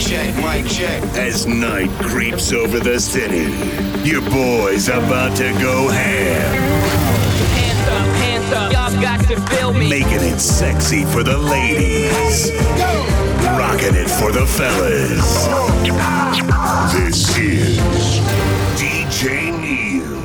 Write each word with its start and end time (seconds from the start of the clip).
check, 0.00 0.34
mic 0.36 0.66
check. 0.66 1.02
As 1.14 1.46
night 1.46 1.90
creeps 2.00 2.52
over 2.52 2.80
the 2.80 2.98
city, 2.98 3.52
your 4.08 4.22
boy's 4.30 4.88
about 4.88 5.36
to 5.36 5.52
go 5.60 5.88
ham. 5.88 6.56
Hands 7.52 7.88
up, 7.88 8.08
hands 8.16 8.52
up, 8.52 8.72
y'all 8.72 9.02
got 9.02 9.20
to 9.28 9.40
feel 9.54 9.72
me. 9.74 9.90
Making 9.90 10.22
it 10.22 10.38
sexy 10.38 11.04
for 11.04 11.22
the 11.22 11.36
ladies. 11.36 12.50
Rocking 13.58 13.94
it 13.94 14.08
for 14.08 14.32
the 14.32 14.46
fellas. 14.46 15.46
This 16.94 17.36
is 17.36 17.78
DJ 18.80 19.52
Neil. 19.60 20.16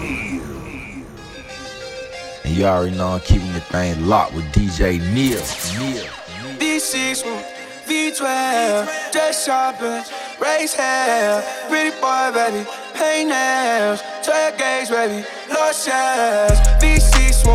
And 2.45 2.55
you 2.55 2.65
already 2.65 2.95
know 2.95 3.09
I'm 3.09 3.19
keeping 3.19 3.51
the 3.51 3.59
thing 3.59 4.07
locked 4.07 4.33
with 4.33 4.45
DJ 4.53 4.99
Neil. 5.13 5.41
Neil. 5.79 6.05
V6 6.59 7.54
V12, 7.85 9.13
just 9.13 9.45
shopping, 9.45 10.03
race 10.41 10.73
hair, 10.73 11.43
pretty 11.69 11.91
boy, 12.01 12.31
baby, 12.33 12.65
paint 12.95 13.29
nails, 13.29 14.01
12 14.23 14.57
gauge, 14.57 14.89
baby, 14.89 15.23
shells. 15.71 16.57
V6 16.81 17.45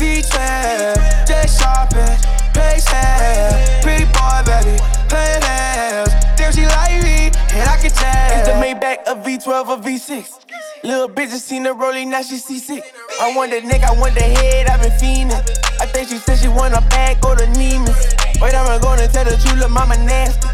V12, 0.00 1.26
just 1.28 1.60
shopping, 1.60 2.16
race 2.56 2.88
hair, 2.88 3.82
pretty 3.82 4.06
boy, 4.06 4.40
baby, 4.46 4.80
paint 5.12 5.44
nails. 5.44 6.08
Damn, 6.36 6.52
she 6.52 6.64
like 6.64 7.02
me, 7.02 7.30
and 7.52 7.68
I 7.68 7.76
can 7.76 7.90
tell. 7.90 8.38
It's 8.38 8.48
the 8.48 8.54
Maybach 8.54 9.04
of 9.04 9.24
V12 9.26 9.68
or 9.68 9.76
V6. 9.76 10.40
Little 10.84 11.08
bitch 11.08 11.30
just 11.30 11.46
seen 11.46 11.64
the 11.64 11.74
rolling, 11.74 12.08
now 12.08 12.22
she 12.22 12.36
see 12.38 12.58
sick. 12.58 12.82
I 13.20 13.34
want 13.36 13.50
the 13.50 13.60
neck, 13.60 13.82
I 13.82 13.92
want 13.98 14.14
the 14.14 14.22
head, 14.22 14.68
i 14.68 14.76
been 14.80 14.90
fiending. 14.92 15.32
I 15.80 15.84
think 15.84 16.08
she 16.08 16.16
said 16.16 16.38
she 16.38 16.48
want 16.48 16.72
a 16.72 16.80
bag, 16.88 17.20
go 17.20 17.34
to 17.34 17.44
Neiman's. 17.44 18.25
Wait, 18.40 18.54
I'm 18.54 18.80
gonna 18.82 19.08
tell 19.08 19.24
the 19.24 19.32
truth, 19.40 19.54
little 19.54 19.70
mama 19.70 19.96
nasty. 20.04 20.46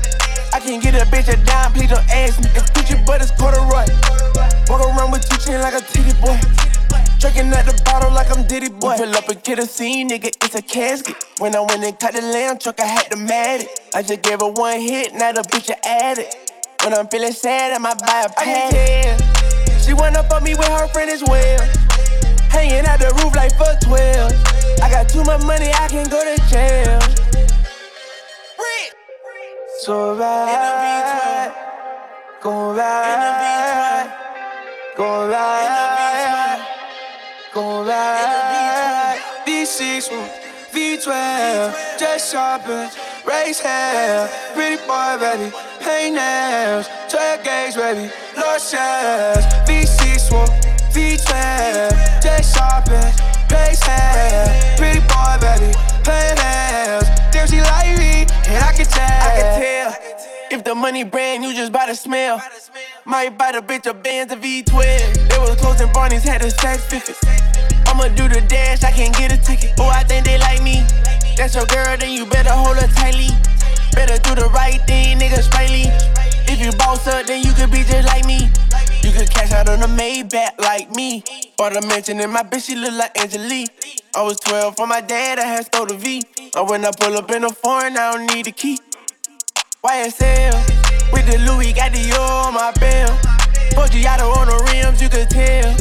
I 0.54 0.60
can't 0.60 0.82
get 0.82 0.94
a 0.94 1.04
bitch 1.10 1.26
a 1.26 1.36
dime, 1.44 1.72
please 1.72 1.90
don't 1.90 2.08
ask 2.10 2.38
me. 2.38 2.46
It's 2.54 2.70
Gucci, 2.70 2.94
but 3.04 3.20
it's 3.20 3.32
corduroy. 3.32 3.90
Walk 4.68 4.86
around 4.86 5.10
with 5.10 5.26
two 5.28 5.36
chain 5.42 5.60
like 5.60 5.74
a 5.74 5.80
titty 5.80 6.14
boy. 6.22 6.38
Drinking 7.18 7.50
at 7.52 7.66
the 7.66 7.74
bottle 7.84 8.12
like 8.12 8.30
I'm 8.30 8.46
Diddy 8.46 8.68
boy. 8.68 8.96
Pull 8.96 9.16
up 9.16 9.28
and 9.28 9.42
get 9.42 9.58
a 9.58 9.66
scene, 9.66 10.10
nigga, 10.10 10.28
it's 10.28 10.54
a 10.54 10.62
casket. 10.62 11.16
When 11.38 11.56
I 11.56 11.60
went 11.60 11.82
and 11.82 11.98
cut 11.98 12.14
the 12.14 12.22
lamb 12.22 12.58
truck, 12.58 12.78
I 12.78 12.86
had 12.86 13.10
to 13.10 13.16
mat 13.16 13.62
it. 13.62 13.80
I 13.94 14.02
just 14.02 14.22
gave 14.22 14.40
her 14.40 14.48
one 14.48 14.78
hit, 14.80 15.14
now 15.14 15.32
the 15.32 15.42
bitch 15.42 15.70
a 15.70 15.76
addict. 15.86 16.52
When 16.84 16.94
I'm 16.94 17.08
feeling 17.08 17.32
sad, 17.32 17.72
I 17.72 17.78
might 17.78 17.98
buy 17.98 18.26
a 18.26 18.30
pad. 18.30 19.22
She 19.82 19.92
went 19.94 20.16
up 20.16 20.30
on 20.30 20.44
me 20.44 20.54
with 20.54 20.68
her 20.68 20.86
friend 20.88 21.10
as 21.10 21.22
well. 21.24 21.58
Hanging 22.50 22.86
out 22.86 23.00
the 23.00 23.10
roof 23.22 23.34
like 23.34 23.56
fuck 23.58 23.80
12. 23.80 24.32
I 24.82 24.90
got 24.90 25.08
too 25.08 25.24
much 25.24 25.42
money, 25.44 25.70
I 25.72 25.88
can 25.88 26.08
go 26.08 26.22
to 26.22 26.42
jail. 26.48 27.21
So 29.84 30.14
ride, 30.14 31.52
go 32.40 32.72
ride, 32.72 34.12
go 34.96 35.28
ride, 35.28 36.64
go 37.52 37.82
ride. 37.84 39.18
V6, 39.44 40.06
V12, 40.70 41.98
just 41.98 42.30
shopping, 42.30 42.88
race 43.26 43.58
hair, 43.58 44.30
pretty 44.54 44.76
boy, 44.86 45.18
baby, 45.18 45.52
paint 45.80 46.14
nails, 46.14 46.86
12 47.10 47.42
gauge, 47.42 47.74
baby, 47.74 48.08
lost 48.36 48.70
shells. 48.70 49.44
V6, 49.66 50.30
V12, 50.94 52.22
just 52.22 52.54
shopping, 52.54 53.10
race 53.50 53.82
hair, 53.82 54.76
pretty 54.76 55.00
boy, 55.00 55.38
baby, 55.40 55.74
paint 56.04 56.38
nails. 56.38 57.08
Damn, 57.32 57.48
she 57.48 57.60
like 57.60 57.98
me, 57.98 58.26
and 58.46 58.64
I 58.64 58.72
can 58.76 58.86
tell. 58.86 58.86
I 58.86 58.86
can 58.86 58.86
tell. 58.86 59.11
If 60.52 60.64
the 60.64 60.74
money 60.74 61.02
brand, 61.02 61.42
you 61.42 61.54
just 61.54 61.72
buy 61.72 61.86
the 61.86 61.94
smell. 61.94 62.38
Might 63.06 63.38
buy 63.38 63.52
the 63.52 63.62
bitch 63.62 63.88
a 63.88 63.94
Benz 63.94 64.30
a 64.32 64.36
V12. 64.36 64.68
They 65.30 65.38
was 65.38 65.56
closing 65.56 65.90
Barney's, 65.94 66.24
had 66.24 66.42
a 66.42 66.50
sex 66.50 66.84
50. 66.92 67.14
I'ma 67.86 68.08
do 68.08 68.28
the 68.28 68.42
dash, 68.42 68.84
I 68.84 68.90
can't 68.90 69.16
get 69.16 69.32
a 69.32 69.38
ticket. 69.38 69.72
Oh, 69.78 69.88
I 69.88 70.04
think 70.04 70.26
they 70.26 70.36
like 70.36 70.62
me. 70.62 70.84
That's 71.38 71.54
your 71.54 71.64
girl, 71.64 71.96
then 71.96 72.12
you 72.12 72.26
better 72.26 72.52
hold 72.52 72.76
her 72.76 72.86
tightly. 72.88 73.28
Better 73.96 74.20
do 74.20 74.34
the 74.34 74.50
right 74.52 74.78
thing, 74.86 75.20
nigga, 75.20 75.40
sprightly. 75.40 75.88
If 76.52 76.60
you 76.60 76.70
boss 76.76 77.06
up, 77.06 77.24
then 77.24 77.42
you 77.42 77.54
could 77.54 77.70
be 77.70 77.82
just 77.84 78.06
like 78.08 78.26
me. 78.26 78.50
You 79.00 79.10
could 79.10 79.30
cash 79.30 79.52
out 79.52 79.70
on 79.70 79.80
a 79.80 79.88
Maybach 79.88 80.60
like 80.60 80.90
me. 80.90 81.24
Bought 81.56 81.78
a 81.78 81.86
mansion 81.86 82.20
and 82.20 82.30
my 82.30 82.42
bitch, 82.42 82.66
she 82.66 82.76
look 82.76 82.92
like 82.92 83.18
Angelique. 83.18 83.70
I 84.14 84.20
was 84.20 84.36
12 84.40 84.76
for 84.76 84.86
my 84.86 85.00
dad, 85.00 85.38
I 85.38 85.46
had 85.46 85.64
stole 85.64 85.86
the 85.86 85.96
V. 85.96 86.22
Or 86.56 86.68
when 86.68 86.84
I 86.84 86.90
pull 86.90 87.16
up 87.16 87.30
in 87.30 87.42
a 87.44 87.48
foreign, 87.50 87.96
I 87.96 88.12
don't 88.12 88.26
need 88.26 88.48
a 88.48 88.52
key. 88.52 88.78
YSL, 89.84 90.54
with 91.12 91.26
the 91.26 91.38
Louis, 91.38 91.72
got 91.72 91.90
the 91.90 92.12
O 92.14 92.46
on 92.46 92.54
my 92.54 92.70
belt. 92.78 93.18
Forgiato 93.74 94.32
on 94.36 94.46
the 94.46 94.70
rims, 94.70 95.02
you 95.02 95.08
could 95.08 95.28
tell. 95.28 95.74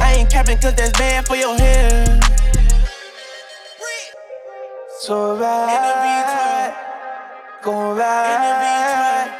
I 0.00 0.14
ain't 0.14 0.28
capping 0.28 0.58
cause 0.58 0.74
that's 0.74 0.90
bad 0.98 1.24
for 1.24 1.36
your 1.36 1.56
hair. 1.56 2.20
So 5.02 5.36
ride, 5.38 6.74
go 7.62 7.94
ride, 7.94 9.30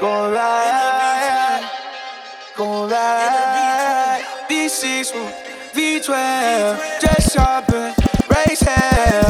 go 0.00 0.32
ride, 0.32 1.70
go 2.56 2.88
ride. 2.88 4.24
V6, 4.48 5.12
V12, 5.74 7.00
just 7.02 7.34
shopping, 7.34 7.92
race 8.30 8.62
hair, 8.62 9.25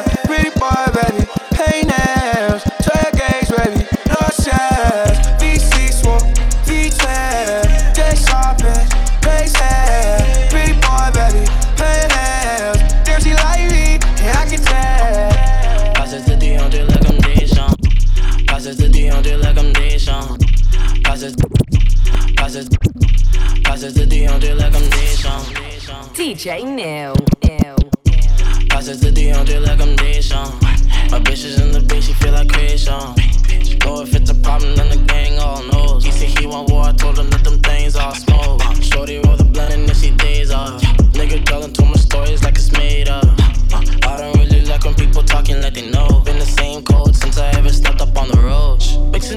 passes, 22.47 22.69
passes 23.65 23.95
to 23.95 24.07
DeAndre 24.07 24.57
like 24.57 24.73
I'm 24.73 24.89
Deshaun. 24.95 25.43
DJ 26.15 26.63
Neil. 26.63 27.17
Passes 28.69 29.01
to 29.01 29.11
DeAndre 29.11 29.67
like 29.67 29.81
I'm 29.81 29.97
Deshaun. 29.97 30.53
My 31.11 31.19
bitch 31.19 31.45
is 31.45 31.61
in 31.61 31.73
the 31.73 31.81
bitch, 31.81 32.03
she 32.03 32.13
feel 32.13 32.31
like 32.31 32.49
creation. 32.49 32.95
Know 33.85 34.01
if 34.01 34.15
it's 34.15 34.31
a 34.31 34.35
problem, 34.37 34.77
then 34.77 34.91
the 34.91 35.05
gang 35.09 35.41
all 35.41 35.61
knows. 35.65 36.05
He 36.05 36.13
said 36.13 36.39
he 36.39 36.47
want 36.47 36.71
war, 36.71 36.85
I 36.85 36.93
told 36.93 37.19
him 37.19 37.31
that 37.31 37.43
them 37.43 37.59
things 37.63 37.97
all 37.97 38.15
smoke. 38.15 38.63
Shorty 38.81 39.19
roll 39.25 39.37
the 39.37 39.43
blunt 39.43 39.73
and 39.73 39.89
then 39.89 39.97
she 39.97 40.13
days 40.13 40.53
off. 40.53 40.81
Nigga 41.19 41.45
telling 41.45 41.73
too 41.73 41.85
much 41.85 41.99
stories 41.99 42.45
like 42.45 42.55
it's 42.55 42.71
made 42.71 43.09
up. 43.09 43.27
I 44.07 44.19
don't 44.19 44.39
really 44.39 44.61
like 44.67 44.85
when 44.85 44.95
people 44.95 45.25
talking 45.25 45.61
like 45.61 45.75
they 45.75 45.91
know. 45.91 46.23
Been 46.25 46.39
the 46.39 46.47
same 46.47 46.85
code 46.85 47.17
since 47.17 47.39
I 47.39 47.49
ever 47.59 47.71
stepped 47.71 48.01
up 48.01 48.17
on 48.17 48.29
the 48.29 48.39
road. 48.39 48.85
Mixing 49.11 49.36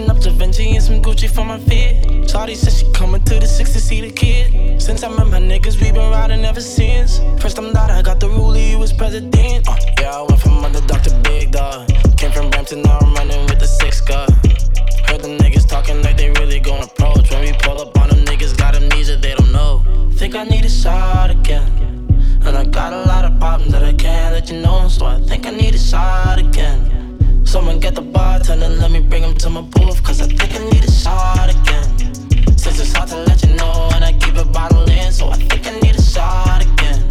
some 0.90 1.02
Gucci 1.04 1.30
for 1.30 1.46
my 1.46 1.60
feet. 1.60 1.94
Shawty 2.30 2.56
said 2.56 2.74
she 2.74 2.92
coming 2.94 3.24
to 3.26 3.36
the 3.40 3.46
six 3.46 3.74
to 3.74 3.80
see 3.80 4.02
the 4.02 4.12
kid. 4.12 4.82
Since 4.82 5.04
I 5.04 5.10
met 5.10 5.28
my 5.28 5.40
niggas, 5.40 5.80
we 5.80 5.92
been 5.92 6.10
riding 6.10 6.44
ever 6.44 6.62
since. 6.62 7.20
First 7.40 7.58
time 7.58 7.72
that 7.74 7.92
I 7.92 8.02
got 8.02 8.20
the 8.20 8.28
ruler, 8.28 8.58
he 8.58 8.76
was 8.76 8.92
president. 8.92 9.68
Uh, 9.68 9.76
yeah, 10.00 10.18
I 10.20 10.22
went 10.28 10.42
from 10.42 10.66
underdog 10.66 11.04
to 11.04 11.14
big 11.30 11.52
dog. 11.52 11.88
Came 12.18 12.32
from 12.32 12.50
Brampton, 12.50 12.82
now 12.82 12.98
I'm 13.02 13.14
running 13.14 13.42
with 13.50 13.60
the 13.60 13.68
six 13.68 14.02
gun. 14.02 14.32
Heard 15.08 15.22
the 15.26 15.38
niggas 15.42 15.68
talking 15.68 16.02
like 16.02 16.18
they 16.18 16.32
really 16.42 16.60
gon' 16.60 16.82
approach. 16.82 17.30
When 17.30 17.42
we 17.46 17.54
pull 17.54 17.80
up 17.80 17.96
on 18.00 18.10
them 18.10 18.26
niggas, 18.26 18.58
got 18.58 18.76
amnesia, 18.76 19.18
they 19.18 19.36
don't 19.36 19.52
know. 19.52 19.86
Think 20.14 20.34
I 20.34 20.44
need 20.44 20.66
a 20.66 20.70
shot 20.70 21.30
again. 21.30 21.70
And 22.46 22.58
I 22.58 22.66
got 22.66 22.94
a 22.94 23.02
lot 23.12 23.26
of 23.26 23.40
problems 23.40 23.74
that 23.74 23.84
I 23.84 23.94
can't 23.94 24.34
let 24.34 24.50
you 24.50 24.60
know. 24.62 24.88
So 24.88 25.06
I 25.06 25.20
think 25.22 25.46
I 25.46 25.52
need 25.52 25.76
a 25.76 25.84
shot 25.92 26.40
again. 26.40 26.99
Someone 27.50 27.80
get 27.80 27.96
the 27.96 28.02
bartender, 28.02 28.70
let 28.70 28.92
me 28.92 29.00
bring 29.00 29.24
him 29.24 29.34
to 29.34 29.50
my 29.50 29.62
booth. 29.62 30.04
Cause 30.04 30.22
I 30.22 30.28
think 30.28 30.54
I 30.54 30.64
need 30.70 30.84
a 30.84 30.92
shot 30.92 31.50
again. 31.50 31.84
Since 32.56 32.80
it's 32.80 32.94
hard 32.94 33.10
to 33.10 33.16
let 33.24 33.42
you 33.42 33.56
know, 33.56 33.90
and 33.96 34.06
I 34.06 34.14
keep 34.14 34.36
it 34.36 34.54
bottled 34.54 34.88
in. 34.88 35.12
So 35.12 35.30
I 35.30 35.38
think 35.38 35.66
I 35.66 35.80
need 35.80 35.96
a 35.96 36.02
shot 36.02 36.62
again. 36.62 37.10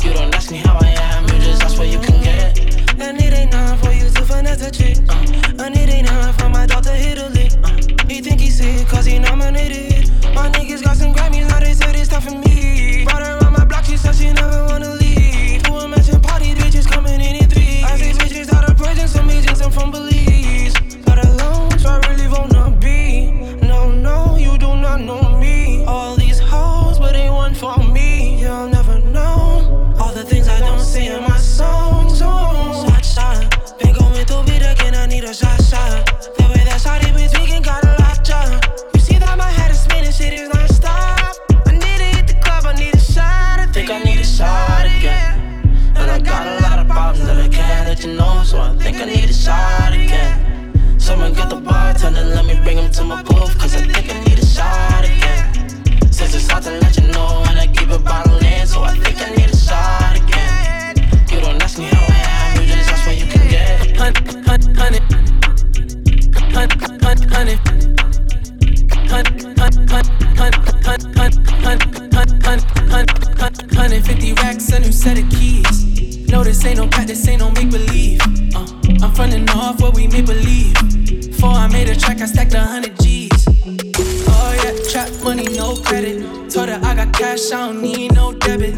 You 0.00 0.14
don't 0.14 0.34
ask 0.34 0.50
me 0.50 0.62
how 0.64 0.78
I 0.80 0.96
am, 1.12 1.24
you 1.24 1.38
just 1.44 1.62
ask 1.62 1.76
what 1.76 1.88
you 1.88 1.98
can 1.98 2.22
get. 2.22 2.58
And 2.98 3.20
it 3.20 3.34
ain't 3.34 3.52
nothing 3.52 3.78
for 3.84 3.94
you 3.94 4.08
to 4.08 4.24
finesse 4.24 4.66
a 4.66 4.70
chick. 4.70 4.96
Uh, 5.10 5.62
and 5.62 5.76
it 5.76 5.90
ain't 5.90 6.06
nothing 6.06 6.32
for 6.42 6.48
my 6.48 6.64
daughter 6.64 6.88
to 6.88 6.96
hit 6.96 7.18
a 7.18 7.28
lick. 7.28 7.52
Uh, 7.62 8.08
he 8.08 8.22
think 8.22 8.40
he 8.40 8.48
sick 8.48 8.88
cause 8.88 9.04
he 9.04 9.18
nominated. 9.18 10.08
My 10.34 10.48
niggas 10.52 10.82
got 10.84 10.96
some 10.96 11.12
Grammys, 11.12 11.50
now 11.50 11.60
they 11.60 11.74
say 11.74 11.92
this 11.92 12.06
stuff 12.08 12.24
for 12.24 12.30
me. 12.30 12.45
To 52.96 53.04
my 53.04 53.22
booth, 53.22 53.58
cause 53.58 53.74
I 53.74 53.80
think 53.80 54.08
I 54.08 54.24
need 54.24 54.38
a 54.38 54.46
shot 54.46 55.04
again. 55.04 56.12
Since 56.12 56.34
it's 56.34 56.48
hard 56.48 56.62
to 56.64 56.70
let 56.70 56.96
you 56.96 57.08
know 57.08 57.42
when 57.46 57.58
I 57.58 57.66
keep 57.66 57.90
a 57.90 57.98
bottle 57.98 58.38
in, 58.38 58.66
so 58.66 58.82
I 58.82 58.94
think 58.94 59.20
I 59.20 59.30
need 59.34 59.50
a 59.50 59.56
shot 59.56 60.16
again. 60.16 60.96
You 61.30 61.40
don't 61.40 61.62
ask 61.62 61.78
me 61.78 61.84
how 61.84 62.06
I 62.08 62.54
am, 62.54 62.62
you 62.62 62.68
just 62.68 62.90
ask 62.90 63.06
what 63.06 63.18
you 63.18 63.26
can 63.26 63.48
get. 63.50 63.96
Honey, 63.98 64.20
honey, 64.46 65.00
honey, 67.34 67.58
honey, 74.08 74.32
racks, 74.36 74.72
a 74.72 74.80
new 74.80 74.92
set 74.92 75.18
of 75.18 75.28
keys. 75.28 76.30
No, 76.30 76.42
this 76.44 76.64
ain't 76.64 76.78
no 76.78 76.86
practice, 76.88 77.28
ain't 77.28 77.40
no 77.40 77.50
make 77.50 77.70
believe. 77.70 78.20
Uh, 78.54 78.75
I'm 79.02 79.12
frontin' 79.14 79.48
off 79.50 79.80
what 79.80 79.94
we 79.94 80.06
make 80.08 80.26
believe. 80.26 80.74
Before 81.30 81.50
I 81.50 81.68
made 81.68 81.88
a 81.88 81.96
track, 81.96 82.20
I 82.20 82.26
stacked 82.26 82.54
a 82.54 82.60
hundred 82.60 82.98
G's. 83.00 83.46
Oh 84.28 84.60
yeah, 84.62 84.74
trap 84.90 85.10
money, 85.22 85.44
no 85.44 85.76
credit. 85.76 86.50
Told 86.50 86.68
her 86.68 86.80
I 86.82 86.94
got 86.94 87.12
cash, 87.12 87.52
I 87.52 87.66
don't 87.66 87.82
need 87.82 88.14
no 88.14 88.32
debit. 88.32 88.74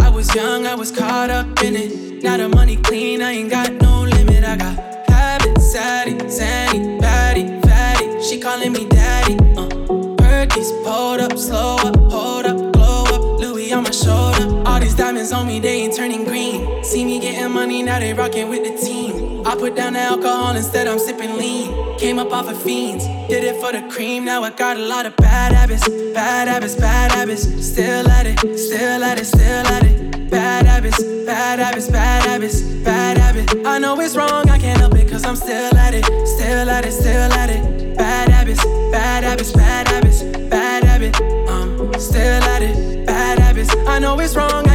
I 0.00 0.10
was 0.10 0.34
young, 0.34 0.66
I 0.66 0.74
was 0.74 0.90
caught 0.90 1.30
up 1.30 1.62
in 1.62 1.74
it. 1.74 2.22
Now 2.22 2.36
the 2.36 2.48
money 2.48 2.76
clean, 2.76 3.22
I 3.22 3.32
ain't 3.32 3.50
got 3.50 3.72
no 3.72 4.02
limit. 4.02 4.44
I 4.44 4.56
got 4.56 4.76
habits, 5.08 5.72
saddy, 5.72 6.14
zanny, 6.14 7.00
batty, 7.00 7.60
fatty. 7.62 8.22
She 8.22 8.38
calling 8.38 8.72
me 8.72 8.86
daddy. 8.88 9.34
Uh, 9.56 9.68
Perkies, 10.16 10.70
pulled 10.84 11.20
up, 11.20 11.38
slow 11.38 11.76
up, 11.76 11.96
hold 12.12 12.46
up, 12.46 12.72
glow 12.74 13.04
up. 13.04 13.40
Louis 13.40 13.72
on 13.72 13.84
my 13.84 13.90
shoulder. 13.90 14.62
All 14.66 14.80
these 14.80 14.94
diamonds 14.94 15.32
on 15.32 15.46
me, 15.46 15.60
they 15.60 15.82
ain't 15.82 15.94
turning 15.94 16.24
green. 16.24 16.84
See 16.84 17.04
me 17.04 17.20
getting 17.20 17.50
money, 17.52 17.82
now 17.82 17.98
they 17.98 18.12
rockin' 18.12 18.48
with 18.50 18.64
the 18.64 18.86
team. 18.86 19.35
I 19.46 19.54
put 19.54 19.76
down 19.76 19.92
the 19.92 20.00
alcohol 20.00 20.56
instead, 20.56 20.88
I'm 20.88 20.98
sipping 20.98 21.36
lean. 21.36 21.96
Came 21.98 22.18
up 22.18 22.32
off 22.32 22.48
of 22.48 22.60
fiends, 22.60 23.06
did 23.28 23.44
it 23.44 23.60
for 23.60 23.70
the 23.70 23.88
cream. 23.88 24.24
Now 24.24 24.42
I 24.42 24.50
got 24.50 24.76
a 24.76 24.80
lot 24.80 25.06
of 25.06 25.14
bad 25.18 25.52
habits, 25.52 25.88
bad 25.88 26.48
habits, 26.48 26.74
bad 26.74 27.12
habits. 27.12 27.42
Still 27.64 28.08
at 28.08 28.26
it, 28.26 28.40
still 28.58 29.04
at 29.04 29.20
it, 29.20 29.24
still 29.24 29.66
at 29.68 29.84
it. 29.84 30.28
Bad 30.30 30.66
habits, 30.66 31.00
bad 31.24 31.60
habits, 31.60 31.88
bad 31.88 32.24
habits, 32.28 32.60
bad 32.60 33.18
habit. 33.18 33.64
I 33.64 33.78
know 33.78 34.00
it's 34.00 34.16
wrong, 34.16 34.50
I 34.50 34.58
can't 34.58 34.80
help 34.80 34.94
it, 34.96 35.08
cause 35.08 35.24
I'm 35.24 35.36
still 35.36 35.76
at 35.76 35.94
it, 35.94 36.04
still 36.26 36.68
at 36.68 36.84
it, 36.84 36.90
still 36.90 37.32
at 37.32 37.48
it. 37.48 37.96
Bad 37.96 38.28
habits, 38.30 38.64
bad 38.90 39.22
habits, 39.22 39.52
bad 39.52 39.86
habits, 39.86 40.22
bad 40.50 40.82
habit. 40.82 41.20
I'm 41.48 42.00
still 42.00 42.42
at 42.42 42.62
it, 42.62 43.06
bad 43.06 43.38
habits. 43.38 43.70
I 43.86 44.00
know 44.00 44.18
it's 44.18 44.34
wrong, 44.34 44.65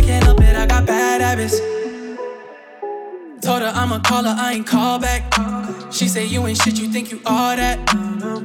her 3.61 3.71
I'ma 3.75 3.99
call 3.99 4.23
her, 4.23 4.35
I 4.37 4.53
ain't 4.53 4.67
call 4.67 4.99
back. 4.99 5.21
She 5.91 6.07
say 6.07 6.25
you 6.25 6.45
ain't 6.47 6.57
shit, 6.61 6.79
you 6.79 6.87
think 6.87 7.11
you 7.11 7.21
all 7.25 7.55
that. 7.55 7.77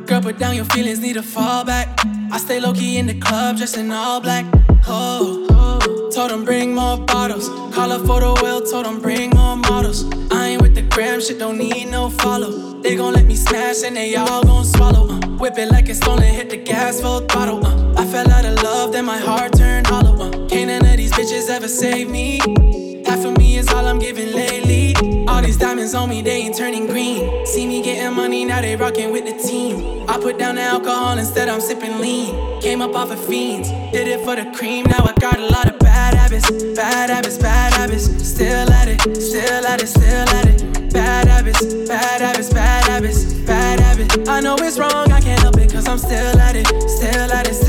Girl, 0.07 0.21
put 0.21 0.39
down 0.39 0.55
your 0.55 0.65
feelings, 0.67 1.01
need 1.01 1.17
a 1.17 1.23
fall 1.23 1.65
back. 1.65 1.89
I 2.33 2.39
stay 2.39 2.61
low 2.61 2.73
key 2.73 2.99
in 2.99 3.07
the 3.07 3.19
club, 3.19 3.57
dressed 3.57 3.77
in 3.77 3.91
all 3.91 4.21
black. 4.21 4.45
Oh, 4.87 6.11
told 6.15 6.31
them 6.31 6.45
bring 6.45 6.75
more 6.75 6.99
bottles. 6.99 7.49
Call 7.75 7.91
her 7.91 7.99
for 7.99 8.21
the 8.21 8.39
well, 8.43 8.61
told 8.63 8.87
them 8.87 9.01
bring 9.01 9.31
more 9.31 9.57
models. 9.57 10.05
I 10.31 10.49
ain't 10.49 10.63
with 10.63 10.75
the 10.75 10.83
gram, 10.83 11.21
shit 11.21 11.39
don't 11.39 11.59
need 11.59 11.87
no 11.87 12.11
follow. 12.11 12.81
They 12.83 12.97
gon' 12.97 13.15
let 13.15 13.25
me 13.25 13.37
smash 13.37 13.83
and 13.85 13.97
they 13.97 14.15
all 14.17 14.45
gon' 14.45 14.65
swallow. 14.65 15.09
Uh, 15.09 15.21
whip 15.39 15.59
it 15.59 15.71
like 15.71 15.89
it's 15.89 15.99
stolen, 15.99 16.23
hit 16.23 16.51
the 16.51 16.57
gas 16.57 17.01
full 17.01 17.21
throttle. 17.21 17.65
Uh, 17.67 17.95
I 18.01 18.07
fell 18.07 18.31
out 18.31 18.45
of 18.45 18.63
love, 18.63 18.93
then 18.93 19.05
my 19.05 19.19
heart 19.19 19.53
turned 19.57 19.87
hollow. 19.87 20.15
Uh, 20.15 20.49
can't 20.49 20.69
none 20.69 20.85
of 20.85 20.97
these 20.97 21.13
bitches 21.13 21.49
ever 21.49 21.69
save 21.69 22.09
me. 22.11 22.96
Of 23.25 23.39
me 23.39 23.57
is 23.57 23.67
all 23.69 23.87
I'm 23.87 23.99
giving 23.99 24.33
lately. 24.35 24.95
All 25.27 25.41
these 25.41 25.57
diamonds 25.57 25.95
on 25.95 26.11
me, 26.11 26.21
they 26.21 26.43
ain't 26.43 26.55
turning 26.55 26.87
green. 26.87 27.47
See 27.47 27.67
me 27.67 27.83
getting 27.83 28.15
money, 28.15 28.45
now 28.45 28.61
they 28.61 28.77
rockin' 28.77 29.11
with 29.11 29.25
the 29.25 29.49
team. 29.49 30.05
I 30.07 30.19
put 30.19 30.39
down 30.39 30.57
the 30.57 30.61
alcohol, 30.61 31.17
instead 31.19 31.49
I'm 31.49 31.63
sipping 31.63 31.99
lean. 31.99 32.61
Came 32.61 32.83
up 32.83 32.95
off 32.95 33.11
of 33.11 33.25
fiends, 33.27 33.71
did 33.91 34.07
it 34.07 34.21
for 34.21 34.37
the 34.37 34.45
cream. 34.55 34.85
Now 34.85 35.03
I 35.07 35.15
got 35.19 35.39
a 35.39 35.47
lot 35.49 35.67
of 35.67 35.79
bad 35.79 36.13
habits, 36.13 36.51
bad 36.77 37.09
habits, 37.09 37.39
bad 37.39 37.73
habits. 37.73 38.05
Still 38.05 38.71
at 38.71 38.89
it, 38.89 39.01
still 39.01 39.67
at 39.67 39.83
it, 39.83 39.87
still 39.89 40.29
at 40.29 40.47
it. 40.49 40.93
Bad 40.93 41.27
habits, 41.27 41.65
bad 41.89 42.21
habits, 42.21 42.53
bad 42.53 42.85
habits, 42.85 43.33
bad 43.47 43.81
habit. 43.81 44.29
I 44.29 44.41
know 44.41 44.57
it's 44.59 44.79
wrong, 44.79 45.11
I 45.11 45.21
can't 45.21 45.41
help 45.41 45.57
it, 45.57 45.73
cause 45.73 45.89
I'm 45.89 45.99
still 45.99 46.39
at 46.39 46.55
it, 46.55 46.67
still 46.67 47.33
at 47.33 47.49
it, 47.49 47.55
still 47.55 47.66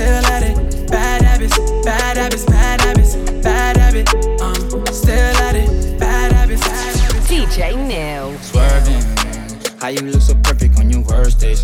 how 9.88 9.94
you 9.94 10.02
look 10.02 10.22
so 10.22 10.36
perfect 10.44 10.78
on 10.80 10.90
your 10.90 11.02
worst 11.04 11.40
days. 11.40 11.64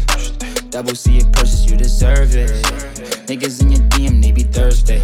Double 0.70 0.96
C 0.96 1.18
it 1.18 1.30
purchase, 1.34 1.70
you 1.70 1.76
deserve 1.76 2.34
it. 2.38 2.52
Niggas 3.28 3.62
in 3.62 3.70
your 3.70 3.82
DM, 3.90 4.22
they 4.22 4.32
be 4.32 4.44
thirsty. 4.44 5.02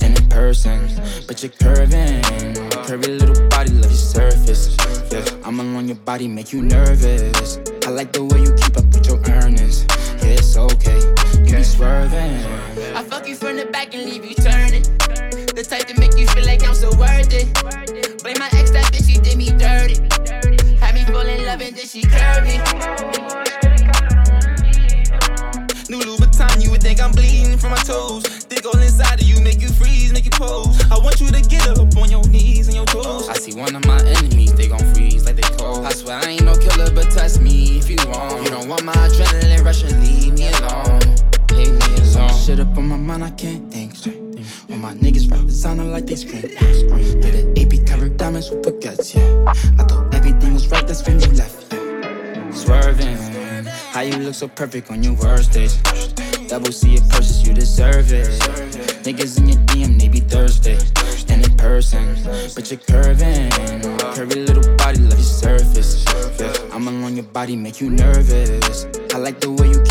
And 0.00 0.18
in 0.18 0.28
person, 0.30 0.80
but 1.26 1.42
you're 1.42 1.52
curving. 1.52 2.22
Curvy 2.88 3.20
little 3.20 3.46
body, 3.50 3.72
love 3.72 3.90
your 3.90 4.04
surface. 4.16 4.74
Yeah, 5.12 5.22
I'm 5.44 5.60
along 5.60 5.88
your 5.88 5.96
body, 5.96 6.26
make 6.26 6.54
you 6.54 6.62
nervous. 6.62 7.58
I 7.86 7.90
like 7.90 8.10
the 8.10 8.24
way 8.24 8.40
you 8.40 8.54
keep 8.54 8.74
up 8.78 8.86
with 8.86 9.06
your 9.06 9.20
earnings. 9.36 9.84
Yeah, 10.22 10.40
it's 10.40 10.56
okay, 10.56 11.00
you 11.44 11.54
be 11.54 11.62
swerving. 11.62 12.40
I 12.96 13.04
fuck 13.04 13.28
you 13.28 13.36
from 13.36 13.58
the 13.58 13.66
back 13.66 13.92
and 13.94 14.08
leave 14.10 14.24
you 14.24 14.34
turning. 14.34 14.82
The 15.52 15.62
type 15.62 15.88
to 15.88 16.00
make 16.00 16.16
you 16.16 16.26
feel 16.28 16.46
like 16.46 16.64
I'm 16.66 16.74
so 16.74 16.88
worth 16.96 17.34
it. 17.34 17.52
Blame 18.22 18.38
my 18.38 18.48
ex, 18.54 18.70
that 18.70 18.90
bitch, 18.94 19.12
she 19.12 19.20
did 19.20 19.36
me 19.36 19.50
dirty. 19.58 20.00
Had 21.52 21.60
me 21.60 21.68
fall 21.68 21.68
in 21.68 21.68
love 21.68 21.68
and 21.68 21.76
then 21.76 21.86
she 21.86 22.02
curved 22.02 22.46
me. 22.46 22.56
New 25.90 26.00
Louboutin, 26.02 26.64
you 26.64 26.70
would 26.70 26.82
think 26.82 26.98
I'm 26.98 27.12
bleeding 27.12 27.58
from 27.58 27.72
my 27.72 27.76
toes. 27.76 28.22
Dig 28.44 28.64
all 28.64 28.78
inside 28.78 29.20
of 29.20 29.26
you, 29.26 29.38
make 29.42 29.60
you 29.60 29.68
freeze, 29.68 30.14
make 30.14 30.24
you 30.24 30.30
pose. 30.30 30.80
I 30.90 30.96
want 30.96 31.20
you 31.20 31.28
to 31.28 31.42
get 31.42 31.68
up 31.68 31.94
on 31.98 32.10
your 32.10 32.26
knees 32.28 32.68
and 32.68 32.76
your 32.76 32.86
toes. 32.86 33.28
I 33.28 33.34
see 33.34 33.54
one 33.54 33.76
of 33.76 33.84
my 33.84 34.00
enemies, 34.00 34.54
they 34.54 34.68
gon' 34.68 34.94
freeze 34.94 35.26
like 35.26 35.36
they 35.36 35.56
cold. 35.56 35.84
I 35.84 35.92
swear 35.92 36.18
I 36.18 36.28
ain't 36.30 36.44
no 36.44 36.56
killer, 36.56 36.90
but 36.90 37.10
test 37.10 37.42
me 37.42 37.76
if 37.78 37.90
you 37.90 37.98
want. 38.08 38.44
You 38.44 38.50
don't 38.50 38.68
want 38.68 38.84
my 38.84 38.94
adrenaline 38.94 39.62
rushing, 39.62 40.00
leave 40.00 40.32
me 40.38 40.48
alone. 40.48 41.00
Leave 41.52 41.74
me 41.74 42.14
alone. 42.14 42.32
Shit 42.32 42.60
up 42.60 42.78
on 42.78 42.88
my 42.88 42.96
mind, 42.96 43.24
I 43.24 43.30
can't 43.30 43.70
think 43.70 43.94
straight. 43.96 44.21
All 44.72 44.78
my 44.78 44.94
niggas 44.94 45.30
rap 45.30 45.44
designer 45.44 45.84
like 45.84 46.06
they 46.06 46.16
scream. 46.16 46.40
Did 47.20 47.34
an 47.34 47.58
AP 47.58 47.86
covered 47.86 48.16
diamonds 48.16 48.48
with 48.50 48.62
baguettes, 48.62 49.14
yeah. 49.14 49.52
I 49.78 49.84
thought 49.84 50.14
everything 50.14 50.54
was 50.54 50.66
right, 50.68 50.86
that's 50.86 51.06
when 51.06 51.20
you 51.20 51.26
left. 51.32 51.70
Swerving, 52.54 53.18
how 53.92 54.00
you 54.00 54.16
look 54.16 54.34
so 54.34 54.48
perfect 54.48 54.90
on 54.90 55.02
your 55.02 55.12
worst 55.12 55.52
days. 55.52 55.76
Double 56.48 56.72
C 56.72 56.94
it 56.94 57.06
purchase, 57.10 57.46
you 57.46 57.52
deserve 57.52 58.12
it. 58.14 58.28
Niggas 59.04 59.38
in 59.38 59.48
your 59.48 59.58
DM, 59.66 60.00
they 60.00 60.08
be 60.08 60.20
thirsty. 60.20 60.78
And 61.28 61.44
in 61.44 61.54
person, 61.58 62.16
but 62.54 62.70
you're 62.70 62.80
curving. 62.80 63.50
Curvy 64.16 64.46
little 64.46 64.76
body, 64.76 65.00
love 65.00 65.18
your 65.18 65.20
surface. 65.20 66.02
Yeah, 66.40 66.50
I'm 66.72 66.88
along 66.88 67.16
your 67.16 67.24
body, 67.24 67.56
make 67.56 67.80
you 67.82 67.90
nervous. 67.90 68.86
I 69.14 69.18
like 69.18 69.38
the 69.40 69.50
way 69.50 69.68
you 69.68 69.81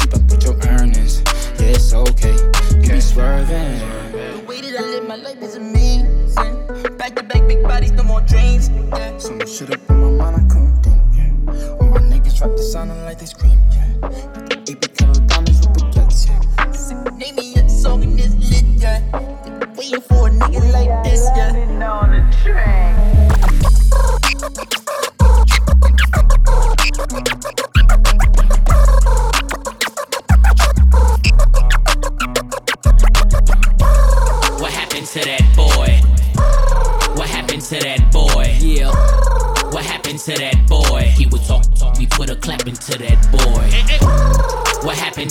it's 1.72 1.94
okay, 1.94 2.36
you 2.82 2.92
be 2.92 3.00
swerving. 3.00 3.80
The 4.12 4.44
way 4.48 4.62
that 4.62 4.76
I 4.78 4.84
live 4.84 5.08
my 5.08 5.16
life 5.16 5.42
is 5.42 5.56
amazing. 5.56 6.68
Back 6.98 7.16
to 7.16 7.24
back, 7.24 7.48
big 7.48 7.64
bodies, 7.64 7.92
no 7.92 8.04
more 8.04 8.22
dreams. 8.22 8.70
Yeah. 8.70 9.18
So 9.18 9.34
much 9.34 9.50
shit 9.50 9.72
up 9.72 9.90
on 9.90 10.18
my 10.18 10.32
mind, 10.32 10.36
I 10.36 10.54
couldn't 10.54 10.84
think. 10.84 11.02
Yeah. 11.16 11.78
All 11.80 11.88
my 11.88 12.02
niggas 12.02 12.42
rap 12.42 12.52
the 12.58 12.64
sound 12.64 12.90
like 13.06 13.20
they 13.20 13.26
scream. 13.26 13.60
Yeah. 13.72 14.08
AP 14.70 14.84
color 14.98 15.20
diamonds 15.28 15.60
with 15.66 15.78
baguettes. 15.78 16.28
Yeah. 16.28 17.18
Name 17.18 17.36
me 17.36 17.56
a 17.56 17.70
song 17.70 18.04
in 18.04 18.16
this 18.18 18.34
lit, 18.52 18.66
yeah. 18.82 19.02
Waiting 19.78 20.02
for 20.02 20.28
a 20.28 20.32
nigga 20.32 20.74
like 20.74 21.04
this, 21.04 21.30
yeah. 21.36 21.52
What 21.52 23.01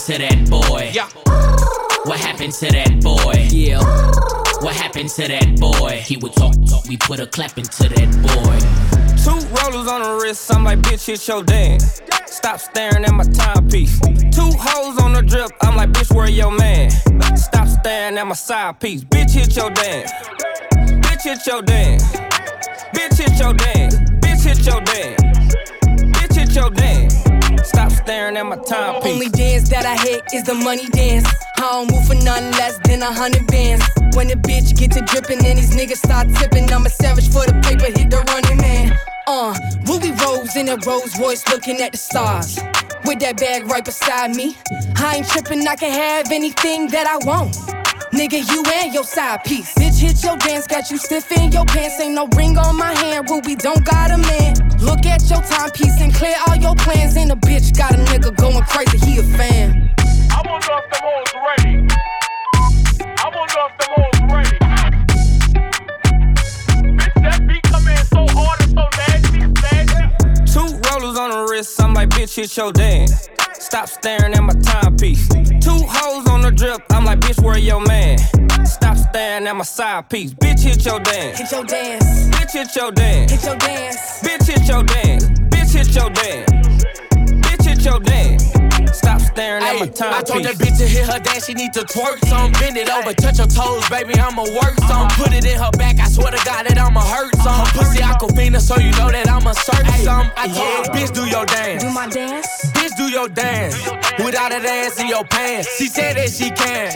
happened 0.09 0.23
to 0.23 0.37
that 0.37 0.50
boy? 0.50 0.90
Yeah. 0.95 1.09
What 2.04 2.19
happened 2.21 2.52
to 2.54 2.66
that 2.66 3.02
boy? 3.02 3.49
Yeah. 3.50 3.83
What 4.62 4.75
happened 4.75 5.11
to 5.11 5.28
that 5.28 5.59
boy? 5.61 6.00
He 6.04 6.16
would 6.16 6.33
talk, 6.33 6.54
talk, 6.66 6.87
we 6.87 6.97
put 6.97 7.21
a 7.21 7.26
clap 7.26 7.59
into 7.59 7.88
that 7.88 8.11
boy. 8.23 8.57
Two 9.23 9.47
rollers 9.54 9.88
on 9.88 10.02
the 10.02 10.21
wrist, 10.23 10.52
I'm 10.54 10.64
like, 10.64 10.78
bitch, 10.78 11.07
hit 11.07 11.26
your 11.28 11.42
dance. 11.42 12.00
Stop 12.26 12.61
staring 12.61 13.04
at 13.04 13.12
my 13.12 13.25
timepiece. 13.25 13.99
Two 14.33 14.50
hoes 14.59 14.99
on 15.02 15.12
the 15.12 15.23
drip, 15.23 15.50
I'm 15.62 15.76
like, 15.76 15.90
bitch, 15.90 16.14
where 16.14 16.30
your 16.30 16.52
man? 16.52 16.90
Stop 17.37 17.69
staring 17.69 18.16
at 18.16 18.26
my 18.26 18.35
side 18.35 18.80
piece. 18.80 19.04
Bitch, 19.04 19.33
hit 19.33 19.54
your 19.54 19.71
dance. 19.71 20.12
Bitch, 21.04 21.23
hit 21.23 21.47
your 21.47 21.62
dance. 21.62 22.04
Bitch, 22.95 23.19
hit 23.19 23.38
your 23.38 23.52
dance. 23.52 23.97
Bitch, 24.21 24.45
hit 24.45 24.66
your 24.66 24.80
dance. 24.80 25.23
Bitch, 26.16 26.35
hit 26.35 26.54
your 26.54 26.71
dance. 26.71 27.29
Stop 27.80 27.92
staring 27.92 28.37
at 28.37 28.44
my 28.44 28.56
timepiece. 28.56 29.10
Only 29.10 29.28
dance 29.30 29.70
that 29.70 29.87
I 29.87 29.96
hit 29.96 30.22
is 30.34 30.44
the 30.44 30.52
money 30.52 30.87
dance. 30.90 31.26
I 31.56 31.60
don't 31.60 31.90
move 31.90 32.06
for 32.06 32.14
nothing 32.14 32.50
less 32.52 32.78
than 32.84 33.00
a 33.00 33.10
hundred 33.10 33.46
bands. 33.46 33.82
When 34.12 34.28
the 34.28 34.34
bitch 34.34 34.76
get 34.76 34.92
to 34.92 35.00
dripping 35.00 35.42
and 35.46 35.56
these 35.56 35.75
niggas 35.75 35.96
start 35.96 36.28
tipping, 36.37 36.70
I'm 36.70 36.84
a 36.84 36.90
savage 36.90 37.32
for 37.32 37.46
the 37.46 37.56
paper, 37.64 37.87
hit 37.87 38.10
the 38.10 38.20
running 38.28 38.58
man. 38.60 38.99
Uh, 39.26 39.56
Ruby 39.88 40.12
Rose 40.12 40.56
in 40.56 40.68
a 40.68 40.76
Rolls 40.84 41.18
Royce 41.18 41.49
looking 41.49 41.80
at 41.80 41.92
the 41.92 41.96
stars. 41.96 42.60
With 43.06 43.20
that 43.20 43.38
bag 43.38 43.64
right 43.64 43.82
beside 43.82 44.37
me. 44.37 44.58
I 44.96 45.16
ain't 45.16 45.28
tripping, 45.28 45.66
I 45.66 45.75
can 45.75 45.90
have 45.90 46.30
anything 46.30 46.88
that 46.88 47.06
I 47.06 47.16
want. 47.25 47.54
Nigga, 48.12 48.44
you 48.52 48.62
and 48.75 48.92
your 48.92 49.04
side 49.04 49.42
piece. 49.44 49.72
Bitch, 49.76 50.00
hit 50.00 50.22
your 50.22 50.37
dance, 50.37 50.66
got 50.66 50.90
you 50.90 50.99
stiff 50.99 51.32
in 51.32 51.50
your 51.50 51.64
pants. 51.64 51.99
Ain't 51.99 52.12
no 52.12 52.28
ring 52.37 52.58
on 52.58 52.76
my 52.76 52.92
hand, 52.92 53.30
Ruby 53.30 53.54
don't 53.54 53.82
got 53.87 54.10
a 54.10 54.18
man. 54.18 54.70
Look 54.80 55.04
at 55.04 55.28
your 55.28 55.42
timepiece 55.42 56.00
and 56.00 56.14
clear 56.14 56.34
all 56.49 56.56
your 56.56 56.75
plans. 56.75 57.16
And 57.16 57.30
a 57.32 57.37
bitch 57.37 57.76
got 57.76 57.92
a 57.92 57.99
nigga 57.99 58.34
going 58.37 58.62
crazy, 58.64 58.99
he 58.99 59.18
a 59.18 59.22
fan. 59.22 59.90
I 60.30 60.42
wonder 60.46 60.72
if 60.72 60.90
them 60.90 61.02
hoes 61.04 61.32
ready. 61.46 61.87
I 63.18 63.28
wonder 63.34 63.60
if 63.66 63.75
them 63.78 63.90
hoes 63.96 64.20
ready. 64.32 64.56
Bitch, 66.96 67.22
that 67.22 67.46
beat 67.46 67.62
come 67.64 67.88
in 67.88 68.04
so 68.06 68.26
hard 68.34 68.60
and 68.62 68.70
so 68.70 68.88
nasty, 68.96 69.40
nasty. 69.62 70.52
Two 70.52 70.68
rollers 70.88 71.18
on 71.18 71.30
the 71.30 71.46
wrist, 71.50 71.80
I'm 71.82 71.92
like, 71.92 72.08
bitch, 72.08 72.34
hit 72.37 72.56
your 72.56 72.72
dance. 72.72 73.28
Stop 73.61 73.88
staring 73.88 74.33
at 74.33 74.43
my 74.43 74.55
timepiece. 74.55 75.29
Two 75.29 75.85
hoes 75.87 76.26
on 76.29 76.40
the 76.40 76.50
drip, 76.50 76.81
I'm 76.90 77.05
like, 77.05 77.21
bitch, 77.21 77.45
where 77.45 77.59
your 77.59 77.81
man? 77.81 78.19
Stop 78.64 78.97
staring 78.97 79.47
at 79.47 79.55
my 79.55 79.64
side 79.64 80.09
piece. 80.09 80.33
Bitch, 80.33 80.61
hit 80.61 80.85
your 80.85 80.99
dance. 81.00 81.38
Hit 81.38 81.52
your 81.52 81.64
dance, 81.64 82.05
Bitch, 82.31 82.52
hit 82.52 82.75
your 82.75 82.90
dance. 82.90 83.31
hit 83.31 83.45
your 83.45 83.57
dance. 83.57 83.97
Bitch, 84.23 84.47
hit 84.47 84.69
your 84.69 84.83
dance. 84.83 85.25
Bitch, 85.29 85.73
hit 85.73 85.95
your 85.95 86.11
dance. 86.11 86.50
Bitch, 87.45 87.64
hit 87.64 87.85
your 87.85 88.00
dance. 88.00 89.00
Stop 89.30 89.37
staring 89.37 89.62
at 89.62 89.78
my 89.78 90.16
I 90.16 90.22
told 90.22 90.44
that 90.44 90.56
bitch 90.56 90.78
to 90.78 90.87
hit 90.87 91.06
her 91.06 91.18
dance, 91.20 91.46
she 91.46 91.54
need 91.54 91.72
to 91.75 91.80
twerk 91.80 92.18
some. 92.26 92.52
Bend 92.52 92.76
it 92.76 92.90
over, 92.90 93.14
touch 93.14 93.38
her 93.38 93.46
toes, 93.46 93.88
baby, 93.88 94.14
I'ma 94.18 94.42
work 94.42 94.75
some. 94.88 95.08
Put 95.10 95.32
it 95.32 95.44
in 95.44 95.58
her 95.58 95.70
back, 95.72 95.99
I 96.00 96.08
swear 96.08 96.30
to 96.30 96.44
God 96.44 96.66
that 96.66 96.78
I'ma 96.78 97.00
hurt 97.00 97.34
some. 97.37 97.66
Her 97.66 97.78
pussy 97.78 98.02
aquafina, 98.02 98.60
so 98.60 98.76
you 98.78 98.90
know 98.92 99.10
that 99.10 99.28
I'ma 99.28 99.52
search 99.52 99.87
some. 100.02 100.30
I 100.37 100.49
told 100.49 100.87
her, 100.87 100.92
bitch, 100.92 101.14
do 101.14 101.26
your 101.26 101.46
dance. 101.46 101.84
Do 101.84 101.90
my 101.90 102.08
dance? 102.08 102.46
Bitch, 102.75 102.96
do 102.96 103.10
your 103.10 103.28
dance. 103.28 103.76
Without 104.18 104.50
that 104.50 104.64
ass 104.64 104.99
in 105.00 105.08
your 105.08 105.25
pants. 105.25 105.68
She 105.78 105.87
said 105.87 106.16
that 106.16 106.30
she 106.30 106.50
can. 106.50 106.90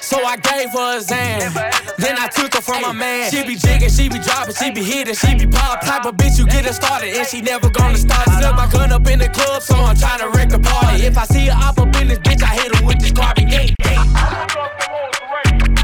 So 0.00 0.24
I 0.24 0.36
gave 0.36 0.70
her 0.72 0.98
a 0.98 1.00
Zan. 1.00 1.52
Then 1.98 2.16
I 2.16 2.28
took 2.28 2.54
her 2.54 2.60
from 2.60 2.82
my 2.82 2.92
man. 2.92 3.30
She 3.30 3.44
be 3.44 3.56
jigging, 3.56 3.90
she 3.90 4.08
be 4.08 4.18
dropping, 4.18 4.54
she 4.54 4.70
be 4.70 4.82
hitting, 4.82 5.14
she 5.14 5.34
be 5.34 5.46
pop. 5.46 5.80
Type 5.82 6.06
of 6.06 6.16
bitch 6.16 6.38
you 6.38 6.46
get 6.46 6.64
her 6.64 6.72
started 6.72 7.14
and 7.14 7.26
she 7.26 7.40
never 7.42 7.68
gonna 7.68 7.98
stop. 7.98 8.24
Slip 8.24 8.54
my 8.56 8.68
gun 8.70 8.92
up 8.92 9.06
in 9.08 9.18
the 9.18 9.28
club, 9.28 9.62
so 9.62 9.74
I'm 9.74 9.96
trying 9.96 10.20
to 10.20 10.30
wreck 10.30 10.48
the 10.48 10.60
party. 10.60 11.04
If 11.04 11.18
I 11.18 11.24
see 11.24 11.46
her 11.46 11.58
up 11.60 11.77
up 11.78 11.94
in 12.00 12.08
this 12.08 12.18
bitch, 12.18 12.42
I 12.42 12.54
hit 12.54 12.74
her 12.74 12.86
with 12.86 12.98
this 12.98 13.12
carbon 13.12 13.48
gate. 13.48 13.74
I 13.80 15.77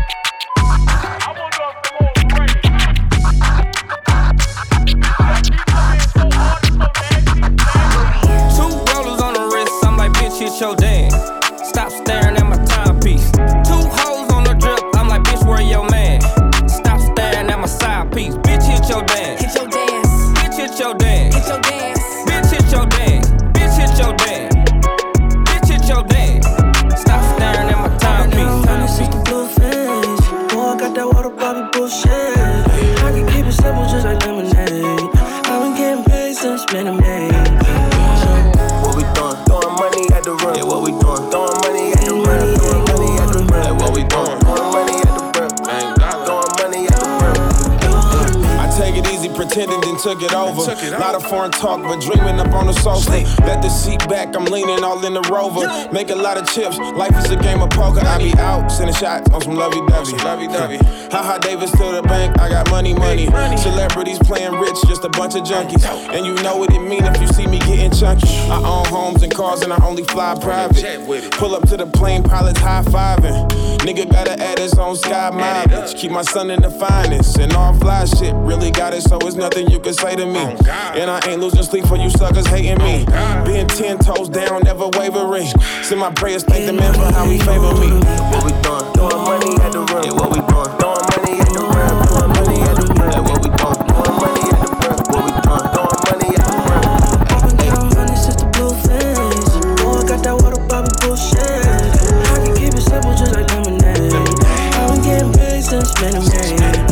then 49.95 50.03
took 50.03 50.23
it 50.23 50.35
over. 50.35 50.71
A 50.71 50.99
lot 50.99 51.15
of 51.15 51.25
foreign 51.27 51.51
talk, 51.51 51.83
but 51.83 52.01
dreaming 52.01 52.39
up 52.41 52.53
on 52.53 52.67
the 52.67 52.73
sofa. 52.73 53.11
Let 53.45 53.63
the 53.63 53.69
seat 53.69 54.07
back, 54.09 54.35
I'm 54.37 54.45
leaning 54.47 54.83
all 54.85 55.05
in 55.05 55.15
the 55.15 55.23
rover. 55.23 55.67
Make 55.93 56.11
a 56.11 56.15
lot 56.15 56.37
of 56.37 56.49
chips, 56.49 56.79
life 56.79 57.17
is 57.17 57.31
a 57.31 57.37
game 57.37 57.61
of 57.63 57.71
poker. 57.71 58.01
I 58.01 58.19
be 58.19 58.35
out, 58.39 58.69
sending 58.69 58.95
shots 58.95 59.31
on 59.31 59.41
some 59.43 59.57
lovey 59.57 59.81
dovey. 59.87 60.13
Lovey 60.25 60.47
dovey. 60.47 60.79
Haha, 61.11 61.39
Davis 61.39 61.71
to 61.73 61.93
the 61.93 62.03
bank, 62.03 62.39
I 62.41 62.49
got 62.49 62.71
money, 62.71 62.95
money. 62.95 63.27
Celebrities 63.57 64.19
playing 64.19 64.53
rich, 64.55 64.77
just 64.87 65.05
a 65.05 65.09
bunch 65.09 65.35
of 65.35 65.43
junkies. 65.43 65.85
And 65.85 66.27
you 66.27 66.35
know 66.43 66.57
what 66.57 66.73
it 66.73 66.81
mean 66.81 67.05
if 67.05 67.21
you 67.21 67.29
see 67.29 67.47
me 67.47 67.59
getting 67.61 67.93
chunky. 67.93 68.29
I 68.51 68.59
own 68.59 68.87
homes 68.87 69.23
and 69.23 69.35
cars, 69.35 69.63
and 69.63 69.73
I 69.73 69.85
only 69.85 70.05
fly 70.05 70.37
private. 70.41 71.33
Pull 71.33 71.55
up 71.55 71.69
to 71.69 71.77
the 71.77 71.87
plane, 71.87 72.23
pilots 72.23 72.61
high 72.61 72.83
fiving. 72.83 73.49
Nigga 73.79 74.11
gotta 74.11 74.41
add 74.43 74.59
his 74.59 74.75
own 74.79 74.97
sky 74.97 75.31
mileage. 75.31 75.95
Keep 75.95 76.11
my 76.11 76.23
son 76.23 76.51
in 76.51 76.63
the 76.63 76.71
finest. 76.71 77.39
And 77.39 77.53
all 77.53 77.75
fly 77.75 78.05
shit 78.07 78.35
really 78.35 78.71
got 78.71 78.95
it, 78.95 79.03
so 79.03 79.19
it's 79.19 79.37
nothing 79.37 79.71
you 79.71 79.79
can 79.85 79.93
say 79.93 80.17
to 80.17 80.25
me. 80.25 80.41
Oh, 80.41 80.93
and 80.97 81.11
I 81.11 81.21
ain't 81.29 81.41
losing 81.43 81.63
sleep 81.63 81.85
for 81.85 81.97
you 81.99 82.09
suckers 82.09 82.47
hating 82.47 82.79
me. 82.79 83.05
Oh, 83.07 83.45
Being 83.45 83.67
ten 83.69 83.99
toes 83.99 84.31
down, 84.31 84.63
never 84.63 84.89
wavering. 84.97 85.47
Send 85.83 86.01
my 86.01 86.11
prayers, 86.11 86.43
thank 86.43 86.65
the 86.65 86.73
man 86.73 86.95
for 86.95 87.13
how 87.13 87.27
he 87.27 87.39
favor 87.39 87.75
me. 87.77 87.93
What 88.33 88.45
we 88.49 88.53
doing? 88.65 88.87
Throwing 88.97 89.25
money 89.29 89.53
at 89.61 89.73
the 89.73 89.85
rim. 89.93 90.05
Yeah, 90.09 90.17
what 90.17 90.33
we 90.33 90.41
doing? 90.41 90.73
Throwing 90.81 91.05
money 91.13 91.37
at 91.37 91.53
the 91.53 91.61
rim. 91.69 92.01
Throwing 92.09 92.33
money 92.33 92.57
at 92.65 92.75
the 92.81 92.87
rim. 92.97 93.13
Hey, 93.13 93.21
what 93.29 93.39
we 93.45 93.51
doing? 93.53 93.77
Throwing 93.85 94.17
money 94.25 94.41
at 94.49 94.57
the 94.65 94.69
rim. 94.73 94.97
What 95.05 95.21
we 95.21 95.33
doing? 95.45 95.69
Throwing 95.77 96.01
money 96.09 96.29
at 96.33 96.49
the 96.49 96.57
rim. 96.65 96.85
I've 97.29 97.45
been 97.45 97.57
counting 97.69 97.93
honey 97.93 98.17
since 98.17 98.41
the 98.41 98.49
blue 98.57 98.73
face. 98.89 99.53
Boy, 99.85 100.01
I 100.01 100.03
got 100.09 100.21
that 100.25 100.37
water 100.41 100.65
Bobby 100.65 100.89
bullshit. 101.05 101.45
I 101.45 102.41
can 102.41 102.57
keep 102.57 102.73
it 102.73 102.81
simple 102.89 103.13
just 103.13 103.37
like 103.37 103.53
lemonade. 103.53 104.17
I've 104.17 104.97
been 104.97 105.05
getting 105.05 105.33
paid 105.37 105.61
since 105.61 105.93
minute 106.01 106.25
Getting 106.25 106.84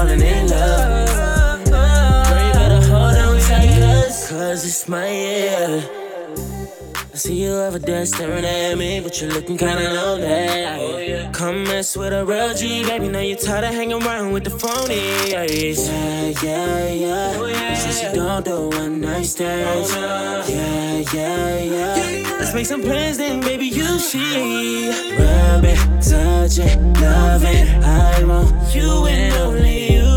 falling 0.00 0.22
in 0.22 0.48
love. 0.48 1.64
Girl, 1.64 2.46
you 2.46 2.52
better 2.52 2.86
hold 2.88 3.16
on 3.16 3.40
tight, 3.40 3.78
cause, 3.78 4.30
cause 4.30 4.64
it's 4.64 4.88
my 4.88 5.08
year. 5.10 5.99
See 7.30 7.44
you 7.44 7.52
over 7.52 7.78
there 7.78 8.04
staring 8.06 8.44
at 8.44 8.76
me, 8.76 8.98
but 8.98 9.20
you're 9.20 9.30
looking 9.30 9.56
kinda 9.56 9.94
lonely. 9.94 11.28
Come 11.32 11.62
mess 11.62 11.96
with 11.96 12.12
a 12.12 12.24
real 12.24 12.52
G, 12.54 12.82
baby. 12.82 13.06
Now 13.06 13.20
you're 13.20 13.36
tired 13.36 13.66
of 13.66 13.72
hanging 13.72 14.02
around 14.02 14.32
with 14.32 14.42
the 14.42 14.50
phonies. 14.50 15.30
Yeah, 15.30 16.32
yeah, 16.42 16.88
yeah. 16.88 17.74
Since 17.74 18.02
you 18.02 18.10
don't 18.14 18.44
do 18.44 18.76
one 18.76 19.00
night 19.00 19.26
stands. 19.26 19.94
Yeah, 19.94 21.04
yeah, 21.14 21.58
yeah. 21.74 22.36
Let's 22.40 22.52
make 22.52 22.66
some 22.66 22.82
plans 22.82 23.18
then, 23.18 23.40
baby. 23.42 23.66
You 23.66 24.00
see. 24.00 24.88
Rub 25.16 25.64
it, 25.64 25.78
touch 26.02 26.58
it, 26.58 26.76
love 27.00 27.44
it. 27.44 27.68
I 27.84 28.24
want 28.24 28.74
you 28.74 29.06
and 29.06 29.34
only 29.36 29.92
you, 29.94 30.09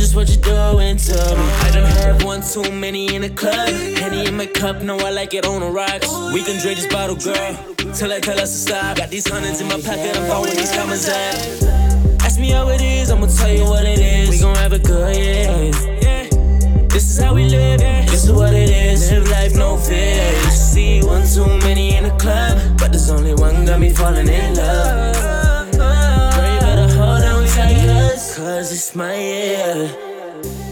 just 0.00 0.16
what 0.16 0.28
you're 0.30 0.40
doing 0.40 0.96
to 0.96 1.12
me. 1.12 1.44
I 1.60 1.70
done 1.72 1.84
had 1.84 2.22
one 2.22 2.40
too 2.40 2.72
many 2.72 3.14
in 3.14 3.22
the 3.22 3.28
club. 3.28 3.68
Henny 3.68 4.26
in 4.26 4.36
my 4.36 4.46
cup, 4.46 4.80
know 4.82 4.96
I 4.98 5.10
like 5.10 5.34
it 5.34 5.44
on 5.44 5.60
the 5.60 5.70
rocks. 5.70 6.08
We 6.32 6.42
can 6.42 6.58
drink 6.58 6.78
this 6.80 6.86
bottle, 6.86 7.16
girl. 7.16 7.52
Till 7.94 8.10
I 8.10 8.18
tell 8.20 8.40
us 8.40 8.50
to 8.52 8.58
stop. 8.70 8.96
Got 8.96 9.10
these 9.10 9.28
hundreds 9.28 9.60
in 9.60 9.68
my 9.68 9.80
pocket, 9.80 10.16
I'm 10.16 10.26
following 10.26 10.56
these 10.56 10.74
comments 10.74 11.06
at. 11.08 12.22
Ask 12.22 12.40
me 12.40 12.50
how 12.50 12.68
it 12.70 12.80
is, 12.80 13.10
I'ma 13.10 13.26
tell 13.26 13.52
you 13.52 13.64
what 13.64 13.84
it 13.84 13.98
is. 13.98 14.30
We 14.30 14.38
gon' 14.40 14.56
have 14.56 14.72
a 14.72 14.78
good, 14.78 15.74
yeah. 16.02 16.28
This 16.88 17.10
is 17.10 17.22
how 17.22 17.34
we 17.34 17.44
live, 17.44 17.80
this 17.80 18.24
is 18.24 18.32
what 18.32 18.54
it 18.54 18.70
is. 18.70 19.10
Live 19.10 19.28
life, 19.28 19.54
no 19.54 19.76
fear. 19.76 20.32
You 20.44 20.50
see 20.50 21.02
one 21.02 21.26
too 21.26 21.46
many 21.66 21.96
in 21.96 22.04
the 22.04 22.16
club, 22.16 22.58
but 22.78 22.90
there's 22.90 23.10
only 23.10 23.34
one 23.34 23.66
got 23.66 23.78
me 23.78 23.90
falling 23.90 24.28
in 24.28 24.54
love. 24.54 25.39
Cause, 28.40 28.72
it's 28.72 28.94
my 28.94 29.14
year. 29.14 30.09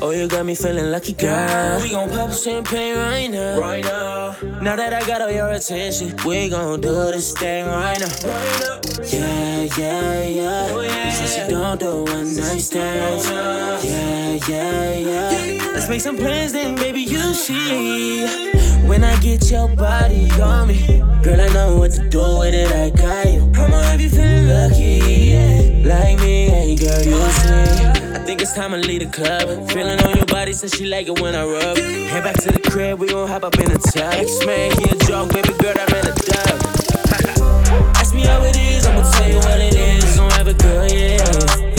Oh, 0.01 0.13
you 0.13 0.29
got 0.29 0.47
me 0.47 0.55
feeling 0.55 0.91
lucky, 0.91 1.13
girl. 1.13 1.81
We 1.83 1.91
gon' 1.91 2.09
pop 2.11 2.33
champagne 2.33 2.97
right 2.97 3.29
now. 3.29 3.59
Right 3.61 3.85
now. 3.85 4.37
Now 4.63 4.77
that 4.77 4.95
I 4.95 5.05
got 5.07 5.21
all 5.23 5.31
your 5.31 5.51
attention, 5.51 6.15
we 6.25 6.49
gon' 6.49 6.81
do 6.81 6.93
this 7.11 7.33
thing 7.33 7.67
right 7.67 7.99
now. 7.99 8.07
Right 8.07 8.61
now. 8.61 8.81
Yeah, 9.05 9.69
yeah, 9.77 10.23
yeah. 10.23 10.69
Oh, 10.71 10.81
yeah. 10.81 11.11
Since 11.11 11.39
you 11.39 11.49
don't 11.49 11.81
do 11.81 12.05
one 12.05 12.37
night 12.37 12.61
stands. 12.61 13.27
Oh, 13.29 13.81
yeah, 13.83 14.39
yeah, 14.49 14.95
yeah. 14.95 15.73
Let's 15.73 15.89
make 15.89 16.01
some 16.01 16.17
plans 16.17 16.53
then, 16.53 16.77
baby, 16.77 17.01
you 17.01 17.35
see. 17.35 18.27
When 18.87 19.05
I 19.05 19.19
get 19.21 19.51
your 19.51 19.69
body 19.69 20.31
on 20.41 20.69
me, 20.69 21.03
girl, 21.23 21.41
I 21.41 21.49
know 21.53 21.77
what 21.77 21.91
to 21.93 22.09
do 22.09 22.39
with 22.39 22.55
it. 22.55 22.71
I 22.73 22.91
got 22.91 23.27
you. 23.27 23.51
I'ma 23.57 23.83
have 23.83 24.01
you 24.01 24.09
feeling 24.11 24.49
lucky, 24.49 25.01
yeah. 25.33 25.95
Like 25.95 26.19
me, 26.21 26.49
hey 26.49 26.77
girl, 26.77 27.03
you 27.03 27.31
see. 27.31 28.08
Think 28.29 28.43
it's 28.43 28.53
time 28.53 28.73
to 28.73 28.77
leave 28.77 29.01
the 29.01 29.07
club. 29.07 29.71
Feeling 29.71 29.99
on 30.03 30.15
your 30.15 30.27
body, 30.27 30.53
says 30.53 30.75
she 30.75 30.85
like 30.85 31.09
it 31.09 31.19
when 31.19 31.35
I 31.35 31.47
rub. 31.47 31.79
Head 31.79 32.25
back 32.25 32.37
to 32.43 32.53
the 32.53 32.61
crib, 32.61 32.99
we 32.99 33.07
gon' 33.09 33.27
hop 33.27 33.43
up 33.43 33.59
in 33.59 33.73
the 33.73 33.79
tub. 33.79 34.13
X-Man, 34.13 34.71
he 34.73 34.85
a 34.85 34.97
joke, 35.07 35.33
baby 35.33 35.55
girl, 35.57 35.73
I'm 35.75 35.89
in 35.97 36.07
a 36.07 36.15
dub. 36.15 37.97
Ask 37.97 38.15
me 38.15 38.21
how 38.21 38.43
it 38.43 38.55
is, 38.55 38.85
I'ma 38.85 39.11
tell 39.13 39.31
you 39.31 39.37
what 39.39 39.59
it 39.59 39.75
is. 39.75 40.17
Gon' 40.19 40.31
have 40.33 40.47
a 40.47 40.53
good, 40.53 40.93
yeah. 40.93 41.78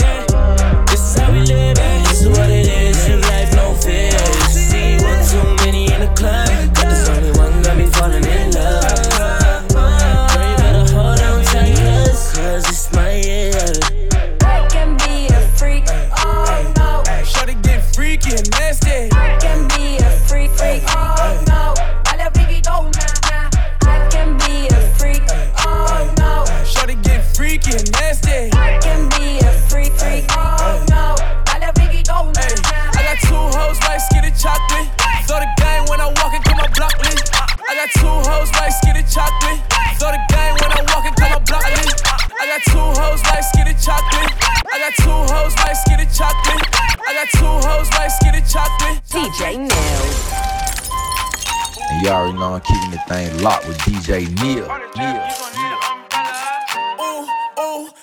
You 52.00 52.08
already 52.08 52.38
know 52.38 52.54
I'm 52.54 52.60
keeping 52.62 52.90
the 52.90 53.02
thing 53.08 53.42
locked 53.42 53.68
with 53.68 53.76
DJ 53.78 54.24
Neil. 54.40 54.64
Neil. 54.96 55.20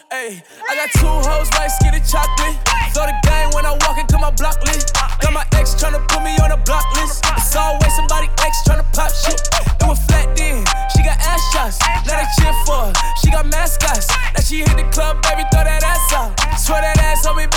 Ayy. 0.08 0.40
I 0.40 0.76
got 0.76 0.90
two 0.96 1.10
hoes 1.10 1.52
like 1.58 1.68
skinny 1.68 2.00
chocolate. 2.00 2.56
Throw 2.94 3.10
the 3.10 3.18
game 3.28 3.50
when 3.52 3.66
I 3.66 3.76
walk 3.84 3.98
into 4.00 4.18
my 4.18 4.32
block 4.32 4.62
list. 4.64 4.94
Got 5.20 5.34
my 5.34 5.44
ex 5.58 5.76
tryna 5.76 6.00
put 6.08 6.24
me 6.24 6.38
on 6.40 6.52
a 6.52 6.58
block 6.64 6.86
list. 6.96 7.26
It's 7.36 7.56
always 7.58 7.92
somebody 7.96 8.30
ex 8.40 8.54
tryna 8.64 8.86
pop 8.94 9.12
shit. 9.12 9.42
It 9.82 9.88
was 9.88 10.00
flat 10.08 10.32
then. 10.38 10.64
She 10.94 11.04
got 11.04 11.18
ass 11.20 11.42
shots. 11.52 11.80
Now 12.06 12.22
they 12.22 12.28
cheer 12.38 12.56
for 12.64 12.88
her. 12.88 12.94
She 13.20 13.32
got 13.32 13.48
mascots. 13.52 14.08
Now 14.08 14.42
she 14.46 14.64
hit 14.64 14.78
the 14.78 14.88
club, 14.94 15.20
baby, 15.26 15.44
throw 15.52 15.66
that 15.66 15.84
ass 15.84 16.14
out. 16.14 16.38
Swear 16.56 16.80
that 16.82 17.02
ass 17.02 17.26
on 17.26 17.36
me, 17.36 17.44
baby, 17.52 17.57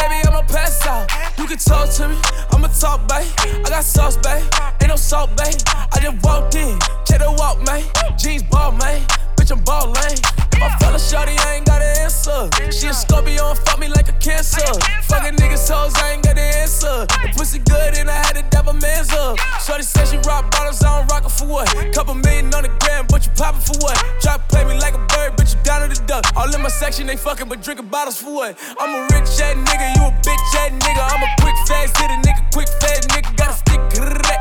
can 1.51 1.59
talk 1.59 1.91
to 1.91 2.09
me, 2.09 2.17
I'ma 2.53 2.69
talk, 2.69 3.09
babe. 3.09 3.27
I 3.67 3.69
got 3.69 3.83
sauce, 3.83 4.17
babe. 4.19 4.45
Ain't 4.81 4.89
no 4.89 4.95
salt, 4.95 5.31
babe. 5.37 5.55
I 5.93 5.99
just 6.01 6.25
walked 6.25 6.55
in, 6.55 6.79
check 7.05 7.19
the 7.19 7.35
walk, 7.37 7.61
man. 7.67 7.83
Jeans 8.17 8.45
ball, 8.45 8.71
man. 8.73 9.03
Bitch, 9.51 9.59
I'm 9.59 9.65
ballin'. 9.65 10.19
If 10.53 10.63
I 10.63 10.97
shorty, 10.99 11.35
I 11.39 11.57
ain't 11.57 11.67
got 11.67 11.83
an 11.83 12.05
answer. 12.05 12.47
She 12.71 12.87
a 12.87 12.95
Scorpio 12.95 13.51
and 13.51 13.59
fuck 13.59 13.79
me 13.81 13.89
like 13.89 14.09
a 14.09 14.13
cancer. 14.23 14.63
Fucking 15.09 15.35
niggas 15.37 15.67
hoes, 15.67 15.95
I 15.97 16.13
ain't 16.13 16.23
got 16.23 16.37
the 16.37 16.43
answer. 16.43 17.07
The 17.07 17.33
pussy 17.35 17.59
good 17.59 17.99
and 17.99 18.11
I 18.11 18.15
had 18.15 18.37
to 18.37 18.45
dab 18.51 18.69
a 18.69 18.75
man's 18.75 19.11
up. 19.11 19.39
Shorty 19.65 19.83
said 19.83 20.07
she 20.07 20.19
rock 20.29 20.51
bottles, 20.51 20.83
I 20.85 21.01
don't 21.01 21.11
rock 21.11 21.25
her 21.25 21.31
for 21.31 21.47
what? 21.47 21.67
Couple 21.95 22.15
million 22.15 22.55
on 22.55 22.63
the 22.63 22.73
gram, 22.81 23.07
but 23.09 23.27
you 23.27 23.33
poppin' 23.35 23.61
for 23.61 23.79
what? 23.81 23.97
Try 24.21 24.37
to 24.37 24.43
play 24.47 24.65
me 24.65 24.79
like 24.79 24.95
a 24.95 25.03
bird, 25.11 25.35
but 25.37 25.51
you 25.51 25.59
down 25.65 25.89
to 25.89 25.89
the 25.89 26.07
duck. 26.07 26.25
All 26.37 26.53
in 26.55 26.63
my 26.63 26.69
section, 26.69 27.07
they 27.07 27.17
fucking, 27.17 27.49
but 27.49 27.63
drinking 27.63 27.89
bottles 27.89 28.21
for 28.21 28.33
what? 28.33 28.59
I'm 28.79 28.95
a 28.95 29.03
rich 29.11 29.35
ass 29.41 29.57
nigga, 29.57 29.97
you 29.97 30.05
a 30.05 30.13
bitch 30.23 30.55
ass 30.61 30.71
nigga. 30.79 31.03
I'm 31.03 31.23
a 31.25 31.31
quick 31.41 31.57
fast 31.67 31.97
hit 31.99 32.11
a 32.11 32.19
nigga, 32.23 32.43
quick 32.53 32.69
fast 32.79 33.09
nigga. 33.09 33.35
Got 33.37 33.51
a 33.51 33.55
stick, 33.59 33.81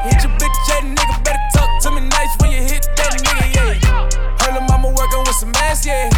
hit 0.05 0.21
your 0.21 0.33
bitch 0.37 0.59
ass 0.75 0.83
nigga. 0.83 1.23
Better 1.23 1.43
talk 1.55 1.69
to 1.83 1.91
me 1.91 2.01
nice 2.01 2.38
some 5.39 5.51
ass, 5.55 5.85
yeah. 5.85 6.09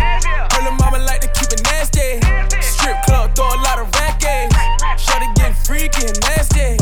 Her 0.51 0.63
little 0.63 0.71
mama 0.79 0.97
like 1.05 1.21
to 1.21 1.27
keep 1.27 1.53
it 1.53 1.61
nasty. 1.65 2.17
Strip 2.59 2.97
club, 3.05 3.35
throw 3.35 3.45
a 3.45 3.61
lot 3.61 3.77
of 3.77 3.93
racket. 3.93 4.51
Shorty 4.97 5.27
get 5.35 5.53
freaky 5.63 6.07
and 6.07 6.19
nasty. 6.21 6.77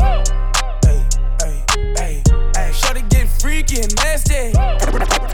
Ay, 0.87 1.03
ay, 1.43 1.65
ay, 1.99 2.23
ay. 2.55 2.71
Shorty 2.71 3.01
get 3.09 3.27
freaky 3.27 3.81
and 3.81 3.93
nasty. 3.97 4.53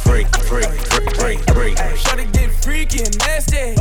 Freak, 0.02 0.28
freak, 0.50 0.68
freak, 0.90 1.14
freak, 1.16 1.40
freak. 1.54 1.78
Shorty 1.96 2.26
get 2.34 2.52
freaky 2.64 3.04
and 3.04 3.18
nasty. 3.20 3.76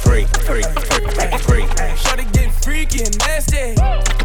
Freak, 0.00 0.28
freak, 0.48 0.64
freak, 0.88 1.10
freak, 1.12 1.40
freak. 1.44 1.98
Shorty 1.98 2.24
get 2.32 2.50
freaky 2.64 3.04
and 3.04 3.18
nasty. 3.18 4.17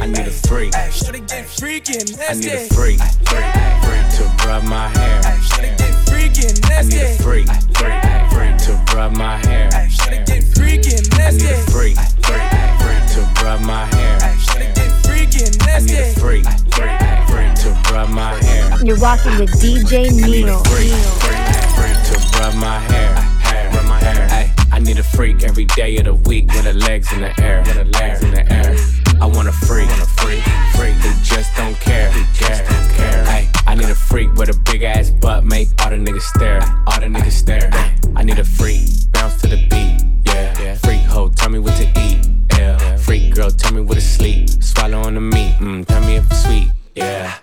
I 0.00 0.06
need 0.06 0.26
a 0.26 0.30
freak. 0.30 0.74
Shorty 0.92 1.20
get 1.20 1.46
freaky 1.46 1.98
and 1.98 2.10
I 2.28 2.34
need 2.34 2.52
a 2.52 2.66
freak, 2.74 3.00
freak, 3.24 3.44
freak 3.84 4.06
to 4.16 4.24
rub 4.46 4.64
my 4.64 4.88
hair. 4.88 5.22
Shorty 5.42 5.68
get 5.76 5.94
freaky 6.08 6.46
and 6.46 6.60
I 6.66 6.82
need 6.82 6.94
a 6.94 7.08
nasty. 7.08 7.22
freak, 7.22 7.48
freak, 7.76 8.02
freak 8.32 8.56
to 8.66 8.94
rub 8.94 9.12
my 9.12 9.36
hair. 9.38 9.70
Shorty 9.90 10.18
get 10.24 10.44
freaky 10.54 10.96
and 10.96 11.14
I 11.14 11.30
need 11.30 11.42
a 11.42 11.56
nasty. 11.56 11.72
freak, 11.72 11.96
freak, 12.22 12.46
freak 12.80 13.04
to 13.14 13.42
rub 13.42 13.60
my 13.62 13.86
hair. 13.86 14.20
Shorty 14.38 14.66
get 14.74 14.92
freaky 15.04 15.44
and 15.44 15.62
I 15.62 15.80
need 15.80 15.90
a 15.90 16.00
nasty. 16.00 16.20
freak, 16.20 16.44
freak, 16.74 17.00
freak 17.28 17.54
to 17.62 17.92
rub 17.92 18.10
my 18.10 18.34
hair. 18.44 18.84
You're 18.84 18.96
rocking 18.98 19.38
with 19.38 19.50
DJ 19.60 20.06
I 20.06 20.08
need 20.10 20.44
a 20.44 20.46
Neil. 20.46 20.64
freak, 20.64 20.92
freak, 21.24 21.44
freak 21.76 21.98
to 22.10 22.38
rub 22.38 22.54
my 22.56 22.78
hair, 22.80 23.14
hair, 23.16 23.70
rub 23.72 23.86
my 23.86 23.98
hair. 23.98 24.54
I 24.72 24.78
need 24.78 24.98
a 24.98 25.02
freak 25.02 25.42
every 25.42 25.64
day 25.64 25.96
of 25.98 26.04
the 26.04 26.14
week 26.14 26.46
with 26.52 26.64
her 26.64 26.72
legs 26.72 27.12
in 27.12 27.22
the 27.22 27.40
air, 27.40 27.62
with 27.66 27.76
her 27.76 27.84
legs 27.84 28.22
in 28.22 28.30
the 28.32 28.52
air. 28.52 28.76
I 29.20 29.26
want 29.26 29.48
a 29.48 29.52
freak, 29.52 29.88
want 29.88 30.02
a 30.02 30.06
freak, 30.06 30.42
freak 30.74 30.96
just 31.22 31.54
don't 31.56 31.74
care, 31.80 32.12
don't 32.12 32.90
care. 32.94 33.24
Ay, 33.26 33.50
I 33.66 33.74
need 33.74 33.88
a 33.88 33.94
freak 33.94 34.32
with 34.34 34.48
a 34.48 34.58
big 34.70 34.82
ass 34.82 35.10
butt, 35.10 35.44
make 35.44 35.68
all 35.82 35.90
the 35.90 35.96
niggas 35.96 36.22
stare, 36.22 36.60
all 36.86 37.00
the 37.00 37.06
niggas 37.06 37.32
stare. 37.32 37.70
I 38.14 38.22
need 38.22 38.38
a 38.38 38.44
freak, 38.44 38.82
bounce 39.12 39.40
to 39.42 39.48
the 39.48 39.66
beat, 39.68 40.04
yeah. 40.26 40.60
yeah. 40.60 40.74
Freak 40.76 41.02
hoe, 41.02 41.30
tell 41.30 41.50
me 41.50 41.58
what 41.58 41.76
to 41.76 41.86
eat, 42.00 42.28
yeah. 42.52 42.96
Freak 42.96 43.34
girl, 43.34 43.50
tell 43.50 43.72
me 43.72 43.80
what 43.80 43.94
to 43.94 44.00
sleep, 44.00 44.48
swallow 44.62 45.00
on 45.00 45.14
the 45.14 45.20
meat, 45.20 45.56
mm, 45.60 45.86
tell 45.86 46.00
me 46.02 46.16
if 46.16 46.30
it's 46.30 46.44
sweet, 46.44 46.68
yeah. 46.94 47.38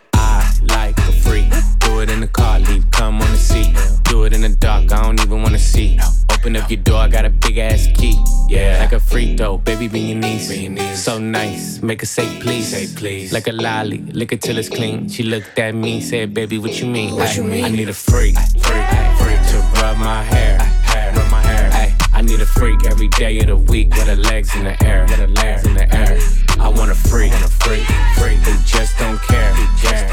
Baby, 9.87 9.99
be 9.99 10.07
your 10.11 10.71
niece. 10.71 11.03
So 11.03 11.19
nice, 11.19 11.81
make 11.81 12.01
her 12.01 12.05
say 12.05 12.39
please. 12.39 12.69
Say 12.69 12.87
please. 12.95 13.33
Like 13.33 13.47
a 13.47 13.51
lolly, 13.51 13.99
lick 13.99 14.31
it 14.31 14.41
till 14.41 14.57
it's 14.57 14.69
clean. 14.69 15.09
She 15.09 15.23
looked 15.23 15.57
at 15.59 15.75
me, 15.75 16.01
said, 16.01 16.33
baby, 16.33 16.57
what 16.57 16.79
you 16.79 16.87
mean? 16.87 17.15
What 17.15 17.35
you 17.35 17.43
mean? 17.43 17.65
I 17.65 17.69
need 17.69 17.89
a 17.89 17.93
freak, 17.93 18.35
freak, 18.35 18.85
freak 19.19 19.41
to 19.51 19.57
rub 19.81 19.97
my 19.97 20.23
hair, 20.23 20.59
hair, 20.59 21.13
rub 21.15 21.31
my 21.31 21.41
hair. 21.41 21.95
I 22.13 22.21
need 22.21 22.41
a 22.41 22.45
freak 22.45 22.85
every 22.85 23.07
day 23.09 23.39
of 23.39 23.47
the 23.47 23.57
week 23.57 23.89
with 23.95 24.07
her 24.07 24.15
legs 24.15 24.55
in 24.55 24.63
the 24.63 24.83
air, 24.85 25.03
with 25.03 25.19
her 25.19 25.27
legs 25.27 25.65
in 25.65 25.73
the 25.73 25.93
air. 25.93 26.19
I 26.59 26.69
want 26.69 26.91
a 26.91 26.95
freak, 26.95 27.31
want 27.31 27.45
a 27.45 27.47
freak, 27.47 27.85
freak 28.17 28.37
who 28.39 28.53
just 28.65 28.97
don't 28.97 29.21
care, 29.23 29.53
who 29.53 29.65
just 29.81 30.07
don't 30.07 30.07
care. 30.07 30.12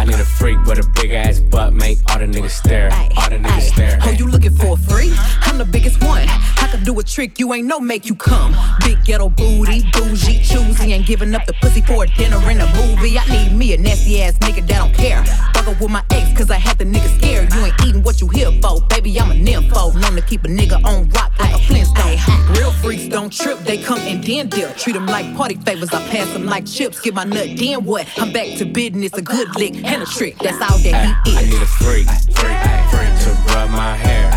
I 0.00 0.04
need 0.04 0.14
a 0.14 0.24
freak 0.24 0.56
with 0.64 0.78
a 0.78 0.88
big 0.94 1.10
ass 1.10 1.40
butt, 1.40 1.74
make 1.74 1.98
all 2.08 2.18
the 2.18 2.24
niggas 2.24 2.52
stare, 2.52 2.90
all 3.18 3.28
the 3.28 3.36
niggas 3.36 3.68
stare. 3.68 3.98
Oh, 4.00 4.08
you 4.08 4.26
looking 4.26 4.54
for 4.54 4.72
a 4.72 4.76
free? 4.78 5.12
I'm 5.42 5.58
the 5.58 5.66
biggest 5.66 6.02
one. 6.02 6.26
I 6.26 6.68
could 6.70 6.84
do 6.84 6.98
a 6.98 7.02
trick 7.02 7.38
you 7.38 7.52
ain't 7.52 7.66
no 7.66 7.78
make 7.78 8.06
you 8.06 8.14
come. 8.14 8.56
Big 8.80 9.04
ghetto 9.04 9.28
booty, 9.28 9.84
bougie, 9.92 10.42
choosy, 10.42 10.94
ain't 10.94 11.06
giving 11.06 11.34
up 11.34 11.44
the 11.44 11.52
pussy 11.60 11.82
for 11.82 12.04
a 12.04 12.06
dinner 12.06 12.38
and 12.38 12.62
a 12.62 12.66
movie. 12.76 13.18
I 13.18 13.26
need 13.26 13.54
me 13.54 13.74
a 13.74 13.76
nasty 13.76 14.22
ass 14.22 14.38
nigga 14.38 14.66
that 14.68 14.78
don't 14.78 14.94
care. 14.94 15.22
Up 15.60 15.78
with 15.78 15.90
my 15.90 16.02
ex, 16.10 16.36
cause 16.36 16.50
I 16.50 16.56
had 16.56 16.78
the 16.78 16.84
nigga 16.86 17.18
scared. 17.18 17.52
You 17.52 17.66
ain't 17.66 17.74
eating 17.86 18.02
what 18.02 18.22
you 18.22 18.28
here 18.28 18.50
for, 18.62 18.80
baby. 18.88 19.20
I'm 19.20 19.30
a 19.30 19.34
nympho. 19.34 19.94
Known 20.00 20.16
to 20.16 20.22
keep 20.22 20.42
a 20.44 20.48
nigga 20.48 20.82
on 20.84 21.10
rock 21.10 21.32
like 21.38 21.54
a 21.54 21.58
Flintstone. 21.58 22.16
Real 22.56 22.72
freaks 22.72 23.06
don't 23.08 23.30
trip, 23.30 23.58
they 23.60 23.76
come 23.76 23.98
and 24.00 24.24
then 24.24 24.48
dip. 24.48 24.76
Treat 24.76 24.94
them 24.94 25.06
like 25.06 25.36
party 25.36 25.56
favors, 25.56 25.92
I 25.92 26.00
pass 26.08 26.32
them 26.32 26.46
like 26.46 26.66
chips. 26.66 27.00
Get 27.00 27.14
my 27.14 27.24
nut, 27.24 27.48
then 27.56 27.84
what? 27.84 28.08
I'm 28.16 28.32
back 28.32 28.56
to 28.58 28.64
business, 28.64 29.12
a 29.12 29.22
good 29.22 29.54
lick 29.56 29.74
and 29.90 30.02
a 30.02 30.06
trick. 30.06 30.38
That's 30.38 30.60
all 30.62 30.78
that 30.78 31.18
he 31.26 31.36
I 31.36 31.42
need 31.42 31.62
a 31.62 31.66
freak, 31.66 32.06
freak, 32.06 32.58
freak 32.90 33.12
to 33.24 33.30
rub 33.52 33.70
my 33.70 33.96
hair, 33.96 34.30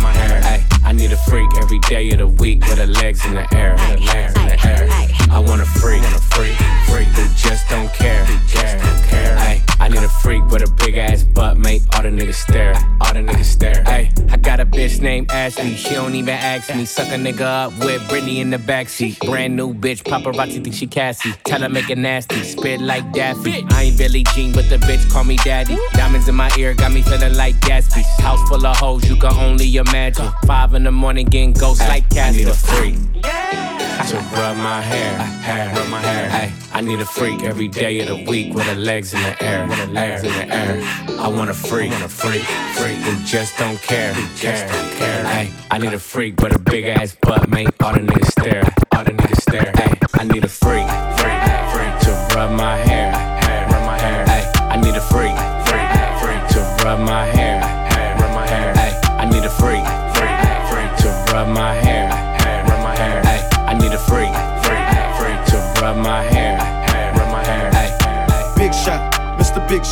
my 0.00 0.12
hair. 0.12 0.64
I 0.84 0.92
need 0.92 1.12
a 1.12 1.16
freak 1.28 1.48
every 1.58 1.78
day 1.80 2.10
of 2.12 2.18
the 2.18 2.26
week 2.26 2.64
with 2.66 2.78
her 2.78 2.86
legs 2.86 3.24
in 3.26 3.34
the 3.34 3.46
air, 3.54 3.72
with 3.72 4.00
her 4.00 4.14
legs 4.14 4.36
in 4.36 4.46
the 4.46 4.66
air. 4.66 4.97
I 5.30 5.40
want 5.40 5.60
a 5.60 5.66
freak, 5.66 6.02
freak, 6.32 6.56
freak 6.88 7.08
who 7.08 7.28
just 7.34 7.68
don't 7.68 7.92
care. 7.92 8.24
Ay, 9.38 9.62
I 9.78 9.88
need 9.88 10.02
a 10.02 10.08
freak 10.08 10.44
with 10.46 10.68
a 10.68 10.72
big 10.84 10.96
ass 10.96 11.22
butt, 11.22 11.56
make 11.56 11.82
all 11.94 12.02
the 12.02 12.08
niggas 12.08 12.34
stare. 12.34 12.74
All 13.00 13.12
the 13.12 13.20
niggas 13.20 13.44
stare. 13.44 13.82
Ay, 13.86 14.10
I 14.30 14.36
got 14.36 14.60
a 14.60 14.66
bitch 14.66 15.00
named 15.00 15.30
Ashley, 15.30 15.74
she 15.74 15.94
don't 15.94 16.14
even 16.14 16.34
ask 16.34 16.74
me. 16.74 16.84
Suck 16.84 17.08
a 17.08 17.12
nigga 17.12 17.42
up 17.42 17.72
with 17.78 18.00
Britney 18.08 18.38
in 18.38 18.50
the 18.50 18.56
backseat. 18.56 19.18
Brand 19.26 19.54
new 19.54 19.74
bitch, 19.74 20.02
paparazzi 20.02 20.62
think 20.62 20.74
she 20.74 20.86
Cassie. 20.86 21.32
Tell 21.44 21.60
her 21.60 21.68
make 21.68 21.90
it 21.90 21.98
nasty, 21.98 22.42
spit 22.42 22.80
like 22.80 23.12
Daffy. 23.12 23.64
I 23.70 23.84
ain't 23.84 23.98
Billie 23.98 24.24
Jean, 24.34 24.52
but 24.52 24.68
the 24.68 24.76
bitch 24.76 25.10
call 25.10 25.24
me 25.24 25.36
daddy. 25.36 25.76
Diamonds 25.92 26.28
in 26.28 26.34
my 26.34 26.50
ear 26.58 26.74
got 26.74 26.92
me 26.92 27.02
feeling 27.02 27.34
like 27.34 27.54
Gatsby. 27.60 28.02
House 28.20 28.46
full 28.48 28.66
of 28.66 28.76
hoes, 28.76 29.08
you 29.08 29.16
can 29.16 29.32
only 29.34 29.76
imagine. 29.76 30.28
Five 30.46 30.74
in 30.74 30.84
the 30.84 30.92
morning 30.92 31.26
getting 31.26 31.52
ghosts 31.52 31.86
like 31.86 32.08
Cassie. 32.08 32.42
I 32.42 32.44
need 32.44 32.48
a 32.48 32.54
freak 32.54 33.87
to 34.06 34.16
rub 34.16 34.56
my 34.56 34.80
hair, 34.80 35.18
hair, 35.18 35.74
rub 35.74 35.88
my 35.88 36.00
hair. 36.00 36.30
Ay, 36.30 36.52
I 36.72 36.80
need 36.80 37.00
a 37.00 37.04
freak 37.04 37.42
every 37.42 37.68
day 37.68 38.00
of 38.00 38.08
the 38.08 38.24
week 38.30 38.54
with 38.54 38.64
her 38.64 38.74
legs 38.74 39.12
in 39.14 39.20
the 39.22 39.42
air, 39.42 39.66
with 39.66 39.78
her 39.78 39.86
legs 39.86 40.22
in 40.22 40.32
the 40.32 40.54
air. 40.54 40.80
I 41.18 41.28
want 41.28 41.50
a 41.50 41.54
freak, 41.54 41.90
want 41.90 42.04
a 42.04 42.08
freak, 42.08 42.42
freak 42.76 42.96
who 42.98 43.24
just 43.24 43.58
don't 43.58 43.80
care, 43.82 44.12
who 44.14 44.22
just 44.36 44.66
don't 44.66 44.92
care. 44.92 45.26
Ay, 45.26 45.50
I 45.70 45.78
need 45.78 45.92
a 45.92 45.98
freak 45.98 46.40
with 46.40 46.54
a 46.54 46.58
big 46.58 46.84
ass 46.86 47.16
butt, 47.20 47.48
make 47.48 47.68
all 47.82 47.92
the 47.92 48.00
niggas 48.00 48.30
stare, 48.40 48.64
all 48.92 49.04
the 49.04 49.12
niggas 49.12 49.40
stare. 49.42 49.72
Ay, 49.76 49.98
I 50.14 50.24
need 50.24 50.44
a 50.44 50.48
freak 50.48 51.07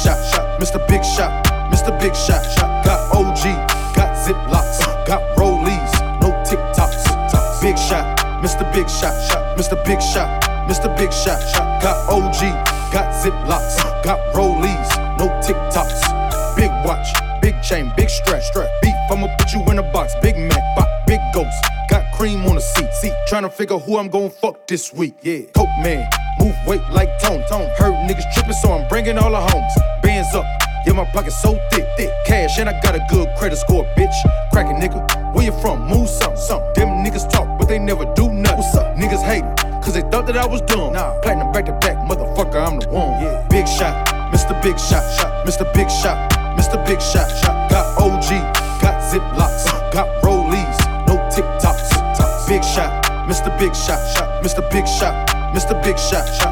shot, 0.03 0.19
shot, 0.33 0.61
Mr. 0.61 0.79
Big 0.89 1.05
shot, 1.05 1.31
Mr. 1.73 1.99
Big 2.01 2.15
shot, 2.15 2.45
shot. 2.55 2.85
Got 2.85 3.01
OG, 3.15 3.43
got 3.97 4.13
Ziplocs, 4.25 5.07
got 5.07 5.23
Rollies, 5.37 5.93
no 6.21 6.31
TikToks. 6.45 7.61
Big 7.63 7.79
shot, 7.79 8.05
Mr. 8.43 8.65
Big 8.73 8.89
shot, 8.89 9.15
shot, 9.29 9.57
Mr. 9.57 9.77
Big 9.85 10.01
shot, 10.01 10.43
Mr. 10.69 10.95
Big 10.97 11.13
shot, 11.13 11.41
shot. 11.53 11.83
Got 11.83 11.97
OG, 12.11 12.41
got 12.93 13.13
Ziplocs, 13.23 14.05
got 14.05 14.19
Rollies, 14.35 14.91
no 15.19 15.29
TikToks. 15.41 16.57
Big 16.57 16.71
watch, 16.85 17.09
big 17.41 17.61
chain, 17.63 17.93
big 17.97 18.11
strap, 18.11 18.43
strap. 18.43 18.69
Beef, 18.83 18.95
I'ma 19.11 19.29
put 19.39 19.53
you 19.53 19.65
in 19.71 19.79
a 19.79 19.93
box. 19.93 20.15
Big 20.21 20.37
Mac, 20.37 20.63
bop, 20.77 20.89
big 21.07 21.21
ghost. 21.33 21.57
Got 21.89 22.13
cream 22.15 22.45
on 22.47 22.57
the 22.57 22.61
seat, 22.61 22.93
seat. 22.95 23.13
Tryna 23.29 23.53
figure 23.53 23.79
who 23.79 23.99
I'm 23.99 24.09
gon' 24.09 24.31
fuck 24.31 24.67
this 24.67 24.93
week. 24.93 25.15
Yeah, 25.23 25.41
Coke 25.55 25.69
man, 25.83 26.09
move 26.41 26.57
weight 26.67 26.83
like 26.91 27.19
Tone, 27.21 27.43
Tone. 27.49 27.71
Heard 27.79 27.86
niggas 28.07 28.33
trippin', 28.33 28.55
so 28.55 28.73
I'm 28.73 28.89
bringing 28.89 29.19
all 29.19 29.31
the 29.31 29.41
homes. 29.41 29.75
Bands 30.03 30.35
up, 30.35 30.47
yeah, 30.87 30.93
my 30.93 31.05
pocket's 31.13 31.41
so 31.43 31.59
thick, 31.71 31.87
thick. 31.97 32.11
Cash, 32.25 32.59
and 32.59 32.69
I 32.69 32.81
got 32.81 32.95
a 32.95 33.05
good 33.11 33.29
credit 33.37 33.57
score, 33.57 33.85
bitch. 33.97 34.15
Crack 34.53 34.67
a 34.67 34.75
nigga, 34.75 35.35
where 35.35 35.45
you 35.45 35.53
from? 35.61 35.87
Move 35.89 36.09
something, 36.09 36.39
something. 36.39 36.73
Them 36.75 37.05
niggas 37.05 37.29
talk, 37.29 37.59
but 37.59 37.67
they 37.69 37.79
never 37.79 38.05
do 38.15 38.33
nothing. 38.33 38.59
What's 38.59 38.77
up? 38.77 38.97
Niggas 38.97 39.23
hate 39.23 39.45
it, 39.45 39.83
cause 39.83 39.95
they 39.95 40.03
thought 40.03 40.27
that 40.27 40.37
I 40.37 40.47
was 40.47 40.63
dumb. 40.63 40.93
Nah, 40.93 41.19
platinum 41.21 41.53
back 41.53 41.67
to 41.67 41.73
back, 41.73 41.97
motherfucker, 42.09 42.57
I'm 42.57 42.79
the 42.79 42.89
one. 42.89 43.21
Yeah. 43.21 43.47
Big 43.51 43.67
shot, 43.67 44.07
Mr. 44.33 44.55
Big 44.63 44.79
shot, 44.79 45.05
shot, 45.19 45.47
Mr. 45.47 45.67
Big 45.75 45.91
shot, 45.91 46.17
Mr. 46.57 46.79
Big 46.87 47.01
shot, 47.03 47.29
shot. 47.43 47.71
Got 47.71 47.87
OG, 47.99 48.31
got 48.81 49.03
Ziplocs, 49.11 49.93
got 49.93 50.09
Rollies, 50.23 50.79
no 51.07 51.17
TikToks. 51.35 52.07
Big 52.49 52.63
shot, 52.63 53.05
Mr. 53.27 53.51
Big 53.59 53.75
shot, 53.75 53.99
shot, 54.15 54.45
Mr. 54.45 54.63
Big 54.71 54.87
shot, 54.87 55.29
Mr. 55.53 55.75
Big 55.83 55.99
shot, 55.99 56.25
shot. 56.39 56.46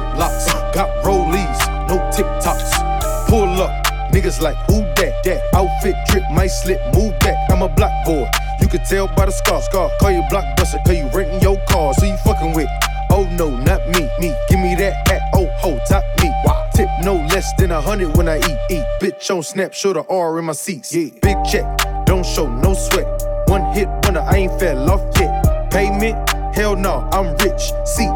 Got 0.00 0.16
OG, 0.16 0.20
got 0.20 0.32
Ziplocs, 0.32 0.74
got 0.74 1.04
Rollies, 1.04 1.88
no 1.88 1.98
TikToks. 2.10 3.28
Pull 3.28 3.62
up, 3.62 3.86
niggas 4.12 4.40
like 4.40 4.56
who 4.66 4.80
that? 4.96 5.22
That 5.24 5.42
outfit 5.54 5.94
drip, 6.08 6.24
might 6.30 6.48
slip, 6.48 6.80
move 6.94 7.18
back. 7.20 7.50
I'm 7.50 7.62
a 7.62 7.68
block 7.68 7.92
boy. 8.04 8.28
You 8.60 8.68
can 8.68 8.84
tell 8.84 9.08
by 9.08 9.26
the 9.26 9.32
scar, 9.32 9.62
scar. 9.62 9.90
Call 9.98 10.10
you 10.10 10.22
blockbuster, 10.22 10.84
cause 10.84 10.96
you 10.96 11.08
renting 11.12 11.40
your 11.40 11.58
car, 11.66 11.94
so 11.94 12.06
you 12.06 12.16
fucking 12.18 12.54
with. 12.54 12.68
Oh 13.10 13.28
no, 13.32 13.50
not 13.50 13.86
me, 13.88 14.08
me. 14.18 14.34
Give 14.48 14.60
me 14.60 14.74
that 14.76 15.08
hat, 15.08 15.22
oh 15.34 15.46
ho, 15.58 15.78
top 15.88 16.04
me. 16.22 16.30
Wow. 16.44 16.68
Tip 16.74 16.88
no 17.02 17.14
less 17.14 17.52
than 17.58 17.70
a 17.72 17.80
hundred 17.80 18.16
when 18.16 18.28
I 18.28 18.38
eat, 18.38 18.58
eat. 18.70 18.84
Bitch 19.00 19.34
on 19.34 19.42
snap, 19.42 19.74
show 19.74 19.92
the 19.92 20.04
R 20.08 20.38
in 20.38 20.44
my 20.46 20.52
seats. 20.52 20.94
Yeah. 20.94 21.10
Big 21.22 21.36
check, 21.44 21.64
don't 22.06 22.24
show 22.24 22.48
no 22.48 22.74
sweat. 22.74 23.06
One 23.48 23.72
hit 23.74 23.88
wonder, 24.04 24.20
I 24.20 24.36
ain't 24.36 24.60
fell 24.60 24.90
off 24.90 25.02
yet. 25.18 25.70
Payment, 25.70 26.16
hell 26.54 26.76
no, 26.76 27.08
I'm 27.12 27.36
rich. 27.38 27.72
C 27.84 28.06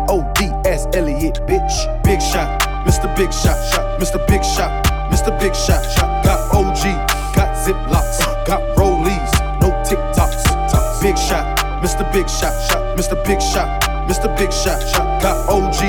O 0.96 1.04
D 1.04 1.12
S 1.12 1.18
Elliot, 1.18 1.34
bitch. 1.46 2.02
Big 2.04 2.20
shot, 2.20 2.60
Mr. 2.86 3.14
Big 3.16 3.32
shot, 3.32 3.58
shot, 3.72 4.00
Mr. 4.00 4.18
Big 4.26 4.44
shot, 4.44 4.84
Mr. 5.10 5.38
Big 5.40 5.54
shot, 5.54 5.82
shot. 5.94 6.24
Got 6.24 6.54
OG, 6.54 6.82
got 7.34 7.54
Ziplocs, 7.56 8.46
got 8.46 8.60
Rollies, 8.76 9.32
no 9.60 9.70
TikToks. 9.84 11.02
Big 11.02 11.18
shot, 11.18 11.58
Mr. 11.82 12.10
Big 12.12 12.28
shot, 12.28 12.54
shot, 12.68 12.96
Mr. 12.96 13.16
Big 13.24 13.40
shot, 13.40 13.82
Mr. 14.08 14.36
Big 14.36 14.52
shot, 14.52 14.80
shot. 14.82 15.22
Got 15.22 15.48
OG, 15.48 15.80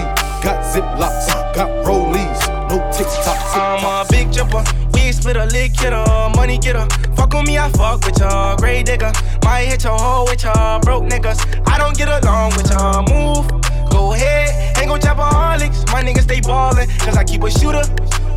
got 0.43 0.63
Ziplocs, 0.63 1.27
got 1.55 1.69
Rollies, 1.85 2.41
no 2.69 2.79
TikToks. 2.91 3.55
I'm 3.55 3.85
a 3.85 4.05
big 4.09 4.31
jumper. 4.31 4.63
Split 5.11 5.37
a 5.37 5.45
lick 5.45 5.79
hitter, 5.79 6.03
money 6.35 6.57
getter. 6.57 6.85
Fuck 7.15 7.33
with 7.33 7.47
me, 7.47 7.57
I 7.57 7.69
fuck 7.69 8.05
with 8.05 8.19
y'all. 8.19 8.57
Grey 8.57 8.83
digger. 8.83 9.11
Might 9.43 9.65
hit 9.65 9.83
your 9.83 9.97
hoe 9.97 10.25
with 10.25 10.43
y'all. 10.43 10.79
Broke 10.81 11.03
niggas. 11.05 11.39
I 11.67 11.77
don't 11.77 11.95
get 11.97 12.09
along 12.09 12.51
with 12.55 12.69
y'all. 12.69 13.01
Move. 13.03 13.54
Go 13.95 14.12
ahead. 14.12 14.77
Ain't 14.77 14.89
gon' 14.89 14.99
chop 14.99 15.17
holics. 15.17 15.79
My 15.93 16.03
niggas 16.03 16.23
stay 16.23 16.41
ballin'. 16.41 16.89
Cause 16.99 17.15
I 17.15 17.23
keep 17.23 17.43
a 17.43 17.49
shooter 17.49 17.86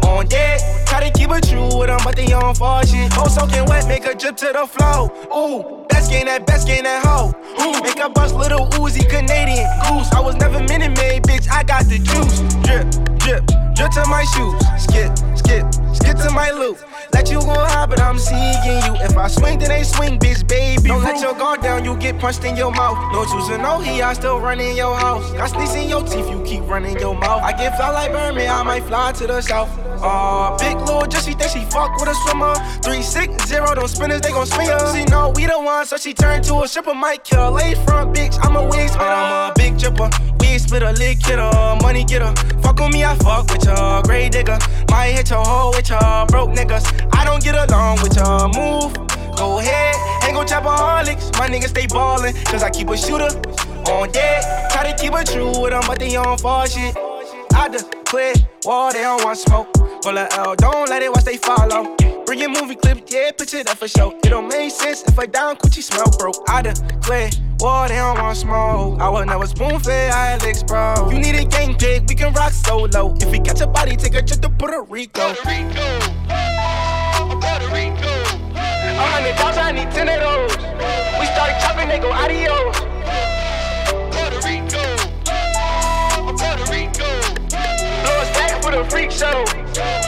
on 0.07 0.27
deck. 0.27 0.61
Try 0.87 1.11
to 1.11 1.19
keep 1.19 1.31
it 1.31 1.49
true 1.49 1.69
with 1.77 1.89
them, 1.89 1.99
but 2.05 2.15
they 2.15 2.33
on 2.33 2.55
fall 2.55 2.83
shit. 2.85 3.13
Hoe 3.13 3.27
soaking 3.27 3.65
wet, 3.67 3.89
make 3.89 4.07
a 4.07 4.15
drip 4.15 4.37
to 4.37 4.53
the 4.53 4.67
flow. 4.67 5.11
Ooh, 5.35 5.85
best 5.89 6.13
game 6.13 6.27
that, 6.27 6.47
best 6.47 6.69
game 6.69 6.85
that 6.85 7.05
hoe. 7.05 7.35
Ooh, 7.61 7.83
make 7.83 7.99
a 7.99 8.09
bust 8.09 8.37
little 8.37 8.67
Uzi 8.79 9.03
Canadian 9.11 9.67
goose. 9.89 10.11
I 10.13 10.21
was 10.21 10.37
never 10.37 10.61
minute 10.63 10.97
made, 10.97 11.25
bitch. 11.25 11.51
I 11.51 11.65
got 11.65 11.85
the 11.87 11.99
juice. 11.99 12.39
Drip, 12.63 12.87
drip, 13.19 13.43
drip 13.75 13.91
to 13.99 14.07
my 14.07 14.23
shoes. 14.31 14.63
Skip, 14.79 15.11
skip, 15.37 15.67
skip 15.93 16.17
to 16.19 16.31
my 16.31 16.51
loop. 16.53 16.79
Let 17.13 17.31
you 17.31 17.41
go 17.41 17.55
high, 17.55 17.87
but 17.87 18.01
I'm 18.01 18.19
seeing 18.19 18.63
you. 18.65 18.81
If 19.05 19.17
I 19.17 19.29
swing, 19.29 19.59
then 19.59 19.69
they 19.69 19.83
swing, 19.83 20.19
bitch, 20.19 20.47
baby. 20.47 20.89
Don't 20.89 21.03
let 21.03 21.21
your 21.21 21.35
guard 21.35 21.63
down, 21.63 21.85
you 21.85 21.97
get 21.97 22.19
punched 22.19 22.45
in 22.45 22.57
your 22.57 22.71
mouth. 22.71 22.99
No 23.13 23.25
choosing, 23.25 23.63
no 23.63 23.81
he, 23.81 24.03
I 24.03 24.13
still 24.13 24.41
run 24.41 24.61
in 24.61 24.77
your 24.77 24.97
house. 24.97 25.31
Got 25.33 25.51
sneaks 25.51 25.75
in 25.75 25.89
your 25.89 26.03
teeth, 26.03 26.29
you 26.31 26.43
keep 26.45 26.63
running 26.69 26.99
your 26.99 27.15
mouth. 27.15 27.43
I 27.43 27.53
get 27.53 27.77
fly 27.77 27.91
like 27.91 28.13
Birdman, 28.13 28.49
I 28.51 28.63
might 28.63 28.85
fly 28.85 29.13
to 29.13 29.27
the 29.27 29.41
south. 29.41 29.71
Aw, 30.01 30.57
big 30.59 30.77
lil' 30.87 31.07
just 31.07 31.27
she 31.27 31.35
think 31.35 31.51
she 31.51 31.65
fuck 31.71 31.99
with 31.99 32.09
a 32.09 32.15
swimmer. 32.15 32.55
Three 32.83 33.03
six 33.03 33.47
zero, 33.49 33.75
those 33.75 33.93
spinners 33.93 34.21
they 34.21 34.31
gon' 34.31 34.47
swing 34.47 34.69
her. 34.69 34.95
She 34.95 35.05
know 35.07 35.33
we 35.35 35.47
the 35.47 35.59
one, 35.59 35.87
so 35.87 35.97
she 35.97 36.15
turn 36.15 36.43
to 36.45 36.63
a 36.63 36.69
stripper. 36.69 36.95
Might 36.95 37.25
kill 37.25 37.53
late 37.53 37.77
front 37.79 38.15
bitch. 38.15 38.39
I'm 38.43 38.57
a 38.57 38.65
wig 38.65 38.91
but 38.93 39.09
I'm 39.09 39.51
a 39.51 39.55
big 39.57 39.79
chipper. 39.79 40.09
We 40.41 40.59
split 40.59 40.83
a 40.83 40.93
lick 40.93 41.25
hitter, 41.25 41.51
money 41.83 42.05
get 42.05 42.21
getter. 42.21 42.61
Fuck 42.61 42.81
with 42.81 42.93
me, 42.93 43.05
I 43.05 43.15
fuck 43.17 43.51
with 43.51 43.65
y'all. 43.65 44.03
Grey 44.03 44.29
digger, 44.29 44.59
might 44.91 45.13
hit 45.13 45.31
your 45.31 45.45
hoe 45.45 45.71
with 45.75 45.89
y'all. 45.89 46.27
Broke 46.27 46.51
niggas, 46.51 46.85
I 47.13 47.25
don't 47.25 47.43
get 47.43 47.55
along 47.55 47.99
with 48.03 48.17
y'all. 48.17 48.49
Move. 48.49 48.95
Go 49.37 49.61
ahead, 49.61 49.95
ain't 50.25 50.35
gon' 50.35 50.47
chop 50.49 50.65
holics. 50.65 51.33
My 51.39 51.49
niggas 51.49 51.69
stay 51.69 51.87
ballin', 51.87 52.35
cause 52.45 52.65
I 52.65 52.71
keep 52.71 52.89
a 52.89 52.97
shooter 52.97 53.31
on 53.89 54.11
deck. 54.11 54.43
Try 54.73 54.91
to 54.91 54.97
keep 55.01 55.13
it 55.15 55.27
true 55.29 55.63
with 55.63 55.71
them, 55.71 55.83
but 55.87 56.01
they 56.01 56.17
on 56.17 56.39
fall 56.39 56.67
shit. 56.67 56.97
I 57.55 57.69
just 57.69 57.91
clear 58.05 58.35
wall, 58.65 58.93
they 58.93 59.03
don't 59.03 59.25
want 59.25 59.39
smoke. 59.39 59.69
Full 60.03 60.19
of 60.19 60.29
L, 60.33 60.57
don't 60.57 60.89
let 60.91 61.03
it 61.03 61.13
watch 61.13 61.25
they 61.25 61.37
follow. 61.37 61.97
Bring 62.29 62.41
your 62.41 62.51
movie 62.51 62.75
clip, 62.75 63.09
yeah, 63.09 63.31
picture 63.31 63.65
that 63.65 63.79
for 63.79 63.89
show. 63.89 64.11
It 64.23 64.29
don't 64.29 64.49
make 64.49 64.71
sense 64.71 65.03
if 65.09 65.19
I 65.19 65.25
down 65.25 65.57
coochie 65.57 65.83
smell 65.83 66.11
broke. 66.19 66.37
I 66.47 66.61
done 66.61 66.75
clear 67.01 67.31
wall, 67.59 67.89
they 67.89 67.95
don't 67.95 68.21
want 68.21 68.37
smoke. 68.37 69.01
I 69.01 69.09
was 69.09 69.25
never 69.25 69.47
spoon 69.47 69.81
fed, 69.81 70.13
I 70.13 70.33
had 70.33 70.43
licks, 70.43 70.63
bro. 70.63 71.09
You 71.11 71.21
need 71.21 71.37
a 71.37 71.47
gang 71.47 71.75
pick, 71.75 72.07
we 72.07 72.15
can 72.15 72.35
rock 72.35 72.53
solo. 72.53 73.17
If 73.19 73.31
we 73.31 73.41
catch 73.41 73.63
a 73.63 73.67
body, 73.67 73.97
take 73.97 74.15
a 74.15 74.21
trip 74.21 74.43
to 74.43 74.51
Puerto 74.51 74.83
Rico. 74.83 75.33
Puerto 75.33 75.49
Rico, 75.49 75.87
Puerto 77.41 77.69
Rico. 77.73 78.13
A 78.53 79.07
hundred 79.09 79.35
dollars, 79.39 79.57
I 79.57 79.73
need 79.73 79.91
ten 79.91 80.11
of 80.11 80.21
those. 80.21 80.55
We 81.19 81.25
started 81.33 81.59
chopping, 81.63 81.89
they 81.89 81.99
go 81.99 82.13
adios. 82.13 82.88
Us 88.79 88.85
the 88.85 88.91
freak 88.91 89.11
show. 89.11 89.45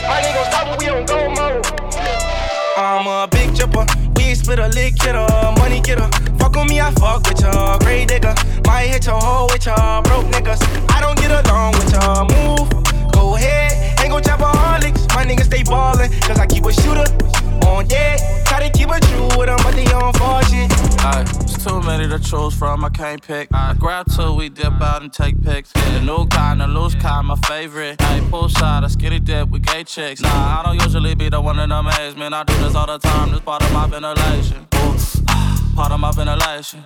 My 0.07 0.21
nigga 0.21 0.45
stop 0.49 0.67
when 0.67 0.77
we 0.79 0.87
on 0.89 1.05
go 1.05 1.29
mode. 1.29 1.65
I'm 2.77 3.07
a 3.07 3.27
big 3.31 3.55
chopper. 3.55 3.85
We 4.15 4.23
ain't 4.23 4.37
split 4.37 4.59
a 4.59 4.67
lick 4.69 5.01
hitter, 5.01 5.27
money 5.59 5.81
getter. 5.81 6.07
Fuck 6.37 6.55
with 6.55 6.69
me, 6.69 6.79
I 6.79 6.91
fuck 6.91 7.25
with 7.27 7.41
y'all. 7.41 7.79
Grey 7.79 8.05
digger. 8.05 8.35
Might 8.65 8.87
hit 8.87 9.05
your 9.05 9.19
hoe 9.19 9.47
with 9.51 9.65
y'all. 9.65 10.01
Broke 10.01 10.25
niggas. 10.27 10.61
I 10.89 11.01
don't 11.01 11.17
get 11.17 11.31
along 11.31 11.73
with 11.73 11.91
y'all. 11.91 12.25
Move. 12.25 12.69
Go 13.13 13.35
ahead. 13.35 13.99
Ain't 13.99 14.11
gon' 14.11 14.23
chop 14.23 14.39
a 14.39 14.43
holics. 14.43 15.07
My 15.15 15.25
niggas 15.25 15.45
stay 15.45 15.63
ballin'. 15.63 16.11
Cause 16.21 16.39
I 16.39 16.45
keep 16.45 16.65
a 16.65 16.73
shooter 16.73 17.05
on 17.67 17.87
deck. 17.87 18.19
Try 18.45 18.67
to 18.67 18.77
keep 18.77 18.89
a 18.89 18.99
true 18.99 19.27
with 19.37 19.47
them, 19.47 19.59
but 19.63 19.73
they 19.75 19.85
on 19.93 20.13
fall 20.13 20.41
shit. 20.43 21.40
Too 21.63 21.79
many 21.81 22.07
to 22.07 22.17
choose 22.17 22.55
from, 22.55 22.83
I 22.83 22.89
can't 22.89 23.21
pick. 23.21 23.47
I 23.53 23.75
grab 23.75 24.07
two, 24.11 24.33
we 24.33 24.49
dip 24.49 24.81
out 24.81 25.03
and 25.03 25.13
take 25.13 25.39
pics. 25.43 25.71
The 25.71 26.01
new 26.01 26.25
kind, 26.25 26.59
the 26.59 26.65
loose 26.65 26.95
kind, 26.95 27.27
my 27.27 27.35
favorite. 27.47 28.01
Hey, 28.01 28.19
poolside, 28.19 28.83
a 28.83 28.89
skinny 28.89 29.19
dip 29.19 29.49
with 29.49 29.63
gay 29.63 29.83
chicks. 29.83 30.21
Nah, 30.21 30.59
I 30.59 30.63
don't 30.65 30.81
usually 30.81 31.13
be 31.13 31.29
the 31.29 31.39
one 31.39 31.59
in 31.59 31.69
the 31.69 31.83
maze, 31.83 32.15
man. 32.15 32.33
I 32.33 32.43
do 32.45 32.57
this 32.57 32.73
all 32.73 32.87
the 32.87 32.97
time, 32.97 33.29
this 33.29 33.41
part 33.41 33.61
of 33.61 33.71
my 33.73 33.85
ventilation. 33.85 34.65
Ooh, 34.73 34.95
ah, 35.27 35.71
part 35.75 35.91
of 35.91 35.99
my 35.99 36.11
ventilation. 36.11 36.83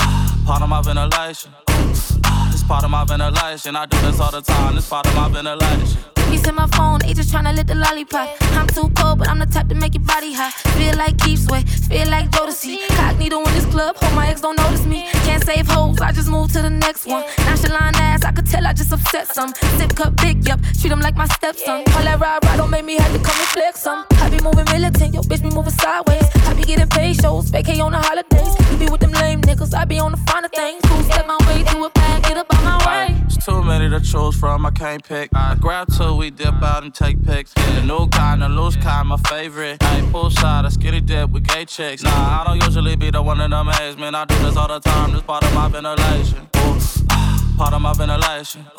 Ah, 0.00 0.42
part 0.46 0.62
of 0.62 0.70
my 0.70 0.80
ventilation. 0.80 1.52
This 1.88 2.62
part 2.64 2.84
of 2.84 2.90
my 2.90 3.04
ventilation. 3.04 3.76
I 3.76 3.86
do 3.86 3.98
this 4.00 4.20
all 4.20 4.30
the 4.30 4.42
time, 4.42 4.74
this 4.74 4.88
part 4.88 5.06
of 5.06 5.14
my 5.14 5.28
ventilation. 5.28 5.98
He's 6.30 6.46
in 6.46 6.56
my 6.56 6.66
phone, 6.76 7.00
he 7.00 7.14
just 7.14 7.32
tryna 7.32 7.56
lit 7.56 7.66
the 7.66 7.74
lollipop. 7.74 8.28
I'm 8.52 8.66
too 8.66 8.90
cold, 8.96 9.18
but 9.18 9.28
I'm 9.28 9.38
the 9.38 9.46
type 9.46 9.68
to 9.68 9.74
make 9.74 9.94
your 9.94 10.04
body 10.04 10.34
hot. 10.34 10.52
Feel 10.76 10.94
like 10.96 11.16
Keith 11.18 11.46
Sweat, 11.46 11.66
feel 11.66 12.06
like 12.10 12.30
Jodeci. 12.30 12.76
Cognito 12.88 13.46
in 13.46 13.54
this 13.54 13.64
club, 13.64 13.96
hope 13.96 14.14
my 14.14 14.28
ex 14.28 14.42
don't 14.42 14.56
notice 14.56 14.84
me. 14.84 15.08
Can't 15.24 15.42
save 15.42 15.66
hoes, 15.66 15.98
I 16.02 16.12
just 16.12 16.28
move 16.28 16.52
to 16.52 16.60
the 16.60 16.68
next 16.68 17.06
one. 17.06 17.24
Nonchalant 17.46 17.96
ass, 17.98 18.24
I 18.24 18.32
could 18.32 18.46
tell 18.46 18.66
I 18.66 18.74
just 18.74 18.92
upset 18.92 19.28
some. 19.28 19.54
Sip 19.78 19.96
cup 19.96 20.16
big, 20.16 20.46
yup, 20.46 20.60
treat 20.78 20.92
him 20.92 21.00
like 21.00 21.16
my 21.16 21.26
stepson. 21.28 21.82
All 21.96 22.04
that 22.04 22.20
ride, 22.20 22.44
ride 22.44 22.56
don't 22.58 22.70
make 22.70 22.84
me 22.84 22.96
have 22.96 23.12
to 23.12 23.18
come 23.18 23.38
and 23.40 23.48
flex 23.48 23.80
some. 23.80 24.04
I 24.20 24.28
be 24.28 24.38
moving 24.44 24.66
militant, 24.66 25.14
yo 25.14 25.22
bitch 25.22 25.42
be 25.42 25.48
moving 25.48 25.72
sideways. 25.72 26.28
I 26.46 26.52
be 26.52 26.62
getting 26.62 26.88
paid 26.88 27.18
shows, 27.22 27.50
vacay 27.50 27.82
on 27.82 27.92
the 27.92 27.98
holidays. 27.98 28.52
You 28.70 28.76
be 28.76 28.90
with 28.90 29.00
them 29.00 29.12
lame 29.12 29.40
niggas, 29.40 29.72
I 29.72 29.86
be 29.86 29.98
on 29.98 30.12
the 30.12 30.18
finer 30.28 30.48
things. 30.48 30.82
Two 30.82 31.02
step 31.04 31.26
my 31.26 31.38
way 31.48 31.62
to 31.78 31.84
a 31.84 31.90
bag, 31.90 32.22
get 32.24 32.36
up 32.36 32.46
on 32.54 32.64
my 32.64 32.86
way. 32.86 33.16
It's 33.26 33.44
too 33.44 33.62
many 33.62 33.88
to 33.88 34.00
choose 34.00 34.36
from, 34.36 34.66
I 34.66 34.70
can't 34.70 35.02
pick. 35.02 35.30
I 35.34 35.54
grab 35.54 35.88
two, 35.92 36.16
we 36.16 36.30
dip 36.30 36.62
out 36.62 36.82
and 36.82 36.92
take 36.94 37.22
pics. 37.24 37.52
The 37.54 37.82
new 37.82 38.08
kind, 38.08 38.42
the 38.42 38.48
loose 38.48 38.76
kind, 38.76 39.08
my 39.08 39.16
favorite. 39.28 39.82
Hey, 39.82 40.02
poolside, 40.02 40.66
a 40.66 40.70
skinny 40.70 41.00
dip 41.00 41.30
with 41.30 41.46
gay 41.46 41.64
chicks. 41.64 42.02
Nah, 42.02 42.10
I 42.10 42.44
don't 42.46 42.62
usually 42.62 42.96
be 42.96 43.10
the 43.10 43.22
one 43.22 43.40
in 43.40 43.50
the 43.50 43.64
maze, 43.64 43.96
man. 43.96 44.14
I 44.14 44.24
do 44.24 44.36
this 44.38 44.56
all 44.56 44.68
the 44.68 44.80
time, 44.80 45.12
this 45.12 45.22
part 45.22 45.44
of 45.44 45.54
my 45.54 45.68
ventilation. 45.68 46.48
Ooh, 46.56 46.78
part 47.56 47.72
of 47.72 47.82
my 47.82 47.92
ventilation. 47.92 48.66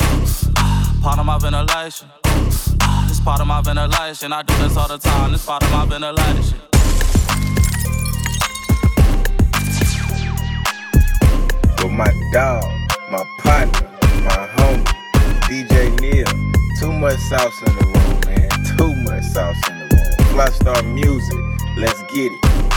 Part 1.02 1.18
of 1.18 1.24
my 1.24 1.38
ventilation. 1.38 2.10
This 3.08 3.20
part 3.20 3.40
of 3.40 3.46
my 3.46 3.62
ventilation. 3.62 4.32
I 4.34 4.42
do 4.42 4.54
this 4.58 4.76
all 4.76 4.86
the 4.86 4.98
time, 4.98 5.32
this 5.32 5.46
part 5.46 5.62
of 5.62 5.70
my 5.72 5.86
ventilation. 5.86 6.58
With 11.82 11.92
my 11.92 12.30
dog, 12.32 12.89
my 13.10 13.24
partner, 13.38 13.90
my 14.22 14.48
homie, 14.54 14.84
DJ 15.48 15.98
Neil. 16.00 16.26
Too 16.78 16.92
much 16.92 17.18
sauce 17.18 17.60
in 17.62 17.74
the 17.74 17.84
room, 17.84 18.20
man. 18.26 18.76
Too 18.76 18.94
much 19.02 19.24
sauce 19.24 19.56
in 19.68 19.78
the 19.78 19.96
room. 19.96 20.26
Fly 20.32 20.46
Star 20.50 20.82
Music. 20.84 21.38
Let's 21.76 22.00
get 22.14 22.30
it. 22.32 22.69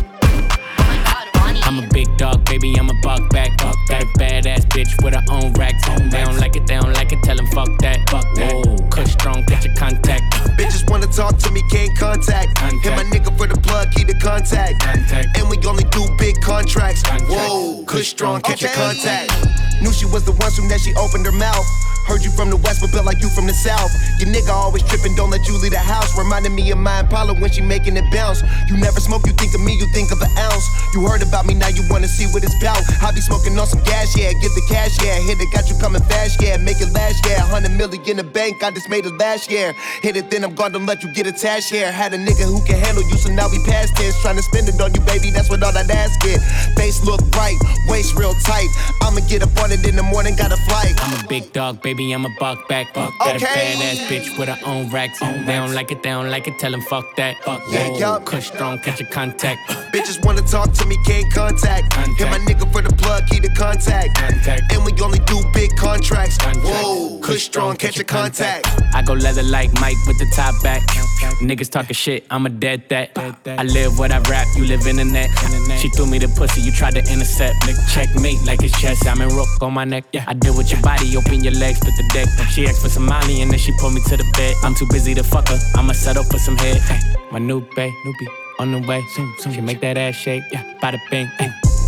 I'm 1.73 1.83
a 1.83 1.87
big 1.87 2.17
dog, 2.17 2.45
baby, 2.45 2.75
I'm 2.77 2.87
a 2.87 2.93
buck 3.01 3.31
back. 3.31 3.57
Buck 3.57 3.75
that 3.87 4.05
badass 4.19 4.69
bitch 4.69 5.03
with 5.03 5.15
her 5.15 5.23
own 5.31 5.53
racks. 5.53 5.83
They 6.11 6.23
don't 6.23 6.37
like 6.37 6.55
it, 6.55 6.67
they 6.67 6.75
don't 6.75 6.93
like 6.93 7.11
it, 7.11 7.23
tell 7.23 7.35
them 7.35 7.47
fuck 7.47 7.67
that. 7.79 8.07
Fuck 8.11 8.31
that. 8.35 8.53
Whoa, 8.53 8.77
Kush 8.89 9.13
strong, 9.13 9.43
get 9.47 9.65
your 9.65 9.73
contact. 9.73 10.21
Bitches 10.53 10.87
wanna 10.87 11.07
talk 11.07 11.39
to 11.39 11.51
me, 11.51 11.63
can't 11.71 11.97
contact. 11.97 12.59
Hit 12.59 12.93
my 12.93 13.01
nigga 13.09 13.35
for 13.35 13.47
the 13.47 13.59
plug, 13.59 13.91
keep 13.91 14.05
the 14.05 14.13
contact. 14.13 14.85
And 14.85 15.49
we 15.49 15.57
only 15.65 15.85
do 15.85 16.05
big 16.19 16.39
contracts. 16.41 17.01
Whoa, 17.27 17.83
Kush 17.87 18.09
strong, 18.09 18.41
catch 18.41 18.61
your 18.61 18.69
contact. 18.73 19.31
Knew 19.81 19.91
she 19.91 20.05
was 20.05 20.23
the 20.25 20.33
one 20.33 20.51
soon 20.51 20.67
that 20.67 20.79
she 20.79 20.93
opened 20.93 21.25
her 21.25 21.31
mouth. 21.31 21.65
Heard 22.07 22.23
you 22.23 22.31
from 22.31 22.49
the 22.49 22.57
west, 22.57 22.81
but 22.81 22.91
built 22.91 23.05
like 23.05 23.21
you 23.21 23.29
from 23.29 23.47
the 23.47 23.53
south. 23.53 23.91
Your 24.19 24.29
nigga 24.29 24.51
always 24.51 24.83
tripping, 24.83 25.15
don't 25.15 25.31
let 25.31 25.47
you 25.47 25.57
leave 25.57 25.71
the 25.71 25.79
house. 25.79 26.17
Reminding 26.17 26.53
me 26.55 26.69
of 26.71 26.77
my 26.77 26.99
Impala 26.99 27.33
when 27.33 27.51
she 27.51 27.61
making 27.61 27.95
it 27.97 28.05
bounce. 28.11 28.43
You 28.67 28.77
never 28.77 28.99
smoke, 28.99 29.25
you 29.25 29.33
think 29.33 29.53
of 29.55 29.61
me, 29.61 29.73
you 29.75 29.87
think 29.93 30.11
of 30.11 30.21
an 30.21 30.31
ounce. 30.37 30.65
You 30.93 31.07
heard 31.07 31.23
about 31.23 31.45
me, 31.45 31.53
now 31.53 31.69
you 31.69 31.83
wanna 31.89 32.07
see 32.07 32.25
what 32.27 32.43
it's 32.43 32.55
about. 32.59 32.81
I 33.01 33.11
be 33.11 33.21
smoking 33.21 33.57
on 33.57 33.67
some 33.67 33.83
gas, 33.83 34.17
yeah. 34.17 34.33
Get 34.33 34.51
the 34.55 34.63
cash, 34.67 34.95
yeah. 35.03 35.19
Hit 35.19 35.39
it, 35.39 35.51
got 35.53 35.69
you 35.69 35.75
coming 35.79 36.03
fast, 36.03 36.41
yeah. 36.41 36.57
Make 36.57 36.81
it 36.81 36.91
last, 36.93 37.25
yeah. 37.25 37.43
100 37.43 37.71
million 37.71 38.01
in 38.07 38.17
the 38.17 38.23
bank, 38.23 38.63
I 38.63 38.71
just 38.71 38.89
made 38.89 39.05
it 39.05 39.13
last 39.17 39.51
year. 39.51 39.73
Hit 40.01 40.17
it, 40.17 40.29
then 40.29 40.43
I'm 40.43 40.55
gone, 40.55 40.71
don't 40.71 40.85
let 40.85 41.03
you 41.03 41.13
get 41.13 41.27
attached 41.27 41.69
here. 41.69 41.91
Had 41.91 42.13
a 42.13 42.17
nigga 42.17 42.43
who 42.43 42.59
can 42.65 42.79
handle 42.79 43.03
you, 43.09 43.17
so 43.17 43.29
now 43.29 43.47
we 43.49 43.59
past 43.65 43.95
tense. 43.95 44.19
Trying 44.21 44.37
to 44.37 44.43
spend 44.43 44.67
it 44.67 44.79
on 44.81 44.93
you, 44.93 45.01
baby, 45.01 45.29
that's 45.29 45.49
what 45.49 45.61
all 45.63 45.73
that 45.73 45.89
ass 45.89 46.17
get. 46.19 46.41
Face 46.75 47.03
look 47.05 47.21
bright, 47.31 47.57
waist 47.87 48.15
real 48.15 48.33
tight. 48.43 48.69
I'ma 49.01 49.21
get 49.27 49.43
up 49.43 49.55
on 49.61 49.71
it 49.71 49.85
in 49.85 49.95
the 49.95 50.03
morning, 50.03 50.35
got 50.35 50.51
a 50.51 50.57
flight. 50.67 50.93
I'm 50.97 51.23
a 51.23 51.27
big 51.27 51.53
dog, 51.53 51.81
baby, 51.81 51.92
I'm 51.95 52.25
a 52.25 52.29
buck 52.39 52.67
back. 52.67 52.91
Buck 52.93 53.13
Got 53.19 53.33
a 53.33 53.35
Okay. 53.35 53.45
badass 53.75 54.07
bitch 54.07 54.37
with 54.39 54.49
her 54.49 54.57
own 54.65 54.89
racks. 54.89 55.19
They 55.19 55.53
don't 55.53 55.73
like 55.75 55.91
it, 55.91 56.01
they 56.01 56.09
don't 56.09 56.29
like 56.31 56.47
it, 56.47 56.57
tell 56.57 56.71
them 56.71 56.81
fuck 56.81 57.15
that. 57.17 57.35
Fuck 57.43 57.61
Yeah, 57.69 57.87
that. 57.89 57.99
yup. 57.99 58.25
Kush 58.25 58.47
strong, 58.47 58.79
catch 58.79 58.99
your 58.99 59.09
contact. 59.09 59.59
Bitches 59.93 60.23
wanna 60.25 60.41
talk 60.41 60.73
to 60.73 60.85
me, 60.87 60.97
can't 61.05 61.31
contact. 61.31 61.93
Hit 62.17 62.29
my 62.31 62.39
nigga 62.39 62.71
for 62.73 62.81
the 62.81 62.93
plug, 62.95 63.27
keep 63.29 63.43
the 63.43 63.49
contact. 63.49 64.15
contact. 64.15 64.73
And 64.73 64.83
we 64.85 64.91
only 65.03 65.19
do 65.19 65.39
big 65.53 65.75
contracts. 65.77 66.37
Whoa, 66.63 67.19
Kush 67.21 67.43
strong, 67.43 67.75
catch 67.75 67.95
your 67.97 68.05
contact. 68.05 68.67
I 68.95 69.03
go 69.03 69.13
leather 69.13 69.43
like 69.43 69.71
Mike 69.79 69.97
with 70.07 70.17
the 70.17 70.29
top 70.35 70.55
back. 70.63 70.81
Niggas 71.41 71.69
talking 71.69 71.93
shit, 71.93 72.25
I'm 72.31 72.45
a 72.45 72.49
dead 72.49 72.83
that. 72.89 73.11
I 73.47 73.63
live 73.63 73.99
what 73.99 74.11
I 74.11 74.17
rap, 74.29 74.47
you 74.55 74.65
live 74.65 74.85
in 74.87 74.95
the 74.97 75.05
net. 75.05 75.29
She 75.79 75.89
threw 75.89 76.05
me 76.07 76.17
the 76.17 76.27
pussy, 76.29 76.61
you 76.61 76.71
tried 76.71 76.95
to 76.95 76.99
intercept. 77.11 77.55
Checkmate 77.93 78.41
like 78.45 78.63
it's 78.63 78.79
chess. 78.81 79.05
I'm 79.05 79.21
in 79.21 79.29
rook 79.29 79.47
on 79.61 79.73
my 79.73 79.85
neck. 79.85 80.05
I 80.27 80.33
deal 80.33 80.55
with 80.57 80.71
your 80.71 80.81
body, 80.81 81.15
open 81.15 81.43
your 81.43 81.53
legs, 81.53 81.79
the. 81.91 82.45
She 82.53 82.67
asked 82.67 82.81
for 82.81 82.89
some 82.89 83.05
money 83.05 83.41
and 83.41 83.49
then 83.49 83.57
she 83.57 83.71
pulled 83.79 83.93
me 83.93 84.01
to 84.07 84.17
the 84.17 84.23
bed. 84.37 84.55
I'm 84.63 84.75
too 84.75 84.87
busy 84.91 85.13
to 85.15 85.23
fuck 85.23 85.49
her, 85.49 85.59
I'ma 85.75 85.93
settle 85.93 86.23
for 86.23 86.37
some 86.37 86.55
head. 86.57 86.79
My 87.31 87.39
new 87.39 87.61
bae, 87.75 87.91
newbie, 88.05 88.27
on 88.59 88.71
the 88.71 88.87
way. 88.87 89.01
Soon, 89.15 89.33
soon. 89.39 89.53
She 89.53 89.61
make 89.61 89.79
that 89.81 89.97
ass 89.97 90.15
shake, 90.15 90.43
yeah, 90.51 90.63
bada 90.81 90.99
bing. 91.09 91.29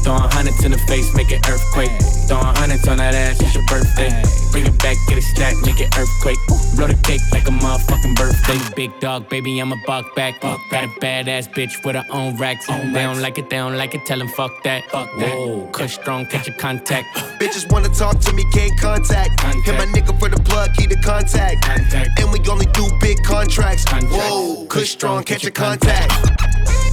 Throwing 0.05 0.29
hundreds 0.29 0.63
in 0.63 0.69
the 0.69 0.77
face, 0.85 1.11
make 1.15 1.31
it 1.31 1.49
earthquake. 1.49 1.89
Throwing 2.27 2.45
hundreds 2.61 2.87
on 2.87 2.97
that 2.97 3.15
ass, 3.15 3.41
it's 3.41 3.55
your 3.55 3.65
birthday. 3.65 4.13
Bring 4.51 4.67
it 4.67 4.77
back, 4.77 4.97
get 5.07 5.17
it 5.17 5.23
stacked, 5.23 5.65
make 5.65 5.81
it 5.81 5.97
earthquake. 5.97 6.37
Blow 6.75 6.85
the 6.85 6.93
cake 7.01 7.21
like 7.31 7.47
a 7.47 7.49
motherfucking 7.49 8.15
birthday. 8.15 8.59
Big 8.75 8.91
dog, 8.99 9.27
baby, 9.29 9.57
I'm 9.57 9.71
a 9.71 9.77
buck 9.87 10.13
back. 10.13 10.41
Got 10.41 10.83
a 10.83 10.87
badass 11.01 11.51
bitch 11.51 11.83
with 11.83 11.95
her 11.95 12.05
own 12.11 12.37
racks. 12.37 12.67
They 12.67 13.01
don't 13.01 13.19
like 13.19 13.39
it, 13.39 13.49
they 13.49 13.57
don't 13.57 13.77
like 13.77 13.95
it, 13.95 14.05
tell 14.05 14.19
them 14.19 14.27
fuck 14.27 14.51
that. 14.63 14.83
Fuck 14.91 15.09
that. 15.17 15.69
Kush 15.73 15.95
strong, 15.95 16.27
catch 16.27 16.45
your 16.45 16.57
contact. 16.57 17.07
Bitches 17.41 17.65
wanna 17.71 17.89
talk 17.89 18.19
to 18.19 18.33
me, 18.33 18.45
can't 18.53 18.79
contact. 18.79 19.41
Hit 19.65 19.73
my 19.73 19.87
nigga 19.87 20.13
for 20.19 20.29
the 20.29 20.39
plug, 20.43 20.69
keep 20.75 20.91
the 20.91 20.97
contact. 20.97 21.65
contact. 21.65 22.19
And 22.19 22.31
we 22.31 22.39
only 22.47 22.67
do 22.67 22.87
big 23.01 23.23
contracts. 23.23 23.85
Whoa, 23.89 24.67
Kush 24.67 24.91
strong, 24.91 25.23
catch 25.23 25.41
your 25.41 25.51
contact. 25.51 26.13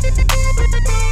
This 0.00 1.11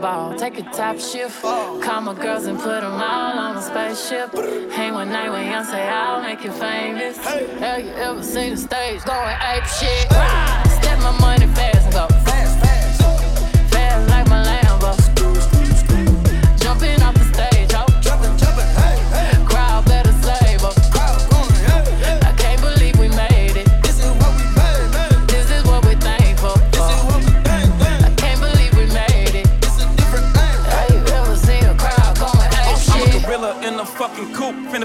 ball. 0.00 0.34
Take 0.34 0.58
a 0.58 0.62
top 0.62 0.98
shift. 0.98 1.42
Call 1.42 2.00
my 2.00 2.14
girls 2.14 2.46
and 2.46 2.58
put 2.58 2.80
them 2.80 2.92
all 2.92 3.38
on 3.38 3.56
a 3.56 3.62
spaceship. 3.62 4.32
Hang 4.72 4.94
one 4.94 5.10
night 5.10 5.30
with 5.30 5.40
Beyonce, 5.40 5.88
I'll 5.88 6.22
make 6.22 6.44
you 6.44 6.52
famous. 6.52 7.16
Have 7.18 7.84
you 7.84 7.90
ever 7.92 8.22
seen 8.22 8.50
the 8.50 8.56
stage 8.56 9.02
going 9.04 9.36
ape 9.52 9.64
shit? 9.66 10.06
Step 10.78 10.98
my 11.00 11.16
money 11.20 11.46
fast 11.54 11.84
and 11.84 11.92
go 11.92 12.06
fast. 12.24 12.58
Fast 12.60 12.87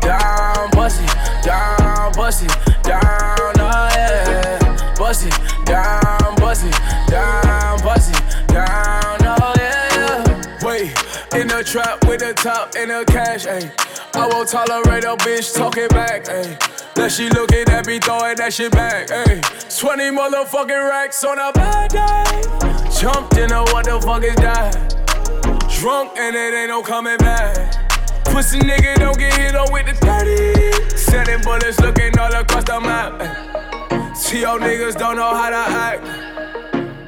down, 0.00 0.70
bust 0.72 1.00
it 1.02 1.44
down, 1.44 2.12
bust 2.12 2.44
it 2.44 2.82
down, 2.82 3.00
oh 3.58 3.88
yeah. 3.94 4.94
Bust 4.96 5.26
it 5.26 5.66
down, 5.66 6.34
bust 6.36 6.64
it 6.66 7.10
down, 7.10 7.80
bust 7.82 8.14
it 8.14 8.48
down, 8.48 9.16
oh 9.22 9.54
yeah. 9.58 10.64
Wait, 10.64 10.94
in 11.34 11.48
the 11.48 11.62
trap 11.64 12.04
with 12.06 12.20
the 12.20 12.34
top 12.34 12.74
and 12.76 12.90
the 12.90 13.04
cash, 13.06 13.46
ayy. 13.46 13.70
I 14.14 14.26
won't 14.26 14.48
tolerate 14.48 15.04
a 15.04 15.16
bitch 15.16 15.54
talking 15.54 15.88
back, 15.88 16.24
ayy. 16.24 16.94
That 16.94 17.10
she 17.10 17.28
looking 17.30 17.68
at 17.68 17.86
me 17.86 17.98
throwing 17.98 18.36
that 18.36 18.52
shit 18.52 18.72
back, 18.72 19.08
ayy. 19.08 19.40
20 19.78 20.10
motherfucking 20.10 20.88
racks 20.88 21.24
on 21.24 21.38
a 21.38 21.52
bad 21.52 21.90
day. 21.90 22.42
Jumped 23.00 23.36
in 23.36 23.50
a 23.50 23.62
what 23.72 23.86
the 23.86 24.00
fuck 24.00 24.22
is 24.22 24.36
that? 24.36 24.92
Drunk 25.80 26.12
and 26.16 26.36
it 26.36 26.54
ain't 26.54 26.68
no 26.68 26.82
coming 26.82 27.16
back. 27.16 27.81
Pussy 28.32 28.60
nigga 28.60 28.96
don't 28.96 29.18
get 29.18 29.34
hit 29.34 29.54
on 29.54 29.70
with 29.70 29.84
the 29.84 29.92
30. 29.92 30.96
Sending 30.96 31.42
bullets 31.42 31.78
looking 31.80 32.18
all 32.18 32.32
across 32.32 32.64
the 32.64 32.80
map. 32.80 34.16
See 34.16 34.40
your 34.40 34.58
niggas 34.58 34.96
don't 34.96 35.16
know 35.16 35.34
how 35.34 35.50
to 35.50 35.56
act. 35.56 36.02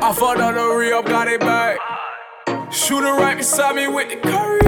I 0.03 0.13
fucked 0.13 0.41
on 0.41 0.55
the 0.55 0.77
re 0.77 0.93
up, 0.93 1.07
got 1.07 1.29
it 1.29 1.41
back. 1.41 1.79
Shooter 2.71 3.15
right 3.15 3.39
beside 3.39 3.75
me 3.75 3.89
with 3.89 4.11
the 4.11 4.17
curry. 4.17 4.61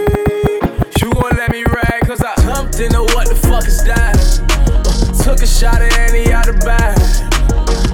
You 0.98 1.12
gon' 1.12 1.36
let 1.36 1.52
me 1.52 1.62
rag, 1.64 2.00
cause 2.06 2.22
I 2.22 2.34
jumped 2.40 2.80
into 2.80 3.02
what 3.02 3.28
the 3.28 3.34
fuck 3.34 3.66
is 3.66 3.84
that? 3.84 4.16
Took 5.22 5.42
a 5.42 5.46
shot 5.46 5.82
at 5.82 5.92
Annie 5.98 6.32
out 6.32 6.46
the 6.46 6.54
bag. 6.64 6.96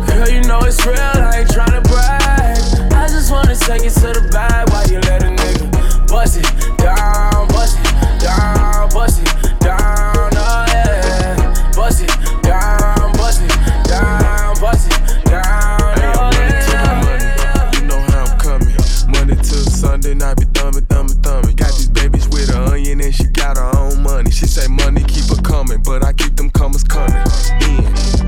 Girl, 0.06 0.28
you 0.28 0.40
know 0.42 0.60
it's 0.60 0.86
real, 0.86 0.96
I 0.96 1.40
ain't 1.40 1.50
tryna 1.50 1.82
brag. 1.82 2.92
I 2.92 3.08
just 3.08 3.32
wanna 3.32 3.56
take 3.56 3.82
it 3.82 3.94
to 3.94 4.14
the 4.14 4.28
bag 4.30 4.70
while 4.70 4.86
you 4.86 5.00
let 5.00 5.24
a 5.24 5.34
nigga 5.34 6.06
bust 6.06 6.38
it 6.38 6.78
down, 6.78 7.48
bust 7.48 7.76
it 7.80 7.91
down, 8.22 8.88
bust 8.90 9.20
it 9.22 9.60
down, 9.60 10.30
oh 10.34 10.64
yeah. 10.68 11.72
Bust 11.74 12.02
it 12.02 12.42
down, 12.42 13.12
bust 13.14 13.42
it 13.42 13.50
down, 13.88 14.54
bust 14.60 14.90
it 14.90 15.24
down, 15.24 15.42
oh 15.42 16.30
yeah. 16.32 17.70
You 17.74 17.86
know 17.86 17.98
how 17.98 18.24
I'm 18.24 18.38
coming. 18.38 18.76
Monday 19.08 19.34
till 19.36 19.64
Sunday 19.66 20.14
night 20.14 20.38
be 20.38 20.44
thumbing, 20.54 20.86
thumbing, 20.86 21.20
thumbing. 21.22 21.56
Got 21.56 21.72
these 21.72 21.88
babies 21.88 22.28
with 22.28 22.50
an 22.50 22.62
onion 22.72 23.00
and 23.00 23.14
she 23.14 23.24
got 23.24 23.56
her 23.56 23.76
own 23.76 24.02
money. 24.02 24.30
She 24.30 24.46
say 24.46 24.68
money 24.68 25.02
keep 25.02 25.24
her 25.28 25.42
coming, 25.42 25.82
but 25.82 26.04
I 26.04 26.12
keep 26.12 26.36
them 26.36 26.50
comers 26.50 26.84
coming. 26.84 27.22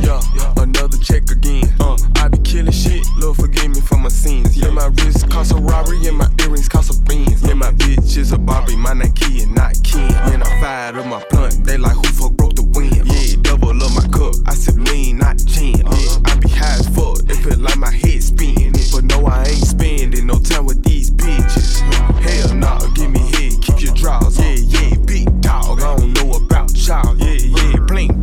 Yeah, 0.05 0.53
another 0.59 0.99
check 0.99 1.31
again. 1.31 1.65
Uh, 1.81 1.97
I 2.17 2.29
be 2.29 2.39
killing 2.39 2.73
shit. 2.73 3.07
Lord 3.17 3.37
forgive 3.37 3.71
me 3.71 3.81
for 3.81 3.97
my 3.97 4.09
sins. 4.09 4.57
Yeah, 4.57 4.71
my 4.71 4.87
wrist 4.87 5.31
cost 5.31 5.53
a 5.53 5.57
robbery 5.57 6.07
and 6.07 6.19
my 6.19 6.29
earrings 6.41 6.69
cost 6.69 6.95
a 6.95 7.03
beans. 7.09 7.43
Yeah, 7.43 7.55
my 7.55 7.73
bitch 7.73 8.17
is 8.17 8.33
a 8.33 8.39
Barbie, 8.39 8.77
my 8.77 8.93
Nike 8.93 9.43
and 9.43 9.55
not 9.55 9.75
Ken. 9.83 10.13
And 10.33 10.43
I 10.43 10.61
fired 10.61 10.97
up 10.97 11.07
my 11.07 11.25
blunt. 11.31 11.65
They 11.65 11.79
like 11.79 11.97
who 11.97 12.03
fuck 12.13 12.33
broke 12.33 12.55
the 12.55 12.65
wind. 12.65 13.07
Yeah, 13.07 13.37
double 13.43 13.71
up 13.71 13.93
my 13.95 14.07
cup. 14.09 14.35
I 14.47 14.55
sip 14.55 14.77
lean, 14.77 15.19
not 15.19 15.39
gin. 15.39 15.79
Yeah, 15.79 16.19
I 16.27 16.37
be 16.37 16.49
high 16.49 16.79
as 16.79 16.89
fuck. 16.89 17.19
It 17.31 17.37
feel 17.37 17.59
like 17.59 17.79
my 17.79 17.91
head 17.91 18.23
spinning. 18.23 18.73
But 18.93 19.05
no, 19.05 19.27
I 19.27 19.45
ain't 19.45 19.67
spending 19.67 20.27
no 20.27 20.39
time 20.39 20.67
with 20.67 20.83
these 20.85 21.11
bitches. 21.11 21.81
Hell 22.21 22.55
nah, 22.55 22.79
give 22.95 23.11
me 23.11 23.21
head, 23.21 23.61
keep 23.63 23.81
your 23.81 23.95
draws. 23.95 24.39
Yeah, 24.39 24.55
yeah, 24.55 24.97
big 25.07 25.41
dog. 25.41 25.81
I 25.81 25.97
don't 25.97 26.13
know 26.13 26.33
about 26.33 26.71
y'all. 26.77 27.17
Yeah, 27.17 27.41
yeah, 27.41 27.79
blink 27.89 28.14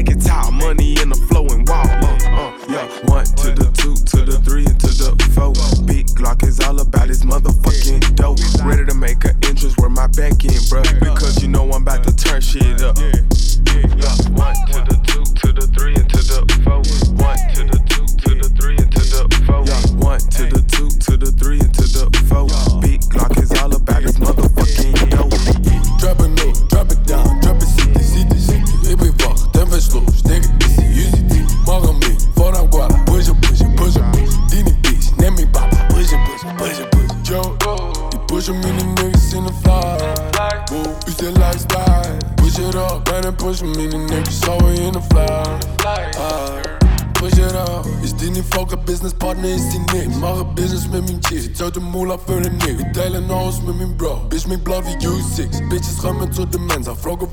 stack 0.00 0.16
it 0.16 0.49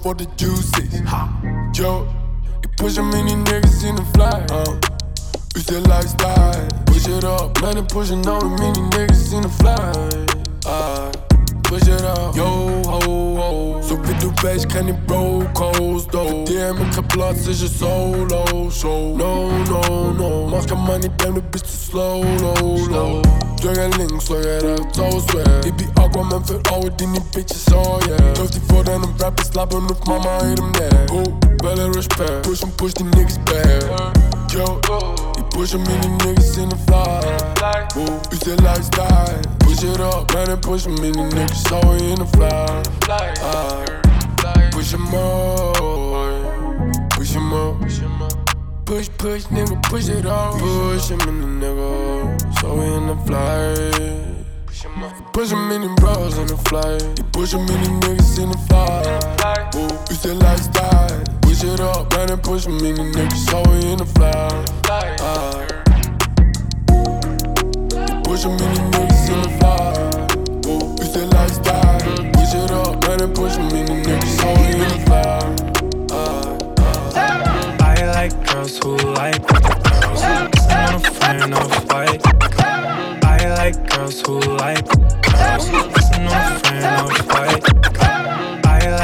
I 0.07 0.09
voor 0.09 0.15
de 0.15 0.25
juices. 0.35 0.99
Ha, 1.03 1.29
Joe, 1.71 2.03
ik 2.61 2.75
push 2.75 2.95
hem 2.95 3.13
in 3.13 3.41
niggas 3.43 3.83
in 3.83 3.95
de 3.95 4.01
fly. 4.11 4.43
Uh. 4.51 4.73
U 5.57 5.59
say 5.59 5.79
lifestyle, 5.79 6.67
push 6.85 7.07
it 7.07 7.23
up, 7.23 7.61
man, 7.61 7.77
and 7.77 7.87
pushing 7.87 8.27
all 8.27 8.39
the 8.39 8.45
many 8.45 8.79
niggas 8.89 9.33
in 9.33 9.41
the 9.41 9.49
fly. 9.49 9.91
Ah, 10.65 11.09
push 11.61 11.87
it 11.87 12.01
up, 12.01 12.35
yo 12.35 12.81
ho 12.83 13.35
ho. 13.35 13.81
Zo 13.81 13.99
wie 14.01 14.15
du 14.17 14.31
ik 14.49 14.67
ken 14.67 14.85
die 14.85 14.93
broco's 15.05 16.05
though. 16.05 16.45
DM, 16.45 16.81
ik 16.81 16.95
heb 16.95 17.07
plaats, 17.07 17.47
is 17.47 17.59
je 17.59 17.67
solo 17.77 18.69
show. 18.69 19.15
No, 19.15 19.49
no, 19.69 20.11
no, 20.11 20.47
mag 20.47 20.65
je 20.67 20.75
money, 20.75 21.11
ben 21.15 21.33
de 21.33 21.41
bitch 21.49 21.65
te 21.65 21.77
slow, 21.89 22.23
low, 22.39 22.89
low. 22.89 23.23
Druk 23.55 23.95
links, 23.97 24.25
zo 24.25 24.37
je 24.37 24.57
recht, 24.57 24.95
zo 24.95 25.19
zwaar. 25.27 25.65
Ik 25.65 25.75
be 25.75 25.85
Aquaman, 25.93 26.45
veel 26.45 26.59
ouder 26.71 26.95
die 26.95 27.07
niet 27.07 27.31
bitches, 27.31 27.36
mama 30.27 30.45
hit 30.45 30.59
hem 30.59 30.71
neer. 30.71 31.11
Oh, 31.11 31.23
wel 31.57 31.79
een 31.79 31.93
respect, 31.93 32.41
push 32.41 32.59
hem, 32.59 32.75
push 32.75 32.93
die 32.93 33.05
niggas 33.05 33.37
back. 33.43 34.15
Yo, 34.47 34.79
ik 35.37 35.47
push 35.49 35.71
hem 35.71 35.83
in 35.85 36.01
die 36.01 36.09
niggas 36.09 36.57
in 36.57 36.69
the 36.69 36.77
fly. 36.85 37.21
Oh, 37.97 38.19
u 38.31 38.37
say 38.43 38.55
lifestyle, 38.55 39.39
push 39.57 39.83
it 39.83 39.99
up, 39.99 40.33
man, 40.33 40.49
and 40.49 40.61
push 40.61 40.83
hem 40.83 41.03
in 41.03 41.11
die 41.11 41.23
niggas, 41.23 41.67
so 41.67 41.79
we 41.89 42.11
in 42.11 42.15
the 42.15 42.25
fly. 42.25 42.81
Ah, 43.41 43.83
push 44.71 44.91
him 44.91 45.13
up, 45.13 45.77
push 47.09 47.31
him 47.31 47.53
up. 47.53 47.75
Push, 48.85 49.09
push, 49.17 49.43
nigga, 49.51 49.75
push 49.89 50.07
it 50.07 50.25
up. 50.25 50.53
Push 50.59 51.09
him 51.09 51.19
in 51.27 51.41
the 51.41 51.47
nigga, 51.65 52.59
so 52.59 52.73
we 52.75 52.85
in 52.85 53.07
the 53.07 53.15
fly. 53.25 53.75
Push 55.33 55.51
him 55.51 55.71
in 55.71 55.81
the 55.81 55.89
bros 55.99 56.37
in 56.37 56.47
the 56.47 56.57
fly. 56.69 56.97
Push 57.33 57.53
him 57.53 57.67
in 57.67 57.81
the 57.83 58.07
niggas 58.07 58.39
in 58.39 58.49
the 58.49 58.57
fly. 58.69 58.86
Oh, 60.17 60.19
you 60.19 60.23
say 60.23 60.33
lifestyle. 60.33 61.23
Push 61.41 61.63
it 61.63 61.79
up, 61.79 62.11
man, 62.13 62.31
and 62.31 62.41
push 62.41 62.65
in 62.65 62.77
the 62.79 62.91
niggas, 62.91 63.49
so 63.49 63.61
we 63.69 63.91
in 63.91 63.97
the 63.99 64.05
fly. 64.05 64.65
You 68.09 68.21
push 68.23 68.45
in 68.45 68.57
the 68.57 68.63
niggas 68.65 69.29
in 69.29 69.41
the 69.43 69.49
fly. 69.59 69.93
Oh, 70.65 70.95
you 70.97 71.05
say 71.05 71.25
lifestyle. 71.27 71.99
Push 72.33 72.53
it 72.55 72.71
up, 72.71 73.01
man, 73.03 73.21
and 73.21 73.35
push 73.35 73.57
in 73.57 73.67
the 73.69 73.75
niggas, 73.85 74.37
so 74.39 74.47
we 74.55 74.65
in 74.73 74.89
the 74.89 74.99
fly. 75.05 75.55
Ah. 76.11 76.47
I 77.85 77.87
like 78.13 78.33
girls 78.47 78.77
who 78.79 78.91
like 79.13 79.45
girls. 79.47 80.21
I'm 80.23 80.49
not 80.71 80.95
a 80.95 81.11
fan 81.11 81.53
of 81.53 81.71
fight. 81.87 82.21
I 83.23 83.49
like 83.55 83.77
girls 83.89 84.21
who 84.21 84.39
like 84.39 84.85
girls. 84.87 85.69
Not 85.69 85.85
a 85.85 86.59
fan 86.63 87.05
of 87.05 87.11
fight. 87.27 87.56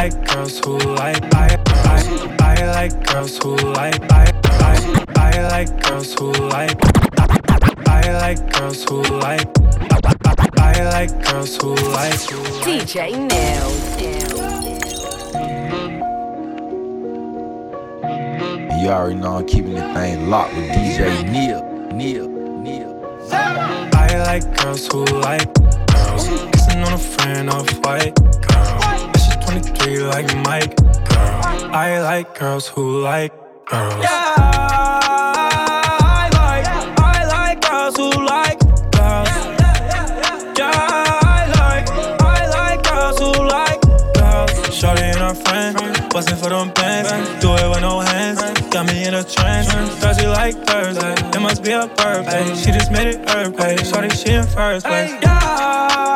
I 0.03 0.09
like 0.09 0.27
girls 0.27 0.59
who 0.59 0.77
like 0.79 1.33
I 1.33 1.57
I 1.85 2.35
I 2.41 2.65
like 2.73 3.07
girls 3.07 3.37
who 3.37 3.55
like 3.55 4.11
I 4.11 4.33
I 4.59 5.05
I 5.15 5.47
like 5.47 5.81
girls 5.81 6.13
who 6.15 6.33
like 6.33 6.77
I 7.87 8.11
like 8.11 8.51
girls 8.51 8.83
who 8.83 9.01
like 9.01 9.47
I 10.59 10.83
like 10.91 11.23
girls 11.23 11.55
who 11.55 11.75
like 11.95 12.19
DJ 12.65 13.15
Neil. 13.31 13.69
You 18.81 18.89
already 18.89 19.15
know 19.15 19.37
I'm 19.37 19.47
keeping 19.47 19.75
the 19.75 19.93
thing 19.93 20.29
locked 20.29 20.53
with 20.53 20.69
DJ 20.71 21.31
Neil. 21.31 21.63
Neil. 21.93 22.27
Neil. 22.27 22.91
I 23.31 24.21
like 24.25 24.57
girls 24.57 24.85
who 24.87 25.05
like 25.05 25.53
girls. 25.53 26.27
Kissing 26.51 26.83
on 26.83 26.91
a 26.91 26.97
friend 26.97 27.49
of 27.49 27.69
white 27.85 28.15
girl. 28.41 28.82
She's 29.53 29.71
23 29.71 29.99
like 29.99 30.35
Mike. 30.37 30.75
Girl. 30.77 31.75
I 31.75 31.99
like 31.99 32.39
girls 32.39 32.67
who 32.67 33.01
like 33.01 33.31
girls. 33.65 33.93
Yeah, 34.03 34.33
I 34.37 36.29
like, 36.33 36.65
I 36.99 37.25
like 37.27 37.61
girls 37.61 37.95
who 37.95 38.09
like 38.25 38.59
girls. 38.91 39.29
Yeah, 40.57 40.71
I 40.73 41.45
like, 41.61 41.87
I 42.21 42.47
like 42.49 42.83
girls 42.83 43.19
who 43.19 43.31
like 43.47 43.81
girls. 44.15 44.75
Shorty 44.75 45.03
and 45.03 45.19
her 45.19 45.35
friend, 45.35 45.77
bustin' 46.09 46.37
for 46.37 46.49
them 46.49 46.71
pants. 46.71 47.11
Do 47.41 47.53
it 47.53 47.69
with 47.69 47.81
no 47.81 47.99
hands, 47.99 48.41
got 48.69 48.87
me 48.87 49.05
in 49.05 49.13
a 49.13 49.23
trance. 49.23 49.67
Thursday 50.01 50.27
like 50.27 50.55
Thursday, 50.65 51.13
it 51.13 51.39
must 51.39 51.61
be 51.63 51.71
her 51.71 51.87
birthday. 51.87 52.55
She 52.55 52.71
just 52.71 52.91
made 52.91 53.07
it 53.07 53.29
earthquake. 53.29 53.85
Shorty, 53.85 54.09
she 54.09 54.31
in 54.31 54.47
first 54.47 54.85
place. 54.85 55.11
Yeah, 55.21 56.12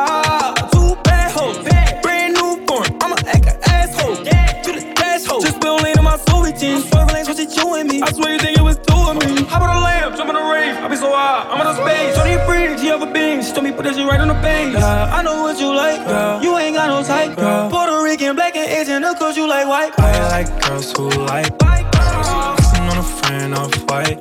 me? 7.98 8.06
I 8.06 8.12
swear 8.12 8.32
you 8.34 8.38
think 8.38 8.56
it 8.58 8.62
was 8.62 8.78
doing 8.78 9.18
me. 9.18 9.44
Hop 9.48 9.62
on 9.62 9.74
the 9.74 9.80
lamp, 9.80 10.16
jump 10.16 10.28
on 10.30 10.34
the 10.34 10.42
rave. 10.42 10.76
I 10.76 10.88
be 10.88 10.96
so 10.96 11.10
high, 11.12 11.46
I'm 11.50 11.60
on 11.60 11.66
a 11.66 11.74
space. 11.74 12.14
Shorty 12.14 12.38
free, 12.46 12.78
she 12.78 12.86
have 12.88 13.02
a 13.02 13.10
beam. 13.10 13.42
She 13.42 13.52
told 13.52 13.64
me 13.64 13.72
put 13.72 13.84
that 13.84 13.94
shit 13.94 14.06
right 14.06 14.20
on 14.20 14.28
the 14.28 14.38
page. 14.40 14.74
Yeah, 14.74 15.14
I 15.14 15.22
know 15.22 15.42
what 15.42 15.58
you 15.60 15.74
like, 15.74 16.04
girl. 16.06 16.42
You 16.42 16.56
ain't 16.58 16.76
got 16.76 16.88
no 16.88 17.02
type, 17.02 17.36
girl. 17.36 17.70
Puerto 17.70 18.02
Rican, 18.02 18.36
black 18.36 18.56
and 18.56 18.68
Asian, 18.70 19.04
of 19.04 19.18
course 19.18 19.36
you 19.36 19.48
like 19.48 19.66
white. 19.66 19.92
Oh, 19.98 20.02
girl. 20.02 20.14
I 20.14 20.28
like 20.28 20.50
girls 20.62 20.92
who 20.96 21.08
like 21.26 21.58
girls. 21.58 22.28
Kissing 22.58 22.86
on 22.88 22.98
a 22.98 23.02
friend 23.02 23.54
of 23.54 23.72
white. 23.88 24.18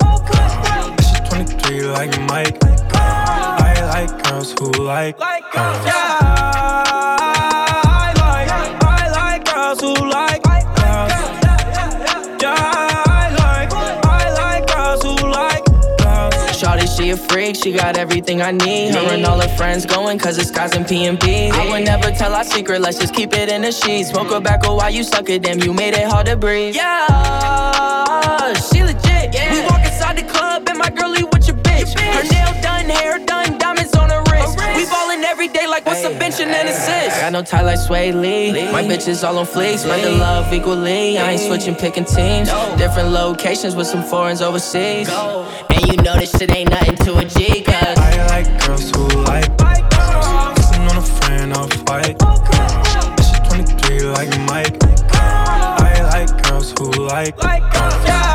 She's 1.01 1.21
23 1.30 1.82
like 1.93 2.19
Mike. 2.28 2.57
I 2.93 3.84
like 3.93 4.23
girls 4.23 4.53
who 4.57 4.71
like 4.71 5.17
girls. 5.17 5.86
Yeah, 5.86 6.16
a 17.11 17.17
freak, 17.17 17.55
she 17.55 17.71
got 17.71 17.97
everything 17.97 18.41
I 18.41 18.51
need. 18.51 18.93
Her 18.93 19.13
and 19.13 19.25
all 19.25 19.39
her 19.39 19.55
friends 19.57 19.85
going, 19.85 20.19
cause 20.19 20.37
it's 20.37 20.51
guys 20.51 20.75
and 20.75 20.87
P&B. 20.87 21.49
I 21.51 21.69
would 21.69 21.85
never 21.85 22.11
tell 22.11 22.33
our 22.33 22.43
secret, 22.43 22.81
let's 22.81 22.97
just 22.99 23.13
keep 23.13 23.33
it 23.33 23.49
in 23.49 23.61
the 23.61 23.71
sheets. 23.71 24.09
Smoke 24.09 24.31
a 24.31 24.41
back 24.41 24.63
while 24.63 24.89
you 24.89 25.03
suck 25.03 25.29
it, 25.29 25.43
damn, 25.43 25.59
you 25.59 25.73
made 25.73 25.93
it 25.93 26.07
hard 26.07 26.25
to 26.27 26.35
breathe. 26.35 26.75
Yeah, 26.75 28.53
she 28.53 28.83
legit. 28.83 29.06
Like 36.39 36.65
what's 36.65 36.79
a 36.79 36.88
bench 36.88 36.88
and 36.88 36.95
an 36.95 37.03
assist. 37.03 37.21
Got 37.21 37.33
no 37.33 37.41
tie 37.41 37.61
like 37.61 37.79
Swae 37.79 38.13
Lee. 38.13 38.71
My 38.71 38.83
bitches 38.83 39.27
all 39.27 39.38
on 39.38 39.45
fleek, 39.45 39.77
spread 39.77 40.03
the 40.03 40.11
love 40.11 40.51
equally. 40.53 41.17
I 41.17 41.31
ain't 41.31 41.41
switching, 41.41 41.75
picking 41.75 42.05
teams. 42.05 42.49
Different 42.77 43.09
locations 43.09 43.75
with 43.75 43.88
some 43.88 44.03
foreigns 44.03 44.41
overseas. 44.41 45.09
And 45.09 45.88
you 45.88 45.97
know 46.03 46.15
this 46.17 46.31
shit 46.31 46.53
ain't 46.53 46.69
nothing 46.69 46.95
to 46.97 47.17
a 47.17 47.25
G, 47.25 47.61
cause 47.63 47.97
I 47.97 48.27
like 48.27 48.65
girls 48.65 48.91
who 48.91 49.07
like 49.23 49.57
girls. 49.57 50.57
Kissing 50.57 50.81
on 50.81 50.97
a 50.97 51.01
friend 51.01 51.53
of 51.53 51.71
white 51.88 52.17
girl. 52.17 53.15
She's 53.17 53.39
23 53.49 54.01
like 54.09 54.39
Mike. 54.47 54.79
Girl. 54.79 54.89
I 55.19 56.01
like 56.11 56.43
girls 56.43 56.73
who 56.77 56.91
like 56.91 57.35
girls. 57.35 57.45
Like, 57.45 57.73
girls 57.73 57.93
who 57.93 58.26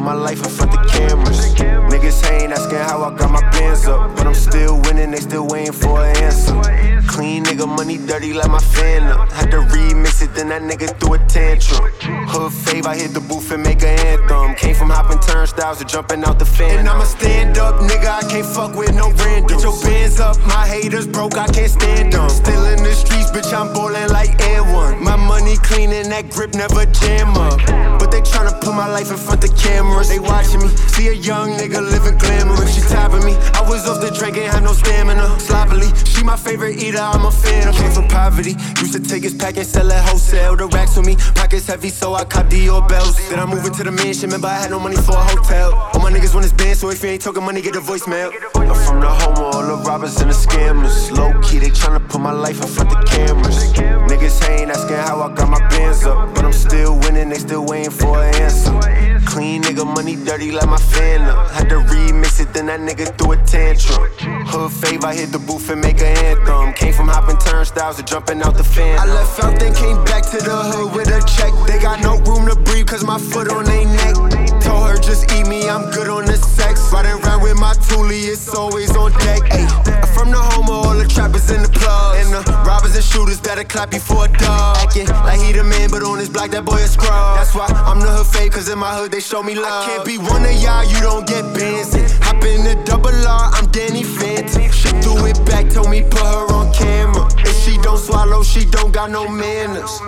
Put 0.00 0.06
my 0.06 0.14
life 0.14 0.42
in 0.42 0.48
front 0.48 0.72
the 0.72 0.78
cameras. 0.88 1.54
Niggas 1.92 2.24
hate 2.24 2.50
asking 2.50 2.78
how 2.78 3.04
I 3.04 3.14
got 3.18 3.30
my 3.30 3.42
bands 3.50 3.84
up. 3.86 4.16
But 4.16 4.26
I'm 4.26 4.34
still 4.34 4.80
winning, 4.80 5.10
they 5.10 5.18
still 5.18 5.46
waiting 5.46 5.74
for 5.74 6.02
an 6.02 6.16
answer. 6.16 6.54
Clean 7.06 7.44
nigga, 7.44 7.68
money 7.68 7.98
dirty 7.98 8.32
like 8.32 8.50
my 8.50 8.60
fan 8.60 9.02
up. 9.12 9.30
Had 9.30 9.50
to 9.50 9.58
remix 9.58 10.22
it, 10.22 10.32
then 10.34 10.48
that 10.48 10.62
nigga 10.62 10.88
threw 10.98 11.14
a 11.14 11.18
tantrum. 11.26 11.92
Hood 12.32 12.50
fave, 12.50 12.86
I 12.86 12.96
hit 12.96 13.12
the 13.12 13.20
booth 13.20 13.50
and 13.50 13.62
make 13.62 13.82
an 13.82 13.98
anthem. 14.08 14.54
Came 14.54 14.74
from 14.74 14.88
hopping 14.88 15.18
turnstiles 15.18 15.80
to 15.80 15.84
jumping 15.84 16.24
out 16.24 16.38
the 16.38 16.46
fan. 16.46 16.78
And 16.78 16.88
I'm 16.88 17.02
a 17.02 17.04
stand 17.04 17.58
up 17.58 17.74
nigga, 17.80 18.08
I 18.08 18.22
can't 18.22 18.46
fuck 18.46 18.74
with 18.74 18.94
no 18.94 19.10
random. 19.10 19.48
Get 19.48 19.62
your 19.62 19.78
bands 19.82 20.18
up, 20.18 20.38
my 20.46 20.66
haters 20.66 21.06
broke, 21.06 21.36
I 21.36 21.46
can't 21.48 21.70
stand 21.70 22.14
them. 22.14 22.30
Still 22.30 22.64
in 22.72 22.82
the 22.82 22.94
streets, 22.94 23.30
bitch, 23.32 23.52
I'm 23.52 23.70
ballin' 23.74 24.08
like 24.08 24.40
Air 24.48 24.62
One. 24.62 25.04
My 25.04 25.16
money 25.16 25.56
clean 25.58 25.92
and 25.92 26.10
that 26.10 26.30
grip 26.30 26.54
never 26.54 26.86
jam 26.86 27.36
up. 27.36 27.58
But 28.00 28.10
they 28.10 28.22
tryna 28.22 28.58
put 28.62 28.72
my 28.74 28.88
life 28.88 29.10
in 29.10 29.18
front 29.18 29.42
the 29.42 29.48
camera. 29.48 29.89
They 30.10 30.18
watching 30.18 30.60
me, 30.60 30.68
see 30.90 31.08
a 31.08 31.12
young 31.12 31.50
nigga 31.50 31.78
living 31.78 32.18
glamorous. 32.18 32.74
She 32.74 32.80
tapping 32.80 33.24
me, 33.24 33.34
I 33.54 33.62
was 33.68 33.86
off 33.86 34.00
the 34.00 34.10
drink, 34.10 34.36
ain't 34.38 34.52
had 34.52 34.64
no 34.64 34.72
stamina. 34.72 35.38
Sloppily, 35.38 35.86
she 36.04 36.24
my 36.24 36.36
favorite 36.36 36.82
eater, 36.82 36.98
I'm 36.98 37.24
a 37.24 37.30
fan 37.30 37.68
of. 37.68 37.74
Came 37.76 37.92
from 37.92 38.08
poverty, 38.08 38.56
used 38.80 38.92
to 38.94 39.00
take 39.00 39.22
his 39.22 39.34
pack 39.34 39.56
and 39.56 39.66
sell 39.66 39.88
it 39.88 40.02
wholesale. 40.08 40.56
The 40.56 40.66
racks 40.68 40.96
on 40.96 41.06
me, 41.06 41.16
pockets 41.34 41.66
heavy, 41.66 41.90
so 41.90 42.14
I 42.14 42.24
cop 42.24 42.46
Dior 42.46 42.88
bells. 42.88 43.16
Then 43.28 43.38
I 43.38 43.46
moved 43.46 43.66
into 43.66 43.84
the 43.84 43.92
mansion, 43.92 44.30
remember 44.30 44.48
I 44.48 44.58
had 44.58 44.70
no 44.70 44.80
money 44.80 44.96
for 44.96 45.12
a 45.12 45.22
hotel. 45.22 45.74
All 45.94 46.00
my 46.00 46.10
niggas 46.10 46.34
want 46.34 46.44
his 46.44 46.52
band, 46.54 46.78
so 46.78 46.90
if 46.90 47.02
you 47.04 47.10
ain't 47.10 47.22
talking 47.22 47.44
money, 47.44 47.60
get 47.60 47.76
a 47.76 47.80
voicemail. 47.80 48.32
I'm 48.56 48.74
from 48.74 49.00
the 49.00 49.08
home 49.08 49.36
of 49.36 49.54
all 49.54 49.62
the 49.62 49.76
robbers 49.86 50.20
and 50.20 50.30
the 50.30 50.34
scammers. 50.34 51.10
Low 51.16 51.38
key, 51.42 51.58
they 51.58 51.70
tryna 51.70 52.08
put 52.08 52.20
my 52.20 52.32
life 52.32 52.60
in 52.60 52.66
front 52.66 52.90
of 52.90 53.04
cameras. 53.06 53.72
Niggas 54.10 54.48
ain't 54.48 54.70
asking 54.70 54.96
how 54.96 55.20
I 55.22 55.32
got 55.34 55.48
my 55.48 55.60
bands 55.68 56.04
up, 56.04 56.34
but 56.34 56.44
I'm 56.44 56.52
still 56.52 56.98
winning, 57.00 57.28
they 57.28 57.38
still 57.38 57.64
waiting 57.64 57.92
for 57.92 58.24
an 58.24 58.34
answer. 58.36 59.19
Clean 59.30 59.62
nigga, 59.62 59.86
money 59.86 60.16
dirty 60.16 60.50
like 60.50 60.68
my 60.68 60.76
fan 60.76 61.20
up. 61.22 61.48
Had 61.52 61.68
to 61.68 61.76
remix 61.76 62.40
it, 62.40 62.52
then 62.52 62.66
that 62.66 62.80
nigga 62.80 63.16
threw 63.16 63.32
a 63.32 63.36
tantrum. 63.46 64.10
Hood 64.50 64.72
fave, 64.72 65.04
I 65.04 65.14
hit 65.14 65.30
the 65.30 65.38
booth 65.38 65.70
and 65.70 65.80
make 65.80 66.00
an 66.00 66.18
anthem. 66.26 66.72
Came 66.74 66.92
from 66.92 67.06
hopping 67.06 67.38
turnstiles 67.38 67.96
to 67.98 68.02
jumping 68.02 68.42
out 68.42 68.56
the 68.56 68.64
fan. 68.64 68.98
I 68.98 69.06
left 69.06 69.38
out, 69.44 69.60
then 69.60 69.72
came 69.72 70.02
back 70.04 70.24
to 70.30 70.38
the 70.38 70.58
hood 70.70 70.96
with 70.96 71.06
a 71.08 71.20
check. 71.30 71.52
They 71.68 71.78
got 71.78 72.02
no 72.02 72.18
room 72.26 72.48
to 72.48 72.56
breathe, 72.56 72.88
cause 72.88 73.04
my 73.04 73.18
foot 73.18 73.48
on 73.52 73.66
they 73.66 73.84
neck. 73.84 74.39
Told 74.80 74.96
her 74.96 74.96
just 74.96 75.30
eat 75.32 75.46
me, 75.46 75.68
I'm 75.68 75.90
good 75.90 76.08
on 76.08 76.24
the 76.24 76.36
sex. 76.36 76.90
Riding 76.90 77.20
around 77.20 77.42
with 77.42 77.60
my 77.60 77.74
toolie, 77.74 78.32
it's 78.32 78.48
always 78.48 78.96
on 78.96 79.12
deck. 79.12 79.42
Ay, 79.52 79.68
from 80.16 80.30
the 80.30 80.40
home 80.40 80.70
of 80.72 80.86
all 80.86 80.96
the 80.96 81.06
trappers 81.06 81.50
in 81.50 81.60
the 81.60 81.68
plug. 81.68 82.16
And 82.16 82.32
the 82.32 82.40
robbers 82.64 82.94
and 82.94 83.04
shooters 83.04 83.40
that'll 83.40 83.64
clap 83.64 83.92
you 83.92 84.00
for 84.00 84.24
a 84.24 84.28
dog. 84.28 84.78
Acting 84.78 85.08
like 85.08 85.38
he 85.38 85.52
the 85.52 85.64
man, 85.64 85.90
but 85.90 86.02
on 86.02 86.18
his 86.18 86.30
block, 86.30 86.50
that 86.52 86.64
boy 86.64 86.80
a 86.80 86.88
scrub. 86.88 87.36
That's 87.36 87.54
why 87.54 87.66
I'm 87.68 88.00
the 88.00 88.08
hood 88.08 88.26
fake, 88.28 88.52
cause 88.52 88.70
in 88.70 88.78
my 88.78 88.94
hood 88.94 89.12
they 89.12 89.20
show 89.20 89.42
me 89.42 89.54
love. 89.54 89.84
I 89.84 89.86
can't 89.86 90.06
be 90.06 90.16
one 90.16 90.44
of 90.48 90.56
y'all, 90.64 90.82
you 90.88 90.98
don't 91.00 91.26
get 91.28 91.44
bands. 91.52 91.92
Hop 92.24 92.42
in 92.42 92.64
the 92.64 92.80
double 92.88 93.12
R, 93.12 93.50
I'm 93.52 93.66
Danny 93.76 94.02
Phantom. 94.02 94.64
She 94.72 94.88
threw 95.04 95.26
it 95.26 95.36
back, 95.44 95.68
told 95.68 95.90
me 95.90 96.00
put 96.08 96.24
her 96.24 96.48
on 96.56 96.72
camera. 96.72 97.28
If 97.44 97.52
she 97.64 97.76
don't 97.84 98.00
swallow, 98.00 98.42
she 98.42 98.64
don't 98.64 98.92
got 98.94 99.10
no 99.10 99.28
manners. 99.28 100.00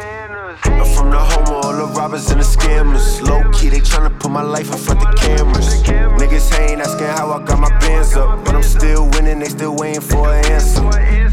I'm 0.64 0.84
from 0.94 1.10
the 1.10 1.18
home 1.18 1.46
of 1.46 1.64
all 1.64 1.76
the 1.76 1.86
robbers 1.94 2.30
and 2.30 2.40
the 2.40 2.44
scammers. 2.44 3.20
Low 3.26 3.42
key, 3.52 3.68
they 3.68 3.80
tryna 3.80 4.18
put 4.20 4.30
my 4.30 4.42
life 4.42 4.70
in 4.72 4.78
front 4.78 5.06
of 5.06 5.14
cameras. 5.16 5.82
Niggas 5.82 6.58
ain't 6.60 6.80
asking 6.80 7.06
how 7.06 7.32
I 7.32 7.44
got 7.44 7.58
my 7.58 7.70
bands 7.78 8.14
up, 8.16 8.44
but 8.44 8.54
I'm 8.54 8.62
still 8.62 9.08
winning, 9.10 9.38
they 9.38 9.48
still 9.48 9.74
waiting 9.76 10.02
for 10.02 10.32
an 10.32 10.44
answer. 10.46 10.82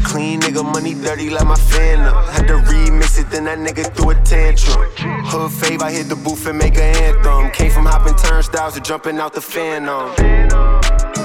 Clean 0.04 0.40
nigga, 0.40 0.64
money 0.64 0.94
dirty 0.94 1.30
like 1.30 1.46
my 1.46 1.56
fan 1.56 2.00
up. 2.00 2.28
Had 2.30 2.46
to 2.48 2.54
remix 2.54 3.20
it, 3.20 3.30
then 3.30 3.44
that 3.44 3.58
nigga 3.58 3.94
threw 3.94 4.10
a 4.10 4.14
tantrum. 4.22 4.88
Hood 5.26 5.50
fave, 5.50 5.82
I 5.82 5.92
hit 5.92 6.08
the 6.08 6.16
booth 6.16 6.46
and 6.46 6.58
make 6.58 6.76
an 6.76 6.96
anthem. 7.04 7.50
Came 7.50 7.70
from 7.70 7.86
hopping 7.86 8.14
turnstiles 8.14 8.74
to 8.74 8.80
jumping 8.80 9.18
out 9.18 9.34
the. 9.34 9.40
I 9.50 11.19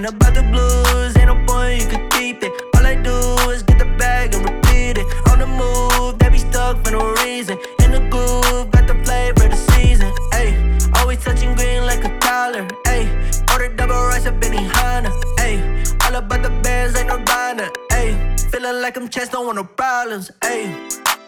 Ain't 0.00 0.08
about 0.08 0.32
the 0.32 0.42
blues, 0.44 1.14
ain't 1.18 1.26
no 1.26 1.36
point 1.44 1.82
you 1.82 1.86
could 1.86 2.10
keep 2.10 2.42
it. 2.42 2.50
All 2.74 2.86
I 2.86 2.94
do 2.94 3.12
is 3.50 3.62
get 3.62 3.78
the 3.78 3.84
bag 3.98 4.34
and 4.34 4.48
repeat 4.48 4.96
it. 4.96 5.04
On 5.28 5.38
the 5.38 5.46
move, 5.46 6.18
they 6.18 6.30
be 6.30 6.38
stuck 6.38 6.82
for 6.82 6.92
no 6.92 7.12
reason. 7.22 7.58
In 7.84 7.92
the 7.92 8.00
groove, 8.08 8.70
got 8.70 8.86
the 8.86 8.94
flavor 9.04 9.44
of 9.44 9.50
the 9.50 9.60
season. 9.74 10.10
Ayy, 10.32 10.56
always 10.96 11.22
touching 11.22 11.54
green 11.54 11.84
like 11.84 12.02
a 12.02 12.18
collar. 12.20 12.66
Ayy, 12.86 13.12
order 13.52 13.68
double 13.76 13.92
rice 14.08 14.24
up 14.24 14.42
in 14.42 14.54
Hana. 14.54 15.10
Ayy, 15.36 15.60
all 16.06 16.16
about 16.16 16.44
the 16.44 16.50
bands, 16.62 16.96
ain't 16.96 17.08
no 17.08 17.22
diner. 17.22 17.68
Ayy, 17.90 18.40
feeling 18.50 18.80
like 18.80 18.96
I'm 18.96 19.06
chest, 19.06 19.32
don't 19.32 19.44
want 19.44 19.56
no 19.56 19.64
problems. 19.64 20.30
Ayy, 20.40 20.72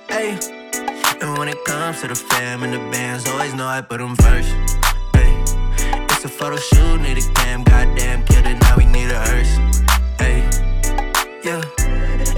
ayy. 0.08 1.20
And 1.20 1.36
when 1.36 1.48
it 1.48 1.62
comes 1.66 2.00
to 2.00 2.08
the 2.08 2.14
fam 2.14 2.62
and 2.62 2.72
the 2.72 2.78
bands, 2.90 3.28
always 3.28 3.52
know 3.52 3.66
I 3.66 3.82
put 3.82 3.98
them 3.98 4.16
first. 4.16 4.81
A 6.24 6.28
photo 6.28 6.56
shoot, 6.56 7.00
need 7.00 7.18
a 7.18 7.32
cam, 7.34 7.64
goddamn, 7.64 8.24
killed 8.26 8.46
it, 8.46 8.60
now 8.60 8.76
we 8.76 8.84
need 8.84 9.10
a 9.10 9.18
hearse. 9.18 9.56
Hey, 10.20 10.38
yeah. 11.42 11.60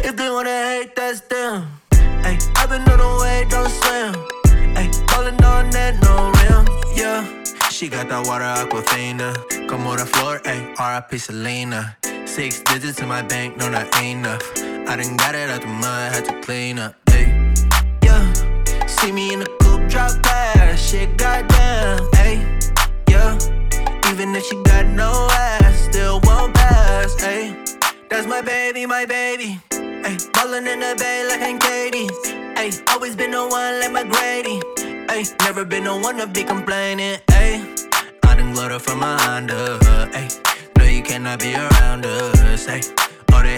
If 0.02 0.16
they 0.16 0.30
wanna 0.30 0.48
hate, 0.48 0.96
that's 0.96 1.20
them. 1.20 1.66
Hey, 2.22 2.38
I've 2.56 2.70
been 2.70 2.80
on 2.88 2.98
the 2.98 3.18
way, 3.20 3.44
don't 3.50 3.68
swim. 3.68 4.14
Ayy, 4.74 5.06
calling 5.06 5.34
on 5.44 5.68
that, 5.70 6.00
no 6.00 6.32
rim, 6.40 6.66
yeah. 6.96 7.68
She 7.68 7.90
got 7.90 8.08
that 8.08 8.26
water 8.26 8.44
aquafina. 8.44 9.68
Come 9.68 9.86
on 9.86 9.98
the 9.98 10.06
floor, 10.06 10.40
ayy, 10.44 10.62
RIP 10.78 11.20
Selena. 11.20 11.94
Six 12.24 12.60
digits 12.60 13.00
in 13.00 13.08
my 13.08 13.20
bank, 13.20 13.58
no, 13.58 13.70
that 13.70 13.94
ain't 14.00 14.20
enough. 14.20 14.42
I 14.88 14.96
done 14.96 15.14
got 15.18 15.34
it 15.34 15.50
out 15.50 15.60
the 15.60 15.66
mud, 15.66 16.10
had 16.10 16.24
to 16.24 16.40
clean 16.40 16.78
up, 16.78 16.94
ayy. 17.08 17.28
Yeah, 18.02 18.32
see 18.86 19.12
me 19.12 19.34
in 19.34 19.40
the 19.40 19.46
coupe, 19.60 19.90
drop 19.90 20.22
past, 20.22 20.90
shit, 20.90 21.18
goddamn, 21.18 21.98
ayy. 22.12 22.63
Even 24.14 24.32
if 24.36 24.44
she 24.46 24.54
got 24.62 24.86
no 24.86 25.26
ass, 25.32 25.88
still 25.90 26.20
won't 26.22 26.54
pass, 26.54 27.16
ayy. 27.16 27.50
That's 28.08 28.28
my 28.28 28.42
baby, 28.42 28.86
my 28.86 29.04
baby. 29.04 29.58
Ayy, 29.70 30.32
ballin' 30.32 30.68
in 30.68 30.78
the 30.78 30.94
bay 30.96 31.26
like 31.28 31.42
I'm 31.42 31.58
Katie. 31.58 32.06
Ayy, 32.54 32.80
always 32.90 33.16
been 33.16 33.32
the 33.32 33.44
one 33.44 33.80
like 33.80 33.90
my 33.90 34.04
Grady. 34.04 34.60
Ayy, 35.08 35.34
never 35.40 35.64
been 35.64 35.82
the 35.82 35.96
one 35.96 36.18
to 36.18 36.28
be 36.28 36.44
complaining. 36.44 37.18
Ayy, 37.26 37.88
I 38.22 38.36
done 38.36 38.52
glowed 38.52 38.70
up 38.70 38.82
from 38.82 39.00
my 39.00 39.20
Honda. 39.20 39.80
Ayy, 40.12 40.30
no, 40.78 40.84
you 40.84 41.02
cannot 41.02 41.40
be 41.40 41.56
around 41.56 42.06
us. 42.06 42.66
They 42.66 42.82